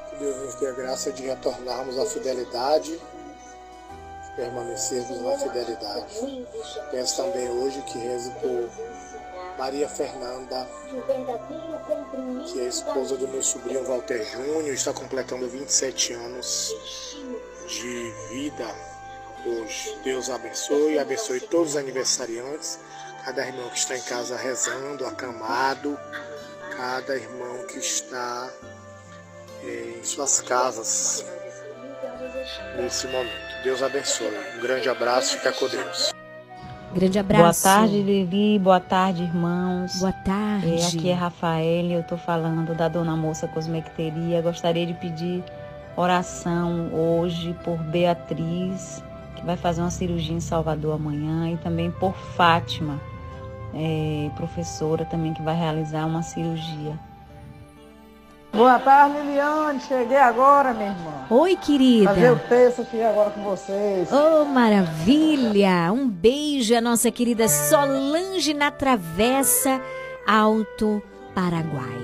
Que 0.10 0.16
Deus 0.16 0.38
nos 0.38 0.56
dê 0.56 0.68
a 0.68 0.72
graça 0.72 1.12
de 1.12 1.24
retornarmos 1.24 2.00
à 2.00 2.06
fidelidade, 2.06 2.92
de 2.92 4.36
permanecermos 4.38 5.22
na 5.22 5.38
fidelidade. 5.38 6.48
Peço 6.92 7.18
também 7.18 7.50
hoje 7.50 7.82
que 7.84 7.98
reze 7.98 8.32
por 8.32 8.70
Maria 9.58 9.90
Fernanda, 9.90 10.66
que 12.48 12.62
é 12.62 12.68
esposa 12.68 13.18
do 13.18 13.28
meu 13.28 13.44
sobrinho 13.44 13.84
Walter 13.84 14.24
Júnior, 14.24 14.74
está 14.74 14.94
completando 14.94 15.50
27 15.50 16.14
anos 16.14 16.74
de 17.68 18.12
vida 18.30 18.74
hoje. 19.46 19.98
Deus 20.04 20.30
abençoe, 20.30 20.98
abençoe 20.98 21.42
todos 21.42 21.72
os 21.72 21.78
aniversariantes, 21.78 22.80
cada 23.30 23.46
irmão 23.46 23.70
que 23.70 23.78
está 23.78 23.96
em 23.96 24.02
casa 24.02 24.36
rezando, 24.36 25.06
acamado, 25.06 25.96
cada 26.76 27.16
irmão 27.16 27.64
que 27.68 27.78
está 27.78 28.50
eh, 29.64 29.98
em 30.00 30.04
suas 30.04 30.42
casas 30.42 31.24
nesse 32.76 33.06
momento. 33.06 33.30
Deus 33.64 33.84
abençoe. 33.84 34.34
Um 34.58 34.62
grande 34.62 34.90
abraço, 34.90 35.38
fica 35.38 35.52
com 35.52 35.68
Deus. 35.68 36.12
Grande 36.96 37.20
abraço. 37.20 37.62
Boa 37.62 37.76
tarde, 37.76 38.02
Lili. 38.02 38.58
Boa 38.58 38.80
tarde, 38.80 39.22
irmãos. 39.22 40.00
Boa 40.00 40.12
tarde. 40.12 40.82
É, 40.82 40.88
aqui 40.88 41.10
é 41.12 41.14
Rafael, 41.14 41.86
eu 41.86 42.02
tô 42.02 42.18
falando 42.18 42.74
da 42.74 42.88
Dona 42.88 43.16
Moça 43.16 43.48
Cosmecteria. 43.48 44.42
Gostaria 44.42 44.88
de 44.88 44.96
pedir 44.96 45.44
oração 45.96 46.92
hoje 46.92 47.56
por 47.64 47.78
Beatriz, 47.78 49.04
que 49.36 49.46
vai 49.46 49.56
fazer 49.56 49.82
uma 49.82 49.92
cirurgia 49.92 50.36
em 50.36 50.40
Salvador 50.40 50.96
amanhã, 50.96 51.52
e 51.52 51.58
também 51.58 51.92
por 51.92 52.16
Fátima, 52.36 53.00
é, 53.74 54.30
professora 54.36 55.06
também 55.06 55.34
que 55.34 55.42
vai 55.42 55.56
realizar 55.56 56.06
uma 56.06 56.22
cirurgia. 56.22 56.98
Boa 58.52 58.80
tarde, 58.80 59.20
Liliane. 59.20 59.80
Cheguei 59.80 60.18
agora, 60.18 60.74
minha 60.74 60.90
irmã. 60.90 61.28
Oi, 61.30 61.56
querida. 61.56 62.14
Fazer 62.14 62.32
o 62.32 62.40
texto 62.40 62.82
aqui 62.82 63.02
agora 63.02 63.30
com 63.30 63.44
vocês. 63.44 64.10
Oh, 64.12 64.44
maravilha! 64.46 65.94
Um 65.94 66.10
beijo 66.10 66.76
à 66.76 66.82
nossa 66.82 67.12
querida 67.12 67.48
Solange 67.48 68.54
na 68.56 68.72
Travessa 68.72 69.80
Alto 70.28 71.02
Paraguai. 71.36 72.00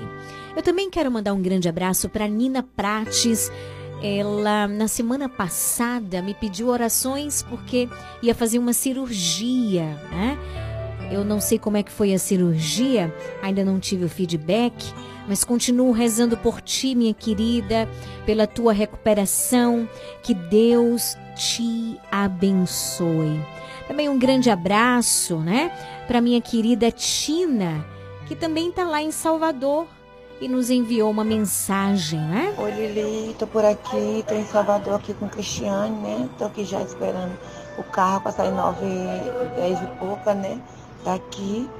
Eu 0.56 0.62
também 0.62 0.88
quero 0.88 1.10
mandar 1.10 1.34
um 1.34 1.42
grande 1.42 1.68
abraço 1.68 2.08
para 2.08 2.28
Nina 2.28 2.62
Prates. 2.62 3.50
Ela, 4.02 4.68
na 4.68 4.86
semana 4.86 5.28
passada, 5.28 6.22
me 6.22 6.32
pediu 6.32 6.68
orações 6.68 7.42
porque 7.42 7.88
ia 8.22 8.34
fazer 8.34 8.58
uma 8.58 8.72
cirurgia, 8.72 9.84
né? 10.10 10.38
Eu 11.10 11.24
não 11.24 11.40
sei 11.40 11.58
como 11.58 11.76
é 11.76 11.82
que 11.82 11.92
foi 11.92 12.12
a 12.12 12.18
cirurgia, 12.18 13.14
ainda 13.42 13.64
não 13.64 13.78
tive 13.78 14.04
o 14.04 14.08
feedback, 14.08 14.74
mas 15.28 15.44
continuo 15.44 15.92
rezando 15.92 16.36
por 16.36 16.60
ti, 16.60 16.94
minha 16.94 17.14
querida, 17.14 17.88
pela 18.24 18.46
tua 18.46 18.72
recuperação. 18.72 19.88
Que 20.22 20.34
Deus 20.34 21.16
te 21.36 21.98
abençoe. 22.10 23.40
Também 23.86 24.08
um 24.08 24.18
grande 24.18 24.50
abraço, 24.50 25.38
né, 25.38 25.70
para 26.08 26.20
minha 26.20 26.40
querida 26.40 26.90
Tina, 26.90 27.84
que 28.26 28.34
também 28.34 28.70
está 28.70 28.84
lá 28.84 29.00
em 29.00 29.12
Salvador 29.12 29.86
e 30.40 30.48
nos 30.48 30.70
enviou 30.70 31.10
uma 31.10 31.24
mensagem, 31.24 32.20
né? 32.20 32.52
Oi 32.58 32.70
Lili, 32.72 33.34
tô 33.38 33.46
por 33.46 33.64
aqui, 33.64 34.24
tô 34.26 34.34
em 34.34 34.44
Salvador 34.44 34.94
aqui 34.94 35.14
com 35.14 35.26
o 35.26 35.28
Cristiane, 35.28 35.96
né? 36.00 36.28
Tô 36.36 36.46
aqui 36.46 36.64
já 36.64 36.82
esperando 36.82 37.32
o 37.78 37.82
carro 37.84 38.20
para 38.20 38.32
sair 38.32 38.50
nove, 38.50 38.84
dez 39.54 39.80
e 39.80 39.86
pouca, 39.98 40.34
né? 40.34 40.60
Daqui, 41.06 41.70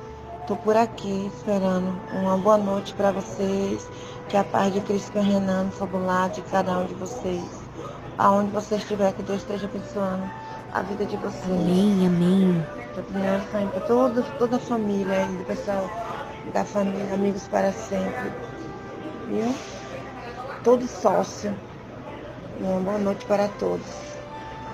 tô 0.46 0.54
por 0.54 0.76
aqui 0.76 1.32
esperando. 1.34 2.00
Uma 2.12 2.38
boa 2.38 2.56
noite 2.56 2.94
para 2.94 3.10
vocês, 3.10 3.90
que 4.28 4.36
a 4.36 4.44
paz 4.44 4.72
de 4.72 4.80
Cristo 4.82 5.18
e 5.18 5.20
Renan 5.20 5.68
sobre 5.72 5.96
o 5.96 6.06
lado 6.06 6.34
de 6.34 6.42
cada 6.42 6.78
um 6.78 6.86
de 6.86 6.94
vocês. 6.94 7.42
Aonde 8.16 8.52
você 8.52 8.76
estiver, 8.76 9.12
que 9.14 9.24
Deus 9.24 9.38
esteja 9.38 9.66
abençoando 9.66 10.30
a 10.72 10.80
vida 10.82 11.04
de 11.04 11.16
vocês. 11.16 11.44
Amém, 11.44 12.06
amém. 12.06 12.66
Tô 12.94 13.02
pedindo 13.02 13.24
oração 13.24 13.68
para 13.68 13.80
toda, 13.80 14.22
toda 14.38 14.56
a 14.58 14.60
família, 14.60 15.26
do 15.26 15.44
pessoal 15.44 15.90
da 16.54 16.64
família, 16.64 17.12
amigos 17.12 17.48
para 17.48 17.72
sempre. 17.72 18.30
Viu? 19.26 19.52
Todo 20.62 20.86
sócio. 20.86 21.52
Uma 22.60 22.78
boa 22.78 22.98
noite 22.98 23.26
para 23.26 23.48
todos. 23.58 23.90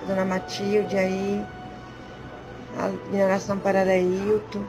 Dona 0.07 0.27
Matilde 0.27 0.99
aí. 0.99 1.43
A 2.79 2.91
minha 3.11 3.25
oração 3.25 3.59
para 3.59 3.81
Arailton, 3.81 4.65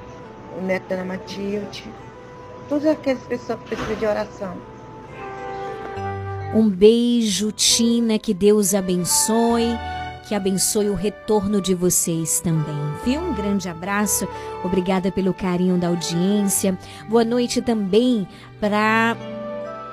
o 0.57 0.61
neto 0.61 0.89
da 0.89 1.03
Matilde. 1.03 1.83
Todas 2.69 2.85
aquelas 2.85 3.23
pessoas 3.23 3.59
que 3.59 3.75
precisam 3.75 3.95
de 3.95 4.05
oração. 4.05 4.57
Um 6.53 6.69
beijo, 6.69 7.51
Tina, 7.51 8.19
que 8.19 8.33
Deus 8.33 8.75
abençoe, 8.75 9.75
que 10.27 10.35
abençoe 10.35 10.87
o 10.87 10.93
retorno 10.93 11.59
de 11.59 11.73
vocês 11.73 12.39
também, 12.41 12.77
viu? 13.03 13.19
Um 13.19 13.33
grande 13.33 13.67
abraço, 13.67 14.27
obrigada 14.63 15.11
pelo 15.11 15.33
carinho 15.33 15.77
da 15.77 15.87
audiência. 15.87 16.77
Boa 17.09 17.25
noite 17.25 17.59
também 17.61 18.27
para 18.59 19.17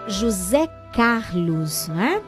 José 0.07 0.66
Carlos, 0.93 1.89
né? 1.89 2.20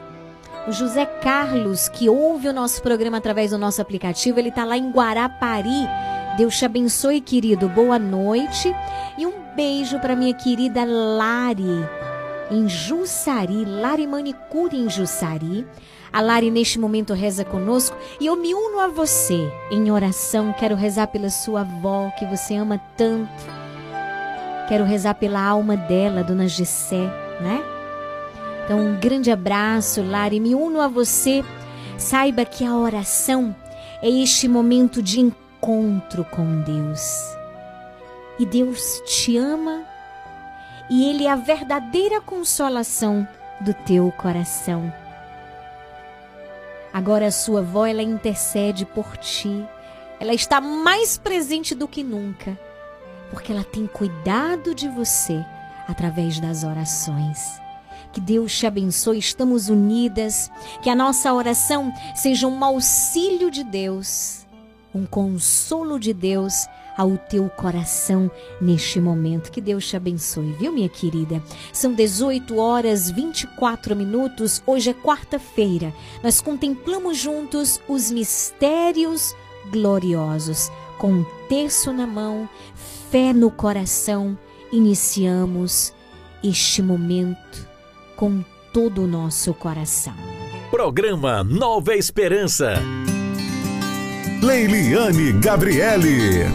O 0.65 0.71
José 0.71 1.05
Carlos, 1.05 1.89
que 1.89 2.07
ouve 2.07 2.47
o 2.47 2.53
nosso 2.53 2.81
programa 2.81 3.17
através 3.17 3.51
do 3.51 3.57
nosso 3.57 3.81
aplicativo, 3.81 4.39
ele 4.39 4.47
está 4.47 4.63
lá 4.63 4.77
em 4.77 4.91
Guarapari. 4.91 5.89
Deus 6.37 6.57
te 6.57 6.63
abençoe, 6.63 7.19
querido. 7.19 7.67
Boa 7.67 7.99
noite. 7.99 8.73
E 9.17 9.25
um 9.25 9.33
beijo 9.57 9.99
para 9.99 10.15
minha 10.15 10.33
querida 10.33 10.85
Lari, 10.85 11.85
em 12.49 12.69
Jussari, 12.69 13.65
Lari 13.65 14.07
Manicure 14.07 14.77
em 14.77 14.89
Jussari. 14.89 15.67
A 16.13 16.21
Lari 16.21 16.49
neste 16.49 16.79
momento 16.79 17.13
reza 17.13 17.43
conosco 17.43 17.97
e 18.17 18.27
eu 18.27 18.37
me 18.37 18.53
uno 18.53 18.79
a 18.79 18.87
você 18.87 19.51
em 19.69 19.91
oração. 19.91 20.53
Quero 20.57 20.75
rezar 20.75 21.07
pela 21.07 21.29
sua 21.29 21.61
avó 21.61 22.09
que 22.17 22.25
você 22.25 22.55
ama 22.55 22.79
tanto. 22.95 23.29
Quero 24.69 24.85
rezar 24.85 25.15
pela 25.15 25.41
alma 25.41 25.75
dela, 25.75 26.23
Dona 26.23 26.47
Gessé, 26.47 27.03
né? 27.41 27.72
Então, 28.63 28.79
um 28.79 28.99
grande 28.99 29.29
abraço, 29.29 30.01
Lari. 30.01 30.39
Me 30.39 30.55
uno 30.55 30.79
a 30.79 30.87
você. 30.87 31.43
Saiba 31.97 32.45
que 32.45 32.65
a 32.65 32.75
oração 32.75 33.55
é 34.01 34.09
este 34.09 34.47
momento 34.47 35.01
de 35.01 35.19
encontro 35.19 36.25
com 36.25 36.61
Deus. 36.61 37.01
E 38.39 38.45
Deus 38.45 39.01
te 39.05 39.37
ama 39.37 39.85
e 40.89 41.09
Ele 41.09 41.25
é 41.25 41.31
a 41.31 41.35
verdadeira 41.35 42.19
consolação 42.19 43.27
do 43.61 43.73
teu 43.73 44.11
coração. 44.11 44.91
Agora 46.91 47.27
a 47.27 47.31
sua 47.31 47.61
avó, 47.61 47.85
ela 47.85 48.03
intercede 48.03 48.85
por 48.85 49.17
ti. 49.17 49.65
Ela 50.19 50.33
está 50.33 50.61
mais 50.61 51.17
presente 51.17 51.73
do 51.73 51.87
que 51.87 52.03
nunca, 52.03 52.57
porque 53.29 53.51
ela 53.51 53.63
tem 53.63 53.87
cuidado 53.87 54.75
de 54.75 54.87
você 54.87 55.43
através 55.87 56.39
das 56.39 56.63
orações. 56.63 57.62
Que 58.13 58.21
Deus 58.21 58.55
te 58.55 58.67
abençoe, 58.67 59.17
estamos 59.17 59.69
unidas. 59.69 60.51
Que 60.83 60.89
a 60.89 60.95
nossa 60.95 61.33
oração 61.33 61.91
seja 62.15 62.47
um 62.47 62.63
auxílio 62.63 63.49
de 63.49 63.63
Deus, 63.63 64.45
um 64.93 65.03
consolo 65.03 65.99
de 65.99 66.13
Deus 66.13 66.53
ao 66.95 67.17
teu 67.17 67.49
coração 67.49 68.29
neste 68.61 68.99
momento. 68.99 69.51
Que 69.51 69.59
Deus 69.59 69.87
te 69.87 69.97
abençoe, 69.97 70.51
viu, 70.53 70.71
minha 70.71 70.89
querida? 70.89 71.41
São 71.71 71.91
18 71.91 72.55
horas 72.55 73.09
24 73.09 73.95
minutos. 73.95 74.61
Hoje 74.67 74.91
é 74.91 74.93
quarta-feira. 74.93 75.91
Nós 76.23 76.39
contemplamos 76.39 77.17
juntos 77.17 77.81
os 77.87 78.11
mistérios 78.11 79.35
gloriosos. 79.71 80.69
Com 80.99 81.11
um 81.13 81.25
terço 81.49 81.91
na 81.91 82.05
mão, 82.05 82.47
fé 83.09 83.33
no 83.33 83.49
coração, 83.49 84.37
iniciamos 84.71 85.91
este 86.43 86.81
momento 86.83 87.62
com 88.23 88.41
todo 88.71 89.03
o 89.03 89.07
nosso 89.07 89.53
coração. 89.53 90.13
Programa 90.71 91.43
Nova 91.43 91.93
Esperança. 91.93 92.75
Leiliane 94.41 95.33
Gabriele. 95.41 96.45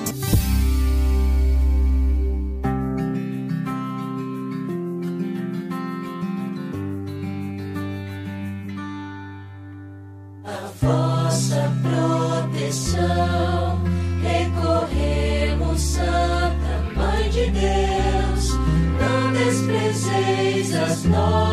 A 10.47 10.71
vossa 10.81 11.71
proteção 11.83 13.83
recorremos, 14.23 15.83
Santa 15.83 16.83
Mãe 16.97 17.29
de 17.29 17.51
Deus. 17.51 18.55
Não 18.99 19.33
desprezeis 19.35 20.75
as 20.75 21.05
nossas 21.05 21.48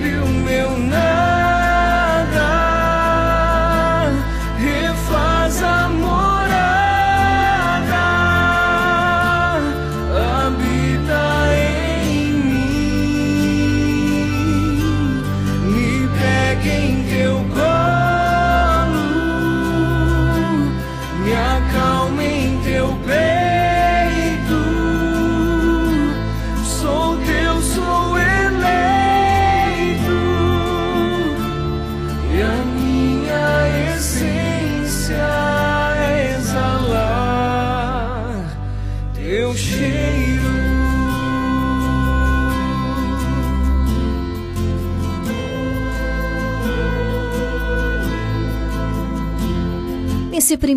you 0.00 0.33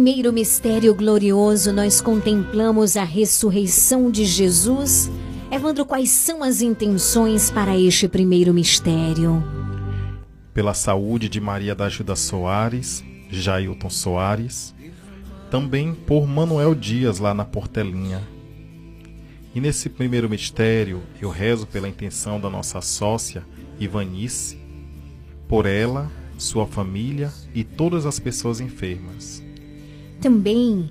primeiro 0.08 0.32
mistério 0.32 0.96
glorioso, 0.96 1.74
nós 1.74 2.00
contemplamos 2.00 2.96
a 2.96 3.04
ressurreição 3.04 4.10
de 4.10 4.24
Jesus. 4.24 5.12
Evandro, 5.52 5.86
quais 5.86 6.10
são 6.12 6.42
as 6.42 6.62
intenções 6.62 7.52
para 7.52 7.78
este 7.78 8.08
primeiro 8.08 8.54
mistério? 8.54 9.44
Pela 10.54 10.74
saúde 10.74 11.28
de 11.28 11.42
Maria 11.42 11.76
da 11.76 11.88
Ajuda 11.88 12.16
Soares, 12.16 13.04
Jailton 13.30 13.90
Soares, 13.90 14.74
também 15.52 15.94
por 15.94 16.26
Manuel 16.26 16.74
Dias 16.74 17.20
lá 17.20 17.34
na 17.34 17.44
Portelinha. 17.44 18.26
E 19.54 19.60
nesse 19.60 19.90
primeiro 19.90 20.30
mistério, 20.30 21.04
eu 21.22 21.30
rezo 21.30 21.68
pela 21.68 21.90
intenção 21.90 22.40
da 22.40 22.50
nossa 22.50 22.80
sócia 22.80 23.46
Ivanice, 23.78 24.58
por 25.50 25.66
ela, 25.66 26.10
sua 26.38 26.66
família 26.66 27.30
e 27.54 27.66
todas 27.66 28.06
as 28.06 28.20
pessoas 28.20 28.62
enfermas. 28.62 29.46
Também 30.22 30.90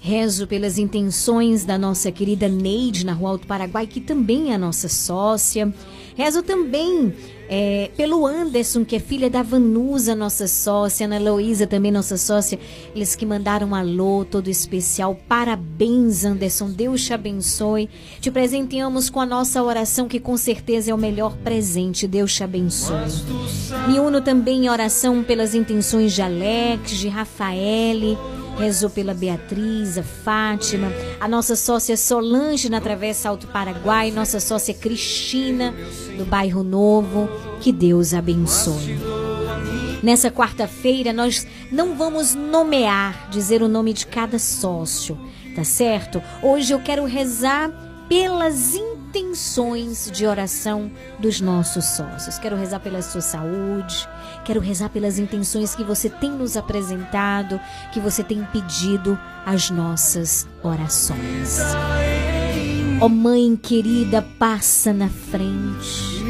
rezo 0.00 0.46
pelas 0.46 0.78
intenções 0.78 1.64
da 1.64 1.76
nossa 1.76 2.10
querida 2.10 2.48
Neide 2.48 3.04
na 3.04 3.12
Rua 3.12 3.30
Alto 3.30 3.46
Paraguai, 3.46 3.86
que 3.86 4.00
também 4.00 4.50
é 4.50 4.54
a 4.54 4.58
nossa 4.58 4.88
sócia. 4.88 5.72
Rezo 6.16 6.42
também 6.42 7.14
é, 7.48 7.90
pelo 7.96 8.26
Anderson, 8.26 8.82
que 8.82 8.96
é 8.96 8.98
filha 8.98 9.28
da 9.28 9.42
Vanusa, 9.42 10.14
nossa 10.14 10.48
sócia, 10.48 11.04
Ana 11.04 11.16
Heloísa, 11.16 11.66
também 11.66 11.92
nossa 11.92 12.16
sócia. 12.16 12.58
Eles 12.94 13.14
que 13.14 13.26
mandaram 13.26 13.68
um 13.68 13.74
alô 13.74 14.24
todo 14.24 14.48
especial. 14.48 15.14
Parabéns, 15.28 16.24
Anderson. 16.24 16.70
Deus 16.70 17.04
te 17.04 17.12
abençoe. 17.12 17.88
Te 18.20 18.30
presenteamos 18.30 19.10
com 19.10 19.20
a 19.20 19.26
nossa 19.26 19.62
oração, 19.62 20.08
que 20.08 20.18
com 20.18 20.36
certeza 20.36 20.90
é 20.90 20.94
o 20.94 20.98
melhor 20.98 21.36
presente. 21.44 22.08
Deus 22.08 22.34
te 22.34 22.42
abençoe. 22.42 22.96
Me 23.86 24.00
uno 24.00 24.22
também 24.22 24.64
em 24.64 24.70
oração 24.70 25.22
pelas 25.22 25.54
intenções 25.54 26.14
de 26.14 26.22
Alex, 26.22 26.92
de 26.92 27.08
Rafaele. 27.08 28.16
Rezou 28.60 28.90
pela 28.90 29.14
Beatriz, 29.14 29.96
a 29.96 30.02
Fátima, 30.02 30.92
a 31.18 31.26
nossa 31.26 31.56
sócia 31.56 31.96
Solange 31.96 32.68
na 32.68 32.78
Travessa 32.78 33.30
Alto 33.30 33.46
Paraguai, 33.46 34.10
nossa 34.10 34.38
sócia 34.38 34.74
Cristina, 34.74 35.74
do 36.18 36.26
Bairro 36.26 36.62
Novo. 36.62 37.26
Que 37.58 37.72
Deus 37.72 38.12
abençoe. 38.12 38.98
Nessa 40.02 40.30
quarta-feira, 40.30 41.10
nós 41.10 41.46
não 41.72 41.96
vamos 41.96 42.34
nomear, 42.34 43.30
dizer 43.30 43.62
o 43.62 43.68
nome 43.68 43.94
de 43.94 44.06
cada 44.06 44.38
sócio, 44.38 45.18
tá 45.56 45.64
certo? 45.64 46.22
Hoje 46.42 46.74
eu 46.74 46.80
quero 46.80 47.06
rezar 47.06 47.70
pelas 48.10 48.74
intenções 48.74 50.10
de 50.10 50.26
oração 50.26 50.90
dos 51.18 51.40
nossos 51.40 51.84
sócios. 51.84 52.38
Quero 52.38 52.56
rezar 52.56 52.80
pela 52.80 53.00
sua 53.00 53.20
saúde, 53.20 54.06
quero 54.44 54.60
rezar 54.60 54.88
pelas 54.90 55.18
intenções 55.18 55.74
que 55.74 55.84
você 55.84 56.08
tem 56.08 56.30
nos 56.30 56.56
apresentado, 56.56 57.60
que 57.92 58.00
você 58.00 58.22
tem 58.22 58.42
pedido 58.52 59.18
as 59.44 59.70
nossas 59.70 60.46
orações. 60.62 61.58
Ó 63.00 63.06
oh, 63.06 63.08
Mãe 63.08 63.56
querida, 63.56 64.20
passa 64.38 64.92
na 64.92 65.08
frente. 65.08 66.20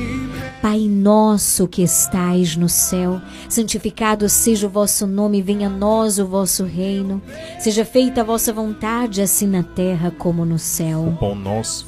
Pai 0.62 0.80
nosso 0.80 1.66
que 1.66 1.82
estais 1.82 2.54
no 2.54 2.68
céu, 2.68 3.20
santificado 3.48 4.28
seja 4.28 4.66
o 4.66 4.70
vosso 4.70 5.06
nome, 5.06 5.40
venha 5.40 5.68
a 5.68 5.70
nós 5.70 6.18
o 6.18 6.26
vosso 6.26 6.64
reino. 6.64 7.22
Seja 7.58 7.82
feita 7.82 8.20
a 8.20 8.24
vossa 8.24 8.52
vontade, 8.52 9.22
assim 9.22 9.46
na 9.46 9.62
terra 9.62 10.10
como 10.10 10.44
no 10.44 10.58
céu. 10.58 11.06
O 11.06 11.16
pão 11.16 11.34
nosso, 11.34 11.86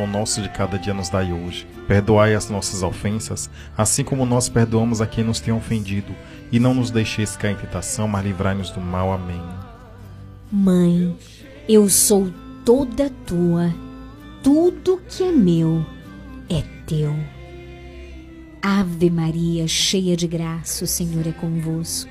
pão 0.00 0.06
nosso 0.06 0.40
de 0.40 0.48
cada 0.48 0.78
dia 0.78 0.94
nos 0.94 1.10
dai 1.10 1.32
hoje. 1.32 1.66
Perdoai 1.86 2.34
as 2.34 2.48
nossas 2.48 2.82
ofensas, 2.82 3.50
assim 3.76 4.02
como 4.02 4.24
nós 4.24 4.48
perdoamos 4.48 5.00
a 5.00 5.06
quem 5.06 5.24
nos 5.24 5.40
tem 5.40 5.52
ofendido, 5.52 6.14
e 6.50 6.58
não 6.58 6.72
nos 6.72 6.90
deixeis 6.90 7.36
cair 7.36 7.52
em 7.52 7.56
tentação, 7.56 8.08
mas 8.08 8.24
livrai-nos 8.24 8.70
do 8.70 8.80
mal. 8.80 9.12
Amém. 9.12 9.42
Mãe, 10.50 11.16
eu 11.68 11.88
sou 11.88 12.32
toda 12.64 13.10
tua. 13.26 13.72
Tudo 14.42 15.02
que 15.06 15.22
é 15.22 15.32
meu 15.32 15.84
é 16.48 16.62
teu. 16.86 17.14
Ave 18.62 19.10
Maria, 19.10 19.68
cheia 19.68 20.16
de 20.16 20.26
graça, 20.26 20.84
o 20.84 20.88
Senhor 20.88 21.26
é 21.26 21.32
convosco. 21.32 22.10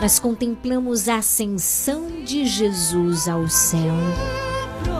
nós 0.00 0.18
contemplamos 0.18 1.08
a 1.08 1.16
ascensão 1.16 2.22
de 2.24 2.44
Jesus 2.44 3.28
ao 3.28 3.48
céu. 3.48 3.94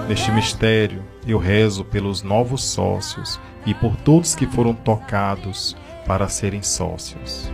Neste 0.09 0.31
mistério, 0.31 1.05
eu 1.27 1.39
rezo 1.39 1.85
pelos 1.85 2.23
novos 2.23 2.65
sócios 2.65 3.39
e 3.67 3.75
por 3.75 3.97
todos 3.97 4.35
que 4.35 4.47
foram 4.47 4.73
tocados 4.73 5.77
para 6.07 6.29
serem 6.29 6.63
sócios. 6.63 7.51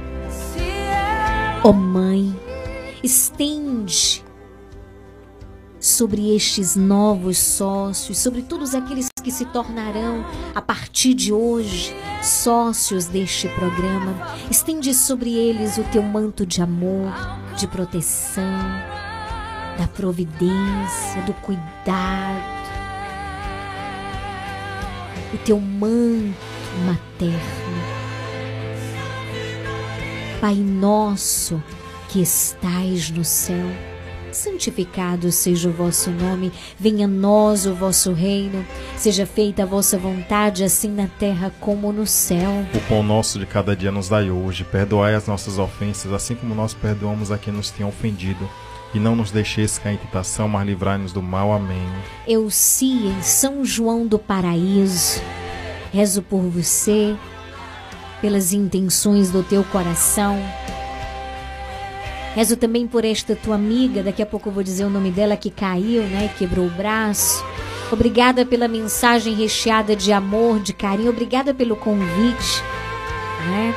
Ó 1.64 1.73
Mãe, 1.73 2.35
estende 3.02 4.23
sobre 5.82 6.32
estes 6.34 6.76
novos 6.76 7.36
sócios, 7.38 8.16
sobre 8.16 8.40
todos 8.40 8.72
aqueles 8.72 9.09
que 9.20 9.32
se 9.32 9.44
tornarão 9.46 10.24
a 10.54 10.62
partir 10.62 11.12
de 11.12 11.32
hoje 11.32 11.92
sócios 12.22 13.06
deste 13.06 13.48
programa. 13.48 14.14
Estende 14.48 14.94
sobre 14.94 15.34
eles 15.34 15.78
o 15.78 15.84
teu 15.84 16.02
manto 16.02 16.46
de 16.46 16.62
amor, 16.62 17.12
de 17.59 17.66
proteção, 17.66 18.44
da 19.76 19.88
providência, 19.88 21.20
do 21.26 21.34
cuidado, 21.34 22.62
o 25.34 25.38
teu 25.38 25.59
manto 25.59 26.36
materno. 26.86 27.42
Pai 30.40 30.54
nosso 30.54 31.60
que 32.09 32.20
estais 32.20 33.10
no 33.10 33.24
céu, 33.24 33.66
santificado 34.32 35.30
seja 35.30 35.68
o 35.68 35.72
vosso 35.72 36.10
nome, 36.10 36.52
venha 36.78 37.06
a 37.06 37.09
nós 37.09 37.66
o 37.66 37.74
vosso 37.74 38.12
reino, 38.12 38.64
seja 38.96 39.26
feita 39.26 39.62
a 39.62 39.66
vossa 39.66 39.98
vontade, 39.98 40.64
assim 40.64 40.88
na 40.88 41.06
terra 41.06 41.52
como 41.60 41.92
no 41.92 42.06
céu. 42.06 42.50
O 42.74 42.80
pão 42.88 43.02
nosso 43.02 43.38
de 43.38 43.46
cada 43.46 43.76
dia 43.76 43.90
nos 43.90 44.09
dai 44.09 44.30
hoje, 44.30 44.64
perdoai 44.64 45.14
as 45.14 45.26
nossas 45.26 45.59
ofensas, 45.59 46.12
assim 46.12 46.34
como 46.34 46.54
nós 46.54 46.74
perdoamos 46.74 47.30
a 47.30 47.38
quem 47.38 47.52
nos 47.52 47.70
tem 47.70 47.86
ofendido. 47.86 48.48
E 48.94 48.98
não 48.98 49.16
nos 49.16 49.30
deixeis 49.30 49.78
cair 49.78 49.94
em 49.94 49.96
tentação, 49.96 50.46
mas 50.48 50.66
livrai-nos 50.66 51.12
do 51.12 51.22
mal. 51.22 51.50
Amém. 51.52 51.88
Eu 52.28 52.50
sim 52.50 53.09
em 53.09 53.22
São 53.22 53.64
João 53.64 54.06
do 54.06 54.18
Paraíso, 54.18 55.22
rezo 55.90 56.20
por 56.20 56.42
você, 56.42 57.16
pelas 58.20 58.52
intenções 58.52 59.30
do 59.30 59.42
teu 59.42 59.64
coração. 59.64 60.38
Rezo 62.34 62.56
também 62.56 62.86
por 62.86 63.04
esta 63.04 63.36
tua 63.36 63.56
amiga, 63.56 64.02
daqui 64.02 64.22
a 64.22 64.26
pouco 64.26 64.48
eu 64.48 64.52
vou 64.52 64.62
dizer 64.62 64.84
o 64.84 64.90
nome 64.90 65.10
dela 65.10 65.36
que 65.36 65.50
caiu, 65.50 66.02
né, 66.04 66.30
quebrou 66.38 66.66
o 66.66 66.70
braço. 66.70 67.44
Obrigada 67.90 68.46
pela 68.46 68.66
mensagem 68.66 69.34
recheada 69.34 69.94
de 69.94 70.12
amor, 70.12 70.60
de 70.60 70.72
carinho, 70.72 71.10
obrigada 71.10 71.52
pelo 71.52 71.76
convite, 71.76 72.62
né? 73.50 73.74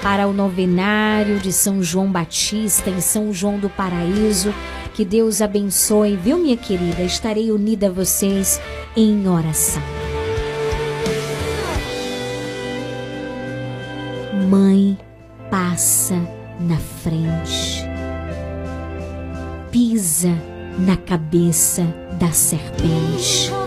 Para 0.00 0.28
o 0.28 0.32
novenário 0.32 1.40
de 1.40 1.52
São 1.52 1.82
João 1.82 2.06
Batista 2.06 2.88
em 2.88 3.00
São 3.00 3.32
João 3.32 3.58
do 3.58 3.68
Paraíso. 3.68 4.54
Que 4.94 5.04
Deus 5.04 5.42
abençoe, 5.42 6.16
viu, 6.16 6.38
minha 6.38 6.56
querida? 6.56 7.02
Estarei 7.02 7.50
unida 7.50 7.88
a 7.88 7.90
vocês 7.90 8.60
em 8.96 9.28
oração. 9.28 9.82
Mãe, 14.48 14.87
na 20.88 20.96
cabeça 20.96 21.82
da 22.18 22.32
serpente. 22.32 23.57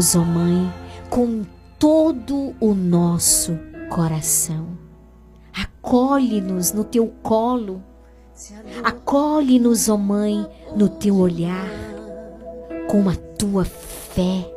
Suplicamos, 0.00 0.16
ó 0.16 0.20
Mãe, 0.20 0.72
com 1.10 1.44
todo 1.78 2.54
o 2.60 2.74
nosso 2.74 3.58
coração. 3.90 4.78
Acolhe-nos 5.54 6.72
no 6.72 6.84
teu 6.84 7.12
colo, 7.22 7.82
acolhe-nos, 8.82 9.88
ó 9.88 9.96
Mãe, 9.96 10.46
no 10.74 10.88
teu 10.88 11.16
olhar, 11.16 11.68
com 12.88 13.08
a 13.08 13.14
tua 13.38 13.64
fé, 13.64 14.50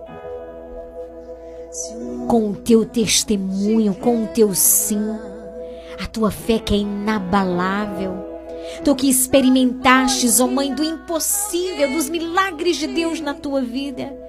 com 2.27 2.51
o 2.51 2.55
teu 2.55 2.85
testemunho, 2.85 3.93
com 3.95 4.23
o 4.23 4.27
teu 4.27 4.53
sim, 4.55 5.01
a 6.01 6.07
tua 6.07 6.31
fé 6.31 6.59
que 6.59 6.73
é 6.73 6.77
inabalável. 6.77 8.31
Tu 8.83 8.95
que 8.95 9.09
experimentastes, 9.09 10.39
ó 10.39 10.47
Mãe, 10.47 10.73
do 10.73 10.83
impossível, 10.83 11.91
dos 11.91 12.09
milagres 12.09 12.77
de 12.77 12.87
Deus 12.87 13.19
na 13.19 13.33
tua 13.33 13.61
vida, 13.61 14.22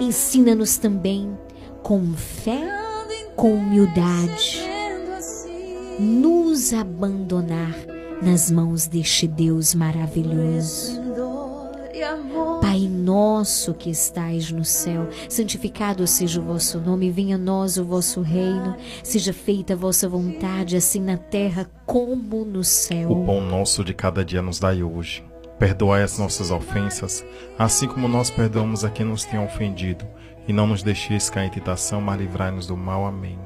ensina-nos 0.00 0.76
também 0.76 1.36
com 1.82 2.14
fé, 2.14 2.60
com 3.34 3.54
humildade, 3.54 4.60
nos 5.98 6.72
abandonar 6.72 7.74
nas 8.22 8.50
mãos 8.50 8.86
deste 8.86 9.26
Deus 9.26 9.74
maravilhoso. 9.74 11.00
Pai 12.60 12.88
nosso 12.88 13.72
que 13.72 13.90
estais 13.90 14.50
no 14.50 14.64
céu, 14.64 15.08
santificado 15.28 16.06
seja 16.06 16.40
o 16.40 16.44
vosso 16.44 16.78
nome, 16.78 17.10
venha 17.10 17.36
a 17.36 17.38
nós 17.38 17.78
o 17.78 17.84
vosso 17.84 18.20
reino, 18.20 18.76
seja 19.02 19.32
feita 19.32 19.72
a 19.72 19.76
vossa 19.76 20.08
vontade, 20.08 20.76
assim 20.76 21.00
na 21.00 21.16
terra 21.16 21.70
como 21.86 22.44
no 22.44 22.62
céu. 22.62 23.10
O 23.10 23.24
pão 23.24 23.40
nosso 23.40 23.82
de 23.82 23.94
cada 23.94 24.24
dia 24.24 24.42
nos 24.42 24.58
dai 24.58 24.82
hoje. 24.82 25.24
Perdoai 25.58 26.02
as 26.02 26.18
nossas 26.18 26.50
ofensas, 26.50 27.24
assim 27.58 27.88
como 27.88 28.08
nós 28.08 28.30
perdoamos 28.30 28.84
a 28.84 28.90
quem 28.90 29.06
nos 29.06 29.24
tem 29.24 29.42
ofendido, 29.42 30.04
e 30.46 30.52
não 30.52 30.66
nos 30.66 30.82
deixeis 30.82 31.30
cair 31.30 31.46
em 31.46 31.50
tentação, 31.50 32.00
mas 32.00 32.18
livrai-nos 32.20 32.66
do 32.66 32.76
mal. 32.76 33.06
Amém. 33.06 33.38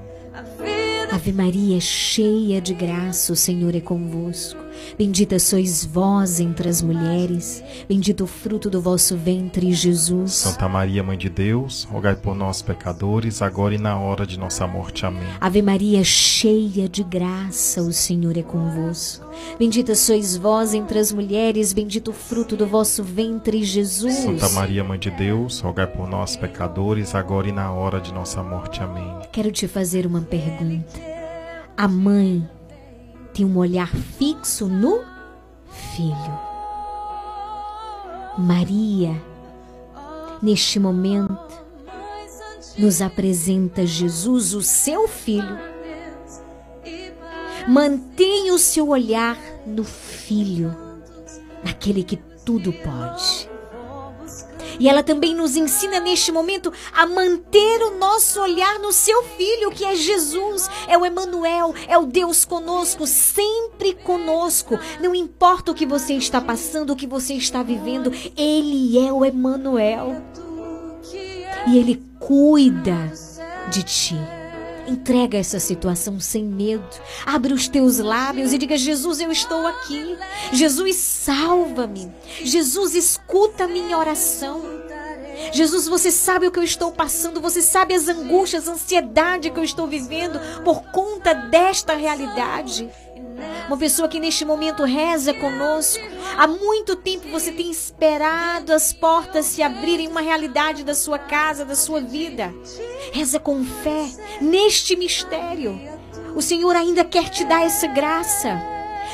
Ave 1.13 1.33
Maria, 1.33 1.81
cheia 1.81 2.61
de 2.61 2.73
graça, 2.73 3.33
o 3.33 3.37
Senhor 3.37 3.75
é 3.75 3.81
convosco. 3.81 4.61
Bendita 4.99 5.39
sois 5.39 5.85
vós 5.85 6.41
entre 6.41 6.69
as 6.69 6.83
mulheres, 6.83 7.63
bendito 7.89 8.25
o 8.25 8.27
fruto 8.27 8.69
do 8.69 8.81
vosso 8.81 9.17
ventre, 9.17 9.73
Jesus. 9.73 10.33
Santa 10.33 10.69
Maria, 10.69 11.03
Mãe 11.03 11.17
de 11.17 11.29
Deus, 11.29 11.85
rogai 11.85 12.15
por 12.15 12.35
nós, 12.35 12.61
pecadores, 12.63 13.41
agora 13.43 13.75
e 13.75 13.79
na 13.79 13.99
hora 13.99 14.27
de 14.27 14.39
nossa 14.39 14.67
morte. 14.67 15.07
Amém. 15.07 15.23
Ave 15.41 15.63
Maria, 15.63 16.05
cheia 16.05 16.89
de 16.89 17.03
graça, 17.03 17.81
o 17.83 17.93
Senhor 17.93 18.37
é 18.37 18.43
convosco. 18.43 19.29
Bendita 19.59 19.95
sois 19.95 20.37
vós 20.37 20.75
entre 20.75 20.99
as 20.99 21.13
mulheres, 21.13 21.73
bendito 21.73 22.11
o 22.11 22.15
fruto 22.15 22.57
do 22.57 22.67
vosso 22.67 23.03
ventre, 23.03 23.65
Jesus. 23.65 24.15
Santa 24.15 24.49
Maria, 24.51 24.85
Mãe 24.85 24.99
de 24.99 25.11
Deus, 25.11 25.61
rogai 25.61 25.87
por 25.87 26.09
nós, 26.09 26.37
pecadores, 26.37 27.15
agora 27.15 27.49
e 27.49 27.53
na 27.53 27.73
hora 27.73 28.01
de 28.01 28.13
nossa 28.13 28.43
morte. 28.43 28.83
Amém. 28.83 29.11
Quero 29.33 29.51
te 29.51 29.67
fazer 29.67 30.07
uma 30.07 30.21
pergunta. 30.21 31.01
A 31.77 31.89
mãe 31.89 32.47
tem 33.33 33.45
um 33.45 33.59
olhar 33.59 33.89
fixo 33.89 34.67
no 34.67 35.05
filho. 35.97 36.51
Maria, 38.39 39.21
neste 40.43 40.79
momento, 40.79 41.39
nos 42.79 43.03
apresenta 43.03 43.85
Jesus, 43.85 44.55
o 44.55 44.63
seu 44.63 45.09
filho. 45.09 45.59
Mantenha 47.69 48.55
o 48.55 48.59
seu 48.59 48.89
olhar 48.89 49.39
no 49.67 49.85
filho, 49.85 50.75
naquele 51.63 52.03
que 52.03 52.17
tudo 52.17 52.73
pode. 52.73 53.50
E 54.81 54.89
ela 54.89 55.03
também 55.03 55.35
nos 55.35 55.57
ensina 55.57 56.01
neste 56.01 56.33
momento 56.33 56.73
a 56.93 57.07
manter 57.07 57.83
o 57.83 57.99
nosso 57.99 58.41
olhar 58.41 58.79
no 58.79 58.93
seu 58.93 59.23
filho, 59.23 59.71
que 59.71 59.85
é 59.85 59.95
Jesus, 59.95 60.69
é 60.89 60.97
o 60.97 61.05
Emanuel, 61.05 61.75
é 61.87 61.99
o 61.99 62.07
Deus 62.07 62.47
conosco, 62.47 63.07
sempre 63.07 63.93
conosco. 63.93 64.79
Não 64.99 65.15
importa 65.15 65.71
o 65.71 65.75
que 65.75 65.85
você 65.85 66.15
está 66.15 66.41
passando, 66.41 66.95
o 66.95 66.97
que 66.97 67.07
você 67.07 67.35
está 67.35 67.63
vivendo, 67.63 68.11
ele 68.35 68.99
é 68.99 69.13
o 69.13 69.23
Emanuel. 69.23 70.23
E 71.67 71.77
ele 71.77 72.03
cuida 72.19 73.13
de 73.71 73.83
ti. 73.83 74.40
Entrega 74.91 75.39
essa 75.39 75.61
situação 75.61 76.19
sem 76.19 76.45
medo. 76.45 76.85
Abre 77.25 77.53
os 77.53 77.69
teus 77.69 77.99
lábios 77.99 78.53
e 78.53 78.59
diga: 78.59 78.77
Jesus, 78.77 79.21
eu 79.21 79.31
estou 79.31 79.67
aqui. 79.67 80.17
Jesus, 80.53 80.97
salva-me. 80.97 82.11
Jesus, 82.43 82.95
escuta 82.95 83.65
a 83.65 83.69
minha 83.69 83.97
oração. 83.97 84.81
Jesus, 85.53 85.89
você 85.89 86.11
sabe 86.11 86.47
o 86.47 86.51
que 86.51 86.59
eu 86.59 86.65
estou 86.65 86.93
passando, 86.93 87.41
você 87.41 87.63
sabe 87.63 87.95
as 87.95 88.09
angústias, 88.09 88.69
a 88.69 88.73
ansiedade 88.73 89.51
que 89.51 89.59
eu 89.59 89.65
estou 89.65 89.87
vivendo 89.87 90.39
por 90.63 90.83
conta 90.91 91.33
desta 91.33 91.95
realidade. 91.95 92.91
Uma 93.67 93.77
pessoa 93.77 94.09
que 94.09 94.21
neste 94.21 94.45
momento 94.45 94.85
reza 94.85 95.33
conosco. 95.35 96.03
Há 96.37 96.47
muito 96.47 96.97
tempo 96.97 97.29
você 97.31 97.53
tem 97.53 97.71
esperado 97.71 98.73
as 98.73 98.93
portas 98.93 99.47
se 99.47 99.63
abrirem 99.63 100.09
uma 100.09 100.21
realidade 100.21 100.85
da 100.85 100.95
sua 100.95 101.19
casa, 101.19 101.65
da 101.65 101.75
sua 101.75 102.01
vida. 102.01 102.55
Reza 103.13 103.39
com 103.39 103.65
fé 103.65 104.11
neste 104.41 104.97
mistério. 104.97 105.81
O 106.35 106.43
Senhor 106.43 106.77
ainda 106.77 107.05
quer 107.05 107.29
te 107.29 107.45
dar 107.45 107.63
essa 107.63 107.87
graça. 107.87 108.61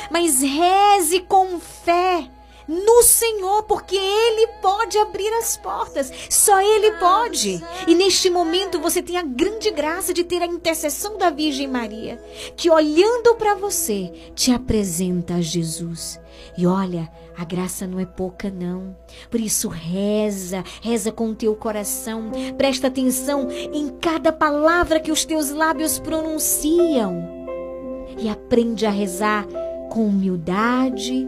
Mas 0.09 0.41
reze 0.41 1.19
com 1.21 1.59
fé 1.59 2.29
no 2.67 3.03
Senhor, 3.03 3.63
porque 3.63 3.95
Ele 3.95 4.47
pode 4.61 4.97
abrir 4.97 5.31
as 5.33 5.55
portas. 5.57 6.11
Só 6.29 6.59
Ele 6.59 6.91
pode. 6.93 7.63
E 7.87 7.95
neste 7.95 8.29
momento 8.29 8.79
você 8.79 9.01
tem 9.01 9.17
a 9.17 9.23
grande 9.23 9.71
graça 9.71 10.13
de 10.13 10.23
ter 10.23 10.41
a 10.41 10.47
intercessão 10.47 11.17
da 11.17 11.29
Virgem 11.29 11.67
Maria, 11.67 12.21
que 12.55 12.69
olhando 12.69 13.35
para 13.35 13.55
você 13.55 14.11
te 14.35 14.51
apresenta 14.51 15.35
a 15.35 15.41
Jesus. 15.41 16.19
E 16.57 16.65
olha, 16.67 17.09
a 17.37 17.45
graça 17.45 17.85
não 17.85 17.99
é 17.99 18.05
pouca, 18.05 18.49
não. 18.49 18.95
Por 19.29 19.39
isso, 19.39 19.67
reza, 19.67 20.63
reza 20.81 21.11
com 21.11 21.29
o 21.29 21.35
teu 21.35 21.55
coração. 21.55 22.31
Presta 22.57 22.87
atenção 22.87 23.47
em 23.51 23.89
cada 23.89 24.33
palavra 24.33 24.99
que 24.99 25.11
os 25.11 25.23
teus 25.23 25.51
lábios 25.51 25.99
pronunciam. 25.99 27.37
E 28.17 28.27
aprende 28.27 28.85
a 28.85 28.89
rezar 28.89 29.45
com 29.91 30.07
humildade 30.07 31.27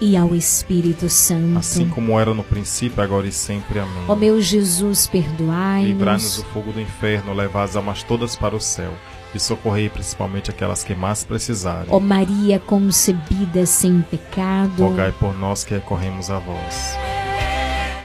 e 0.00 0.16
ao 0.16 0.34
Espírito 0.34 1.08
Santo. 1.08 1.58
Assim 1.58 1.88
como 1.88 2.18
era 2.18 2.32
no 2.32 2.44
princípio, 2.44 3.02
agora 3.02 3.26
e 3.26 3.32
sempre. 3.32 3.78
Amém. 3.78 4.04
Ó 4.06 4.14
meu 4.14 4.40
Jesus, 4.40 5.06
perdoai-nos. 5.06 5.88
Livrai-nos 5.88 6.36
do 6.36 6.44
fogo 6.44 6.72
do 6.72 6.80
inferno, 6.80 7.34
levai 7.34 7.64
as 7.64 7.76
almas 7.76 8.02
todas 8.02 8.36
para 8.36 8.54
o 8.54 8.60
céu 8.60 8.92
e 9.34 9.38
socorrei 9.38 9.88
principalmente 9.88 10.50
aquelas 10.50 10.82
que 10.82 10.94
mais 10.94 11.24
precisarem. 11.24 11.88
Ó 11.90 12.00
Maria 12.00 12.58
concebida 12.58 13.66
sem 13.66 14.00
pecado, 14.02 14.82
rogai 14.82 15.12
por 15.12 15.36
nós 15.38 15.64
que 15.64 15.74
recorremos 15.74 16.30
a 16.30 16.38
vós. 16.38 16.96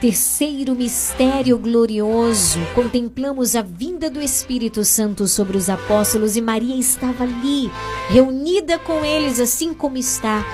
Terceiro 0.00 0.74
mistério 0.74 1.56
glorioso, 1.56 2.58
contemplamos 2.74 3.56
a 3.56 3.62
vinda 3.62 4.10
do 4.10 4.20
Espírito 4.20 4.84
Santo 4.84 5.26
sobre 5.26 5.56
os 5.56 5.70
apóstolos 5.70 6.36
e 6.36 6.42
Maria 6.42 6.76
estava 6.76 7.24
ali, 7.24 7.70
reunida 8.10 8.78
com 8.78 9.02
eles, 9.02 9.40
assim 9.40 9.72
como 9.72 9.96
está 9.96 10.44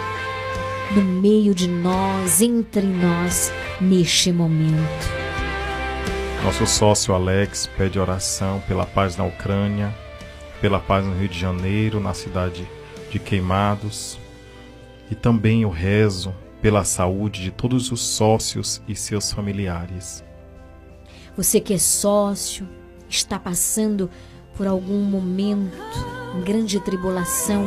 no 0.94 1.02
meio 1.02 1.54
de 1.54 1.68
nós, 1.68 2.40
entre 2.40 2.82
nós, 2.82 3.52
neste 3.80 4.32
momento. 4.32 5.08
Nosso 6.42 6.66
sócio 6.66 7.14
Alex 7.14 7.68
pede 7.76 7.98
oração 7.98 8.60
pela 8.66 8.84
paz 8.84 9.16
na 9.16 9.24
Ucrânia, 9.24 9.94
pela 10.60 10.80
paz 10.80 11.04
no 11.04 11.14
Rio 11.14 11.28
de 11.28 11.38
Janeiro, 11.38 12.00
na 12.00 12.12
cidade 12.12 12.68
de 13.10 13.18
Queimados, 13.18 14.18
e 15.10 15.14
também 15.14 15.64
o 15.64 15.70
rezo 15.70 16.34
pela 16.60 16.82
saúde 16.82 17.42
de 17.42 17.50
todos 17.50 17.92
os 17.92 18.00
sócios 18.00 18.82
e 18.88 18.94
seus 18.96 19.32
familiares. 19.32 20.24
Você 21.36 21.60
que 21.60 21.74
é 21.74 21.78
sócio, 21.78 22.66
está 23.08 23.38
passando 23.38 24.10
por 24.56 24.66
algum 24.66 25.02
momento, 25.02 25.76
grande 26.44 26.80
tribulação, 26.80 27.64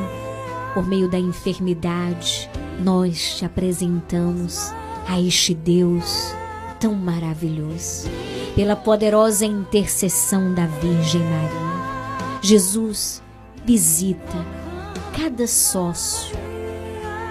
por 0.74 0.86
meio 0.86 1.10
da 1.10 1.18
enfermidade, 1.18 2.50
nós 2.80 3.38
te 3.38 3.46
apresentamos 3.46 4.72
a 5.08 5.20
este 5.20 5.54
Deus 5.54 6.34
tão 6.80 6.94
maravilhoso, 6.94 8.10
pela 8.56 8.76
poderosa 8.76 9.46
intercessão 9.46 10.54
da 10.54 10.66
Virgem 10.66 11.22
Maria. 11.22 12.40
Jesus 12.42 13.22
visita 13.66 14.46
cada 15.16 15.48
sócio 15.48 16.36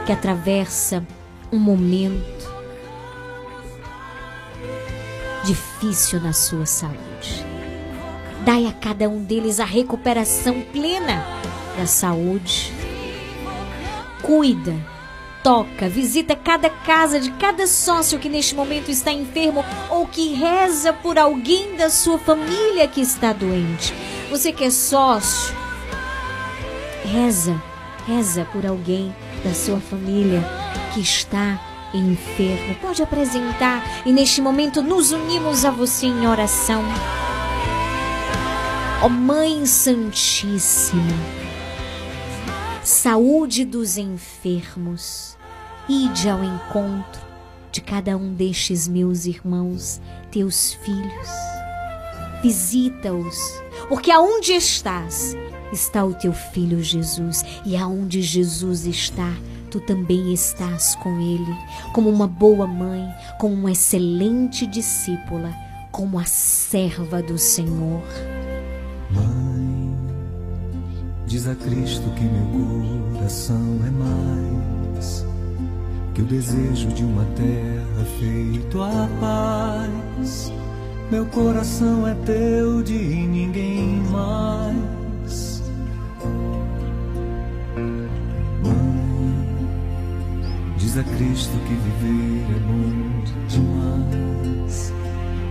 que 0.07 0.13
atravessa 0.13 1.07
um 1.53 1.59
momento 1.59 2.51
difícil 5.45 6.21
na 6.21 6.33
sua 6.33 6.65
saúde. 6.65 7.45
Dai 8.45 8.67
a 8.67 8.73
cada 8.73 9.09
um 9.09 9.23
deles 9.23 9.61
a 9.61 9.65
recuperação 9.65 10.63
plena 10.73 11.25
da 11.77 11.87
saúde. 11.87 12.73
Cuida 14.23 14.92
toca, 15.43 15.89
visita 15.89 16.37
cada 16.37 16.71
casa 16.71 17.19
de 17.19 17.31
cada 17.33 17.67
sócio 17.67 18.19
que 18.19 18.29
neste 18.29 18.55
momento 18.55 18.91
está 18.91 19.13
enfermo 19.13 19.65
ou 19.91 20.07
que 20.07 20.35
reza 20.35 20.93
por 20.93 21.19
alguém 21.19 21.77
da 21.77 21.91
sua 21.91 22.19
família 22.19 22.87
que 22.87 23.01
está 23.01 23.33
doente. 23.33 23.93
Você 24.31 24.53
que 24.53 24.65
é 24.65 24.71
sócio, 24.71 25.55
reza, 27.05 27.61
reza 28.07 28.47
por 28.53 28.65
alguém 28.65 29.15
da 29.45 29.53
sua 29.53 29.81
família 29.81 30.43
que 30.95 31.01
está 31.01 31.61
enfermo. 31.93 32.75
Pode 32.81 33.03
apresentar 33.03 33.83
e 34.07 34.13
neste 34.13 34.41
momento 34.41 34.83
nos 34.83 35.13
unimos 35.13 35.65
a 35.65 35.71
você 35.71 36.07
em 36.07 36.27
oração. 36.27 36.83
Ó 39.03 39.07
oh, 39.07 39.09
Mãe 39.09 39.67
Santíssima, 39.67 41.03
saúde 42.85 43.65
dos 43.65 43.97
enfermos, 43.97 45.39
ide 45.89 46.29
ao 46.29 46.43
encontro 46.43 47.23
de 47.71 47.81
cada 47.81 48.17
um 48.17 48.35
destes 48.35 48.89
meus 48.89 49.25
irmãos, 49.25 50.01
teus 50.31 50.75
filhos. 50.75 51.29
Visita-os, 52.43 53.39
porque 53.89 54.11
aonde 54.11 54.53
estás, 54.53 55.37
está 55.73 56.05
o 56.05 56.13
teu 56.13 56.33
filho 56.33 56.83
Jesus, 56.83 57.45
e 57.65 57.77
aonde 57.77 58.21
Jesus 58.21 58.85
está, 58.85 59.33
tu 59.71 59.79
também 59.79 60.33
estás 60.33 60.97
com 60.97 61.21
ele, 61.21 61.57
como 61.95 62.11
uma 62.11 62.27
boa 62.27 62.67
mãe, 62.67 63.09
como 63.39 63.55
uma 63.55 63.71
excelente 63.71 64.67
discípula, 64.67 65.55
como 65.93 66.19
a 66.19 66.25
serva 66.25 67.23
do 67.23 67.39
Senhor. 67.39 68.03
Mãe, 69.11 69.42
diz 71.33 71.49
a 71.49 71.55
Cristo 71.55 72.11
que 72.11 72.25
meu 72.25 73.15
coração 73.15 73.81
é 73.87 73.91
mais 73.91 75.25
que 76.15 76.21
o 76.21 76.27
desejo 76.27 76.89
de 76.89 77.05
uma 77.05 77.25
terra 77.35 78.05
feito 78.21 78.83
a 78.83 79.09
paz. 79.19 80.53
Meu 81.11 81.25
coração 81.25 82.07
é 82.07 82.15
teu 82.27 82.83
de 82.83 82.99
ninguém 82.99 84.03
mais. 84.11 85.63
Mãe, 88.63 89.49
diz 90.77 90.99
a 90.99 91.03
Cristo 91.03 91.59
que 91.67 91.75
viver 91.75 92.57
é 92.57 92.61
bom 92.61 93.25
demais. 93.49 94.93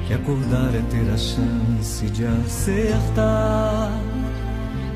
Que 0.07 0.13
acordar 0.13 0.75
é 0.75 0.81
ter 0.91 1.11
a 1.11 1.17
chance 1.17 2.05
de 2.05 2.23
acertar. 2.23 4.20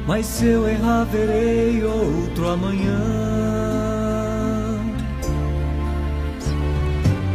Mas 0.08 0.26
se 0.28 0.46
eu 0.46 0.68
errar, 0.68 1.04
verei 1.06 1.84
outro 1.84 2.48
amanhã. 2.48 3.00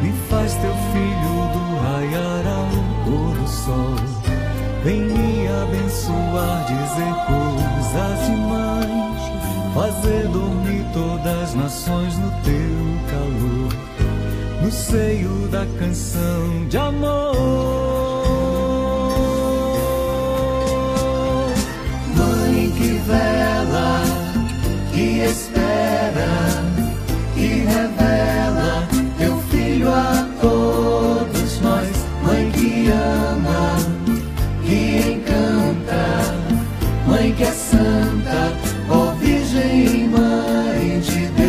Me 0.01 0.13
faz 0.29 0.55
teu 0.55 0.73
filho 0.93 1.51
do 1.53 1.63
raiar 1.83 2.47
ao 2.47 3.05
pôr 3.05 3.35
do 3.35 3.49
sol. 3.49 3.97
Vem 4.85 5.01
me 5.01 5.49
abençoar, 5.49 6.65
dizer 6.67 7.15
coisas 7.27 8.27
de 8.27 8.37
mãe. 8.37 9.01
Fazer 9.75 10.29
dormir 10.29 10.85
todas 10.93 11.43
as 11.43 11.55
nações 11.55 12.17
no 12.19 12.31
teu 12.43 13.11
calor. 13.11 14.63
No 14.63 14.71
seio 14.71 15.49
da 15.49 15.67
canção 15.79 16.69
de 16.69 16.79
amor. 16.79 18.10
Vela, 23.11 24.03
que 24.93 25.21
espera, 25.21 26.33
que 27.35 27.47
revela 27.65 28.89
teu 29.19 29.37
filho 29.51 29.89
a 29.89 30.29
todos 30.41 31.61
nós. 31.61 31.89
Mãe 32.23 32.51
que 32.53 32.91
ama, 32.91 33.77
que 34.65 35.13
encanta, 35.15 36.05
mãe 37.07 37.33
que 37.35 37.43
é 37.43 37.53
santa, 37.53 38.53
ó 38.89 39.13
Virgem 39.15 40.09
Mãe 40.09 41.01
de 41.01 41.27
Deus, 41.41 41.49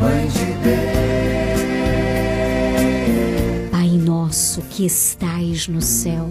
Mãe 0.00 0.28
de 0.28 0.46
Deus. 0.62 0.80
Pai 3.70 3.88
nosso 3.88 4.62
que 4.62 4.84
estais 4.86 5.66
no 5.66 5.80
céu, 5.80 6.30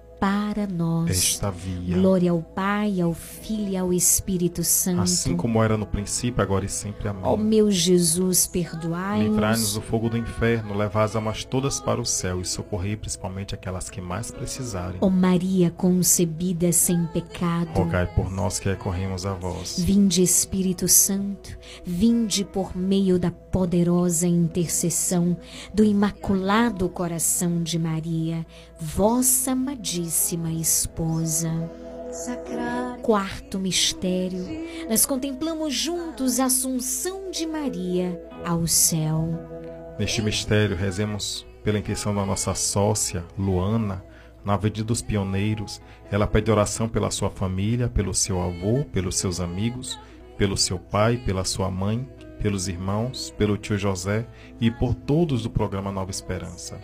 para 0.21 0.67
nós. 0.67 1.09
esta 1.09 1.49
via. 1.49 1.97
Glória 1.97 2.29
ao 2.29 2.43
Pai, 2.43 3.01
ao 3.01 3.11
Filho 3.11 3.69
e 3.69 3.75
ao 3.75 3.91
Espírito 3.91 4.63
Santo. 4.63 5.01
Assim 5.01 5.35
como 5.35 5.63
era 5.63 5.75
no 5.75 5.87
princípio, 5.87 6.43
agora 6.43 6.63
e 6.63 6.69
sempre. 6.69 7.07
Amém. 7.07 7.23
Ó 7.25 7.35
meu 7.35 7.71
Jesus, 7.71 8.47
Livrai-nos 8.53 8.79
perdoai-nos. 8.79 9.73
do 9.73 9.81
fogo 9.81 10.09
do 10.09 10.17
inferno, 10.17 10.77
levai 10.77 11.05
as 11.05 11.15
almas 11.15 11.43
todas 11.43 11.79
para 11.79 11.99
o 11.99 12.05
céu 12.05 12.39
e 12.39 12.45
socorrei 12.45 12.95
principalmente 12.95 13.55
aquelas 13.55 13.89
que 13.89 13.99
mais 13.99 14.29
precisarem. 14.29 14.97
Ó 15.01 15.09
Maria 15.09 15.71
concebida 15.71 16.71
sem 16.71 17.03
pecado. 17.07 17.71
Rogai 17.73 18.05
por 18.05 18.29
nós 18.29 18.59
que 18.59 18.69
recorremos 18.69 19.25
a 19.25 19.33
vós. 19.33 19.79
Vinde 19.79 20.21
Espírito 20.21 20.87
Santo, 20.87 21.57
vinde 21.83 22.45
por 22.45 22.77
meio 22.77 23.17
da 23.17 23.31
poderosa 23.31 24.27
intercessão 24.27 25.35
do 25.73 25.83
Imaculado 25.83 26.87
Coração 26.89 27.63
de 27.63 27.79
Maria, 27.79 28.45
vossa 28.81 29.51
amadíssima 29.51 30.51
esposa. 30.51 31.51
Quarto 33.03 33.59
mistério, 33.59 34.43
nós 34.89 35.05
contemplamos 35.05 35.73
juntos 35.73 36.39
a 36.39 36.45
Assunção 36.45 37.29
de 37.29 37.45
Maria 37.45 38.19
ao 38.43 38.65
céu. 38.65 39.29
Neste 39.99 40.21
mistério, 40.21 40.75
rezemos 40.75 41.45
pela 41.63 41.77
intenção 41.77 42.13
da 42.13 42.25
nossa 42.25 42.55
sócia, 42.55 43.23
Luana, 43.37 44.03
na 44.43 44.55
Avenida 44.55 44.83
dos 44.83 45.01
Pioneiros. 45.01 45.79
Ela 46.11 46.25
pede 46.25 46.49
oração 46.49 46.89
pela 46.89 47.11
sua 47.11 47.29
família, 47.29 47.87
pelo 47.87 48.15
seu 48.15 48.41
avô, 48.41 48.83
pelos 48.91 49.17
seus 49.17 49.39
amigos, 49.39 49.99
pelo 50.37 50.57
seu 50.57 50.79
pai, 50.79 51.17
pela 51.23 51.45
sua 51.45 51.69
mãe, 51.69 52.09
pelos 52.41 52.67
irmãos, 52.67 53.31
pelo 53.37 53.57
tio 53.57 53.77
José 53.77 54.25
e 54.59 54.71
por 54.71 54.95
todos 54.95 55.43
do 55.43 55.51
programa 55.51 55.91
Nova 55.91 56.09
Esperança. 56.09 56.81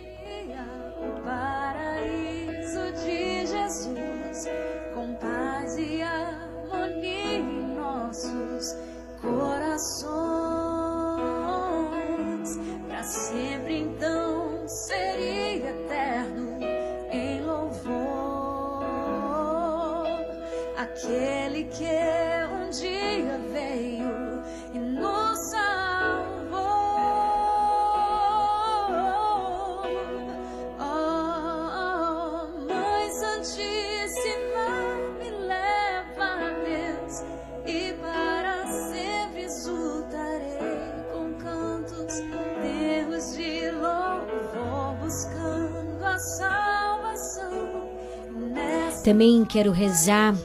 Também 49.08 49.42
quero 49.42 49.72
rezar 49.72 50.36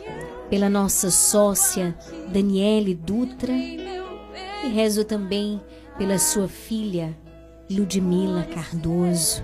pela 0.50 0.70
nossa 0.70 1.12
sócia 1.12 1.94
Daniele 2.30 2.96
Dutra 2.96 3.52
e 3.52 4.70
rezo 4.74 5.04
também 5.04 5.60
pela 5.98 6.18
sua 6.18 6.48
filha 6.48 7.14
Ludmila 7.70 8.44
Cardoso. 8.44 9.44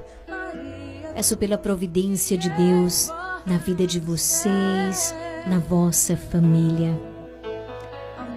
Peço 1.14 1.36
pela 1.36 1.58
providência 1.58 2.38
de 2.38 2.50
Deus 2.52 3.10
na 3.46 3.58
vida 3.58 3.86
de 3.86 4.00
vocês, 4.00 5.14
na 5.46 5.60
vossa 5.60 6.16
família. 6.16 6.98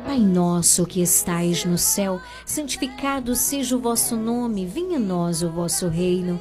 Pai 0.04 0.18
nosso 0.18 0.84
que 0.84 1.00
estais 1.00 1.64
no 1.64 1.78
céu, 1.78 2.20
santificado 2.44 3.36
seja 3.36 3.76
o 3.76 3.80
vosso 3.80 4.16
nome, 4.16 4.66
venha 4.66 4.96
a 4.96 5.00
nós 5.00 5.44
o 5.44 5.48
vosso 5.48 5.86
reino, 5.86 6.40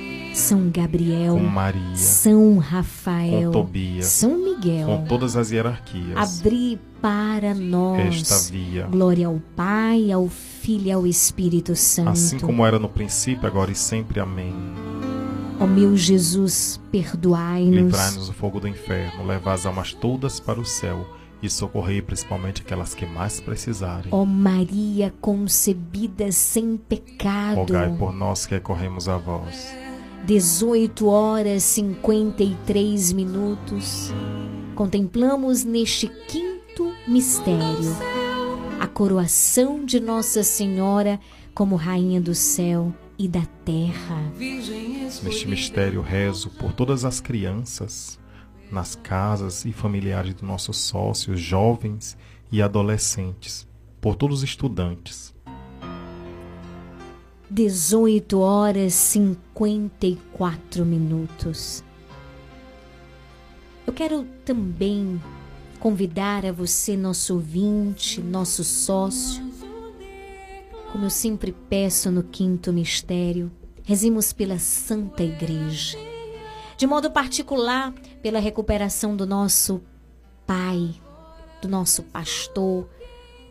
São 0.33 0.69
Gabriel, 0.69 1.35
com 1.35 1.43
Maria, 1.43 1.95
São 1.95 2.57
Rafael, 2.57 3.51
com 3.51 3.63
Tobias, 3.63 4.05
São 4.05 4.37
Miguel, 4.37 4.87
com 4.87 5.05
todas 5.05 5.35
as 5.35 5.51
hierarquias, 5.51 6.39
abri 6.39 6.79
para 7.01 7.53
nós 7.53 8.21
esta 8.21 8.51
via. 8.51 8.87
Glória 8.87 9.27
ao 9.27 9.41
Pai, 9.55 10.11
ao 10.11 10.27
Filho 10.29 10.87
e 10.87 10.91
ao 10.91 11.07
Espírito 11.07 11.75
Santo. 11.75 12.09
Assim 12.09 12.39
como 12.39 12.65
era 12.65 12.79
no 12.79 12.87
princípio, 12.87 13.45
agora 13.47 13.71
e 13.71 13.75
sempre. 13.75 14.19
Amém. 14.19 14.53
Ó 15.59 15.67
meu 15.67 15.97
Jesus, 15.97 16.79
perdoai-nos. 16.91 17.75
Livrai-nos 17.75 18.27
do 18.27 18.33
fogo 18.33 18.59
do 18.59 18.67
inferno, 18.67 19.25
levai 19.25 19.55
as 19.55 19.65
almas 19.65 19.93
todas 19.93 20.39
para 20.39 20.59
o 20.59 20.65
céu 20.65 21.05
e 21.41 21.49
socorrei 21.49 22.01
principalmente 22.01 22.61
aquelas 22.61 22.93
que 22.93 23.05
mais 23.05 23.39
precisarem. 23.41 24.09
Ó 24.11 24.23
Maria 24.25 25.13
concebida 25.19 26.31
sem 26.31 26.77
pecado, 26.77 27.57
rogai 27.57 27.89
por 27.97 28.13
nós 28.13 28.45
que 28.45 28.55
recorremos 28.55 29.09
a 29.09 29.17
vós. 29.17 29.90
18 30.25 31.07
horas 31.07 31.63
53 31.63 33.11
minutos, 33.11 34.11
contemplamos 34.75 35.63
neste 35.63 36.07
quinto 36.07 36.93
mistério 37.07 37.95
a 38.79 38.85
coroação 38.85 39.83
de 39.83 39.99
Nossa 39.99 40.43
Senhora 40.43 41.19
como 41.55 41.75
Rainha 41.75 42.21
do 42.21 42.35
céu 42.35 42.93
e 43.17 43.27
da 43.27 43.43
terra. 43.65 44.31
Neste 45.23 45.47
mistério, 45.47 46.01
rezo 46.01 46.51
por 46.51 46.71
todas 46.71 47.03
as 47.03 47.19
crianças 47.19 48.19
nas 48.71 48.95
casas 48.95 49.65
e 49.65 49.73
familiares 49.73 50.35
dos 50.35 50.43
nossos 50.43 50.77
sócios, 50.77 51.39
jovens 51.39 52.15
e 52.51 52.61
adolescentes, 52.61 53.67
por 53.99 54.15
todos 54.15 54.37
os 54.37 54.43
estudantes 54.43 55.33
18 57.53 58.39
horas 58.39 58.93
54 58.93 60.85
minutos. 60.85 61.83
Eu 63.85 63.91
quero 63.91 64.23
também 64.45 65.21
convidar 65.77 66.45
a 66.45 66.53
você, 66.53 66.95
nosso 66.95 67.33
ouvinte, 67.33 68.21
nosso 68.21 68.63
sócio, 68.63 69.43
como 70.93 71.07
eu 71.07 71.09
sempre 71.09 71.51
peço 71.51 72.09
no 72.09 72.23
quinto 72.23 72.71
mistério, 72.71 73.51
rezemos 73.83 74.31
pela 74.31 74.57
Santa 74.57 75.21
Igreja, 75.21 75.97
de 76.77 76.87
modo 76.87 77.11
particular 77.11 77.93
pela 78.21 78.39
recuperação 78.39 79.13
do 79.13 79.25
nosso 79.27 79.81
Pai, 80.47 80.95
do 81.61 81.67
nosso 81.67 82.03
pastor, 82.03 82.87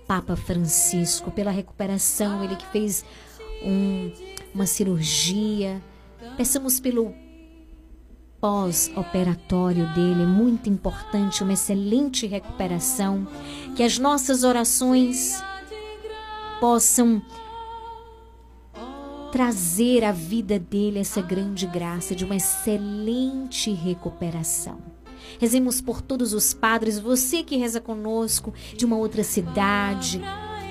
Papa 0.06 0.36
Francisco, 0.36 1.30
pela 1.30 1.50
recuperação, 1.50 2.42
ele 2.42 2.56
que 2.56 2.66
fez 2.68 3.04
um, 3.62 4.12
uma 4.54 4.66
cirurgia. 4.66 5.82
Peçamos 6.36 6.80
pelo 6.80 7.14
pós-operatório 8.40 9.86
dele, 9.94 10.22
é 10.22 10.26
muito 10.26 10.70
importante, 10.70 11.42
uma 11.42 11.52
excelente 11.52 12.26
recuperação. 12.26 13.26
Que 13.76 13.82
as 13.82 13.98
nossas 13.98 14.44
orações 14.44 15.42
possam 16.58 17.22
trazer 19.30 20.04
à 20.04 20.12
vida 20.12 20.58
dele 20.58 20.98
essa 20.98 21.22
grande 21.22 21.66
graça 21.66 22.14
de 22.14 22.24
uma 22.24 22.36
excelente 22.36 23.72
recuperação. 23.72 24.78
Rezemos 25.38 25.80
por 25.80 26.02
todos 26.02 26.32
os 26.32 26.52
padres, 26.52 26.98
você 26.98 27.42
que 27.42 27.56
reza 27.56 27.80
conosco 27.80 28.52
de 28.76 28.84
uma 28.84 28.96
outra 28.96 29.22
cidade, 29.22 30.20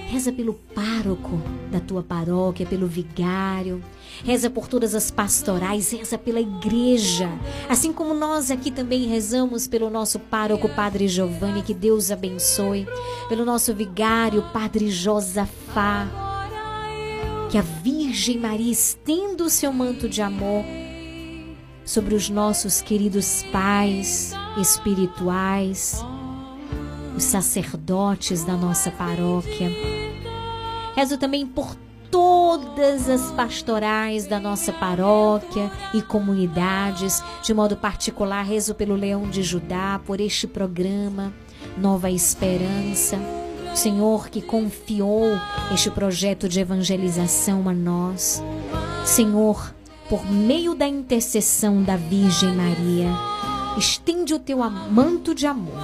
Reza 0.10 0.31
pelo 0.31 0.56
pároco 0.73 1.40
da 1.72 1.80
tua 1.80 2.02
paróquia, 2.02 2.65
pelo 2.65 2.88
vigário. 2.88 3.80
Reza 4.26 4.49
por 4.49 4.68
todas 4.68 4.95
as 4.95 5.11
pastorais, 5.11 5.91
reza 5.91 6.18
pela 6.18 6.41
igreja. 6.41 7.30
Assim 7.69 7.94
como 7.94 8.15
nós 8.15 8.49
aqui 8.49 8.72
também 8.72 9.06
rezamos 9.06 9.68
pelo 9.68 9.88
nosso 9.88 10.18
pároco, 10.18 10.68
Padre 10.68 11.07
Giovanni, 11.07 11.61
que 11.61 11.76
Deus 11.76 12.10
abençoe. 12.10 12.88
Pelo 13.30 13.45
nosso 13.45 13.72
vigário, 13.76 14.44
Padre 14.52 14.90
Josafá. 14.90 16.07
Que 17.52 17.60
a 17.60 17.61
Virgem 17.61 18.40
Maria 18.40 18.72
estenda 18.72 19.44
o 19.44 19.49
seu 19.49 19.72
manto 19.72 20.10
de 20.10 20.23
amor 20.23 20.65
sobre 21.86 22.15
os 22.15 22.30
nossos 22.31 22.81
queridos 22.81 23.44
pais 23.52 24.34
espirituais, 24.60 26.03
os 27.19 27.25
sacerdotes 27.25 28.45
da 28.45 28.55
nossa 28.55 28.89
paróquia. 28.89 29.69
Rezo 30.95 31.17
também 31.17 31.45
por 31.45 31.75
todas 32.09 33.09
as 33.09 33.29
pastorais 33.33 34.25
da 34.25 34.39
nossa 34.39 34.71
paróquia 34.71 35.69
e 35.93 36.01
comunidades. 36.01 37.21
De 37.43 37.53
modo 37.53 37.75
particular, 37.75 38.45
rezo 38.45 38.73
pelo 38.73 38.95
Leão 38.95 39.29
de 39.29 39.43
Judá, 39.43 39.99
por 40.05 40.21
este 40.21 40.47
programa 40.47 41.33
Nova 41.77 42.09
Esperança. 42.09 43.17
O 43.73 43.75
Senhor 43.75 44.29
que 44.29 44.41
confiou 44.41 45.25
este 45.73 45.91
projeto 45.91 46.47
de 46.47 46.61
evangelização 46.61 47.67
a 47.67 47.73
nós. 47.73 48.41
Senhor, 49.03 49.75
por 50.07 50.25
meio 50.25 50.73
da 50.73 50.87
intercessão 50.87 51.83
da 51.83 51.97
Virgem 51.97 52.55
Maria, 52.55 53.09
estende 53.77 54.33
o 54.33 54.39
teu 54.39 54.59
manto 54.59 55.35
de 55.35 55.45
amor, 55.45 55.83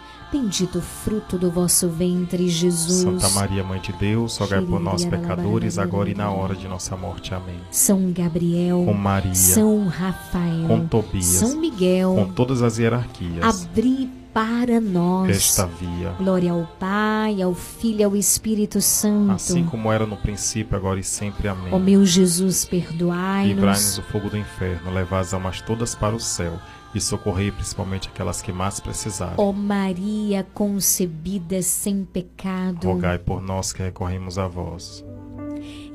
bendito 0.31 0.79
o 0.79 0.81
fruto 0.81 1.37
do 1.37 1.51
vosso 1.51 1.89
ventre, 1.89 2.47
Jesus. 2.47 3.01
Santa 3.01 3.29
Maria, 3.29 3.63
Mãe 3.63 3.79
de 3.81 3.91
Deus, 3.93 4.37
rogai 4.37 4.61
por 4.61 4.79
nós, 4.79 5.03
pecadores, 5.03 5.77
agora 5.77 6.09
e 6.09 6.15
na 6.15 6.31
hora 6.31 6.55
de 6.55 6.67
nossa 6.67 6.95
morte. 6.95 7.33
Amém. 7.33 7.59
São 7.69 8.11
Gabriel, 8.11 8.83
Com 8.85 8.93
Maria, 8.93 9.35
São 9.35 9.87
Rafael, 9.87 10.67
com 10.67 10.87
Tobias, 10.87 11.25
São 11.25 11.59
Miguel, 11.59 12.15
com 12.15 12.33
todas 12.33 12.61
as 12.61 12.77
hierarquias, 12.77 13.43
abri 13.43 14.09
para 14.33 14.79
nós 14.79 15.29
esta 15.29 15.65
via. 15.65 16.11
Glória 16.17 16.53
ao 16.53 16.65
Pai, 16.79 17.41
ao 17.41 17.53
Filho 17.53 17.99
e 17.99 18.03
ao 18.03 18.15
Espírito 18.15 18.79
Santo. 18.79 19.33
Assim 19.33 19.65
como 19.65 19.91
era 19.91 20.05
no 20.05 20.15
princípio, 20.15 20.77
agora 20.77 20.99
e 20.99 21.03
sempre. 21.03 21.49
Amém. 21.49 21.73
Ó 21.73 21.77
meu 21.77 22.05
Jesus, 22.05 22.67
Livrai-nos 22.71 22.97
perdoai-nos. 22.97 23.95
do 23.97 24.03
fogo 24.03 24.29
do 24.29 24.37
inferno, 24.37 24.93
levai 24.93 25.19
as 25.19 25.33
almas 25.33 25.61
todas 25.61 25.93
para 25.93 26.15
o 26.15 26.19
céu 26.19 26.57
e 26.93 27.01
socorrei 27.01 27.51
principalmente 27.51 28.09
aquelas 28.09 28.41
que 28.41 28.51
mais 28.51 28.79
precisarem. 28.79 29.35
Ó 29.37 29.51
Maria 29.51 30.45
concebida 30.53 31.61
sem 31.61 32.03
pecado. 32.03 32.87
Rogai 32.87 33.17
por 33.17 33.41
nós 33.41 33.71
que 33.73 33.81
recorremos 33.81 34.37
a 34.37 34.47
vós. 34.47 35.03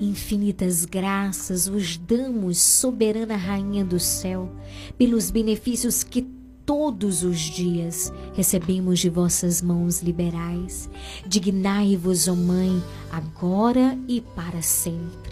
Infinitas 0.00 0.84
graças 0.84 1.66
vos 1.66 1.96
damos, 1.96 2.58
soberana 2.58 3.36
Rainha 3.36 3.84
do 3.84 3.98
céu, 3.98 4.50
pelos 4.96 5.30
benefícios 5.30 6.04
que 6.04 6.22
todos 6.66 7.22
os 7.22 7.38
dias 7.38 8.12
recebemos 8.34 8.98
de 8.98 9.08
vossas 9.08 9.62
mãos 9.62 10.02
liberais. 10.02 10.90
Dignai-vos, 11.26 12.28
ó 12.28 12.34
Mãe, 12.34 12.82
agora 13.10 13.96
e 14.08 14.20
para 14.20 14.60
sempre. 14.60 15.25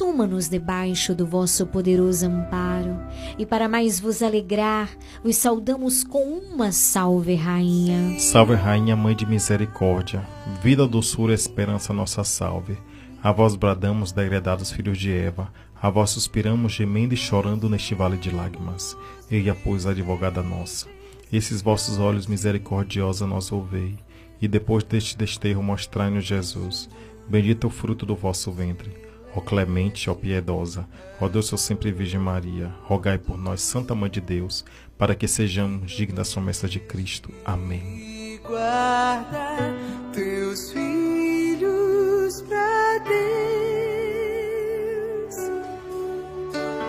Toma-nos 0.00 0.48
debaixo 0.48 1.14
do 1.14 1.26
vosso 1.26 1.66
poderoso 1.66 2.24
amparo, 2.24 2.98
e 3.38 3.44
para 3.44 3.68
mais 3.68 4.00
vos 4.00 4.22
alegrar, 4.22 4.88
vos 5.22 5.36
saudamos 5.36 6.02
com 6.02 6.38
uma 6.38 6.72
salve, 6.72 7.34
Rainha. 7.34 8.18
Salve, 8.18 8.54
Rainha, 8.54 8.96
Mãe 8.96 9.14
de 9.14 9.26
Misericórdia, 9.26 10.26
vida, 10.62 10.88
doçura, 10.88 11.34
esperança, 11.34 11.92
nossa 11.92 12.24
salve. 12.24 12.78
A 13.22 13.30
vós 13.30 13.54
bradamos, 13.56 14.10
degredados 14.10 14.72
filhos 14.72 14.96
de 14.96 15.12
Eva, 15.12 15.52
a 15.82 15.90
vós 15.90 16.08
suspiramos, 16.08 16.72
gemendo 16.72 17.12
e 17.12 17.16
chorando 17.18 17.68
neste 17.68 17.94
vale 17.94 18.16
de 18.16 18.30
lágrimas. 18.30 18.96
Eia, 19.30 19.54
pois, 19.54 19.84
advogada 19.84 20.42
nossa, 20.42 20.86
esses 21.30 21.60
vossos 21.60 21.98
olhos 21.98 22.26
misericordiosos 22.26 23.28
nós 23.28 23.52
ouvei, 23.52 23.98
e 24.40 24.48
depois 24.48 24.82
deste 24.82 25.14
desterro 25.18 25.62
mostrai-nos 25.62 26.24
Jesus. 26.24 26.88
Bendito 27.28 27.66
é 27.66 27.68
o 27.68 27.70
fruto 27.70 28.06
do 28.06 28.16
vosso 28.16 28.50
ventre. 28.50 29.09
Ó 29.34 29.40
clemente, 29.40 30.10
ó 30.10 30.14
piedosa, 30.14 30.86
ó 31.20 31.28
Deus, 31.28 31.52
ó 31.52 31.56
sempre 31.56 31.92
Virgem 31.92 32.20
Maria, 32.20 32.74
rogai 32.82 33.16
por 33.16 33.38
nós, 33.38 33.62
Santa 33.62 33.94
Mãe 33.94 34.10
de 34.10 34.20
Deus, 34.20 34.64
para 34.98 35.14
que 35.14 35.28
sejamos 35.28 35.92
dignos 35.92 36.16
das 36.16 36.32
promessas 36.32 36.70
de 36.70 36.80
Cristo. 36.80 37.30
Amém. 37.44 38.40
guarda 38.46 39.72
teus 40.12 40.72
filhos 40.72 42.42
pra 42.42 42.98
Deus, 42.98 43.10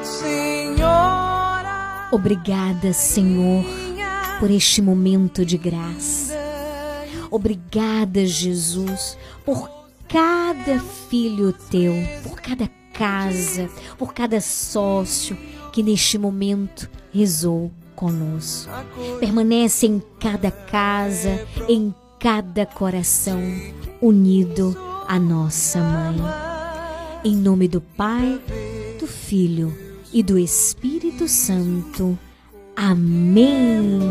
Senhora. 0.03 2.09
Obrigada, 2.11 2.91
Senhor, 2.91 3.63
por 4.39 4.49
este 4.49 4.81
momento 4.81 5.45
de 5.45 5.57
graça. 5.57 6.33
Obrigada, 7.29 8.25
Jesus, 8.25 9.15
por 9.45 9.80
cada 10.11 10.77
filho 11.09 11.53
teu, 11.53 11.93
por 12.23 12.41
cada 12.41 12.69
casa, 12.93 13.69
por 13.97 14.13
cada 14.13 14.41
sócio 14.41 15.37
que 15.71 15.81
neste 15.81 16.17
momento 16.17 16.89
rezou 17.13 17.71
conosco. 17.95 18.69
Permanece 19.21 19.87
em 19.87 20.03
cada 20.19 20.51
casa, 20.51 21.47
em 21.69 21.95
cada 22.19 22.65
coração, 22.65 23.39
unido 24.01 24.77
à 25.07 25.17
nossa 25.17 25.79
mãe. 25.79 26.17
Em 27.23 27.35
nome 27.35 27.69
do 27.69 27.79
Pai, 27.79 28.41
do 28.99 29.07
Filho 29.07 29.73
e 30.11 30.21
do 30.21 30.37
Espírito 30.37 31.25
Santo. 31.27 32.19
Amém. 32.75 34.01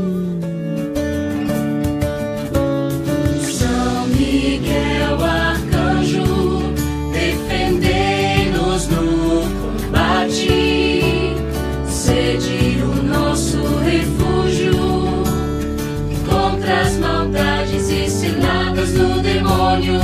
Demônio. 19.81 20.01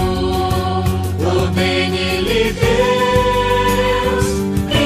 Ordene-lhe 1.20 2.53
Deus, 2.53 4.27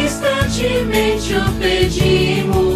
instantemente 0.05 1.35
o 1.35 1.53
pedimos. 1.59 2.70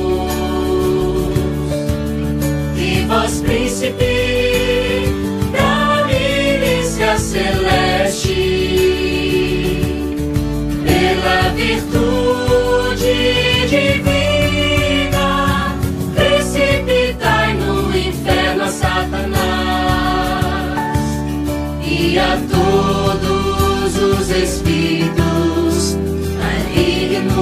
E 22.14 22.18
a 22.18 22.38
todos 22.48 23.96
os 23.96 24.30
espíritos 24.30 25.96
malignos 26.38 27.34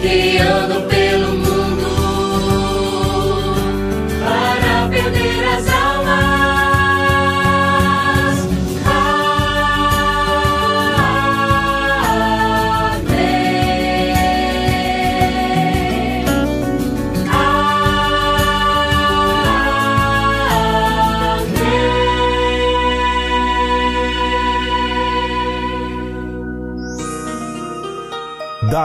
que 0.00 0.38
andam 0.38 0.91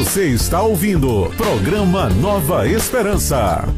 Você 0.00 0.28
está 0.28 0.62
ouvindo 0.62 1.30
programa 1.36 2.08
Nova 2.08 2.66
Esperança. 2.66 3.68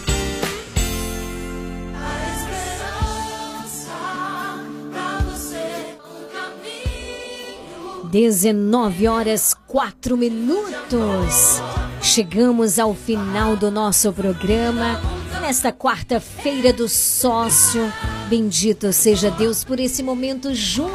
19 8.09 9.09
horas 9.09 9.53
4 9.67 10.17
minutos. 10.17 11.61
Chegamos 12.01 12.79
ao 12.79 12.95
final 12.95 13.57
do 13.57 13.69
nosso 13.69 14.13
programa. 14.13 15.01
Nesta 15.41 15.73
quarta-feira 15.73 16.73
do 16.73 16.89
sócio. 16.89 17.93
Bendito 18.31 18.93
seja 18.93 19.29
Deus 19.29 19.65
por 19.65 19.81
esse 19.81 20.05
momento 20.05 20.55
juntos. 20.55 20.93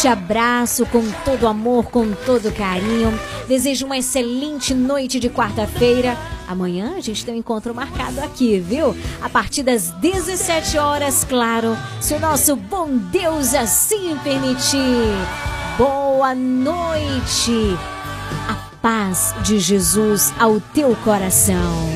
Te 0.00 0.08
abraço 0.08 0.84
com 0.84 1.02
todo 1.24 1.48
amor, 1.48 1.86
com 1.86 2.12
todo 2.12 2.52
carinho. 2.52 3.18
Desejo 3.48 3.86
uma 3.86 3.96
excelente 3.96 4.74
noite 4.74 5.18
de 5.18 5.30
quarta-feira. 5.30 6.14
Amanhã 6.46 6.96
a 6.98 7.00
gente 7.00 7.24
tem 7.24 7.34
um 7.34 7.38
encontro 7.38 7.74
marcado 7.74 8.20
aqui, 8.20 8.60
viu? 8.60 8.94
A 9.22 9.28
partir 9.30 9.62
das 9.62 9.90
17 9.92 10.76
horas, 10.76 11.24
claro, 11.24 11.74
se 11.98 12.12
o 12.12 12.20
nosso 12.20 12.54
bom 12.56 12.94
Deus 13.10 13.54
assim 13.54 14.18
permitir. 14.22 14.78
Boa 15.78 16.34
noite. 16.34 17.76
A 18.50 18.54
paz 18.82 19.34
de 19.42 19.58
Jesus 19.58 20.30
ao 20.38 20.60
teu 20.60 20.94
coração. 20.96 21.95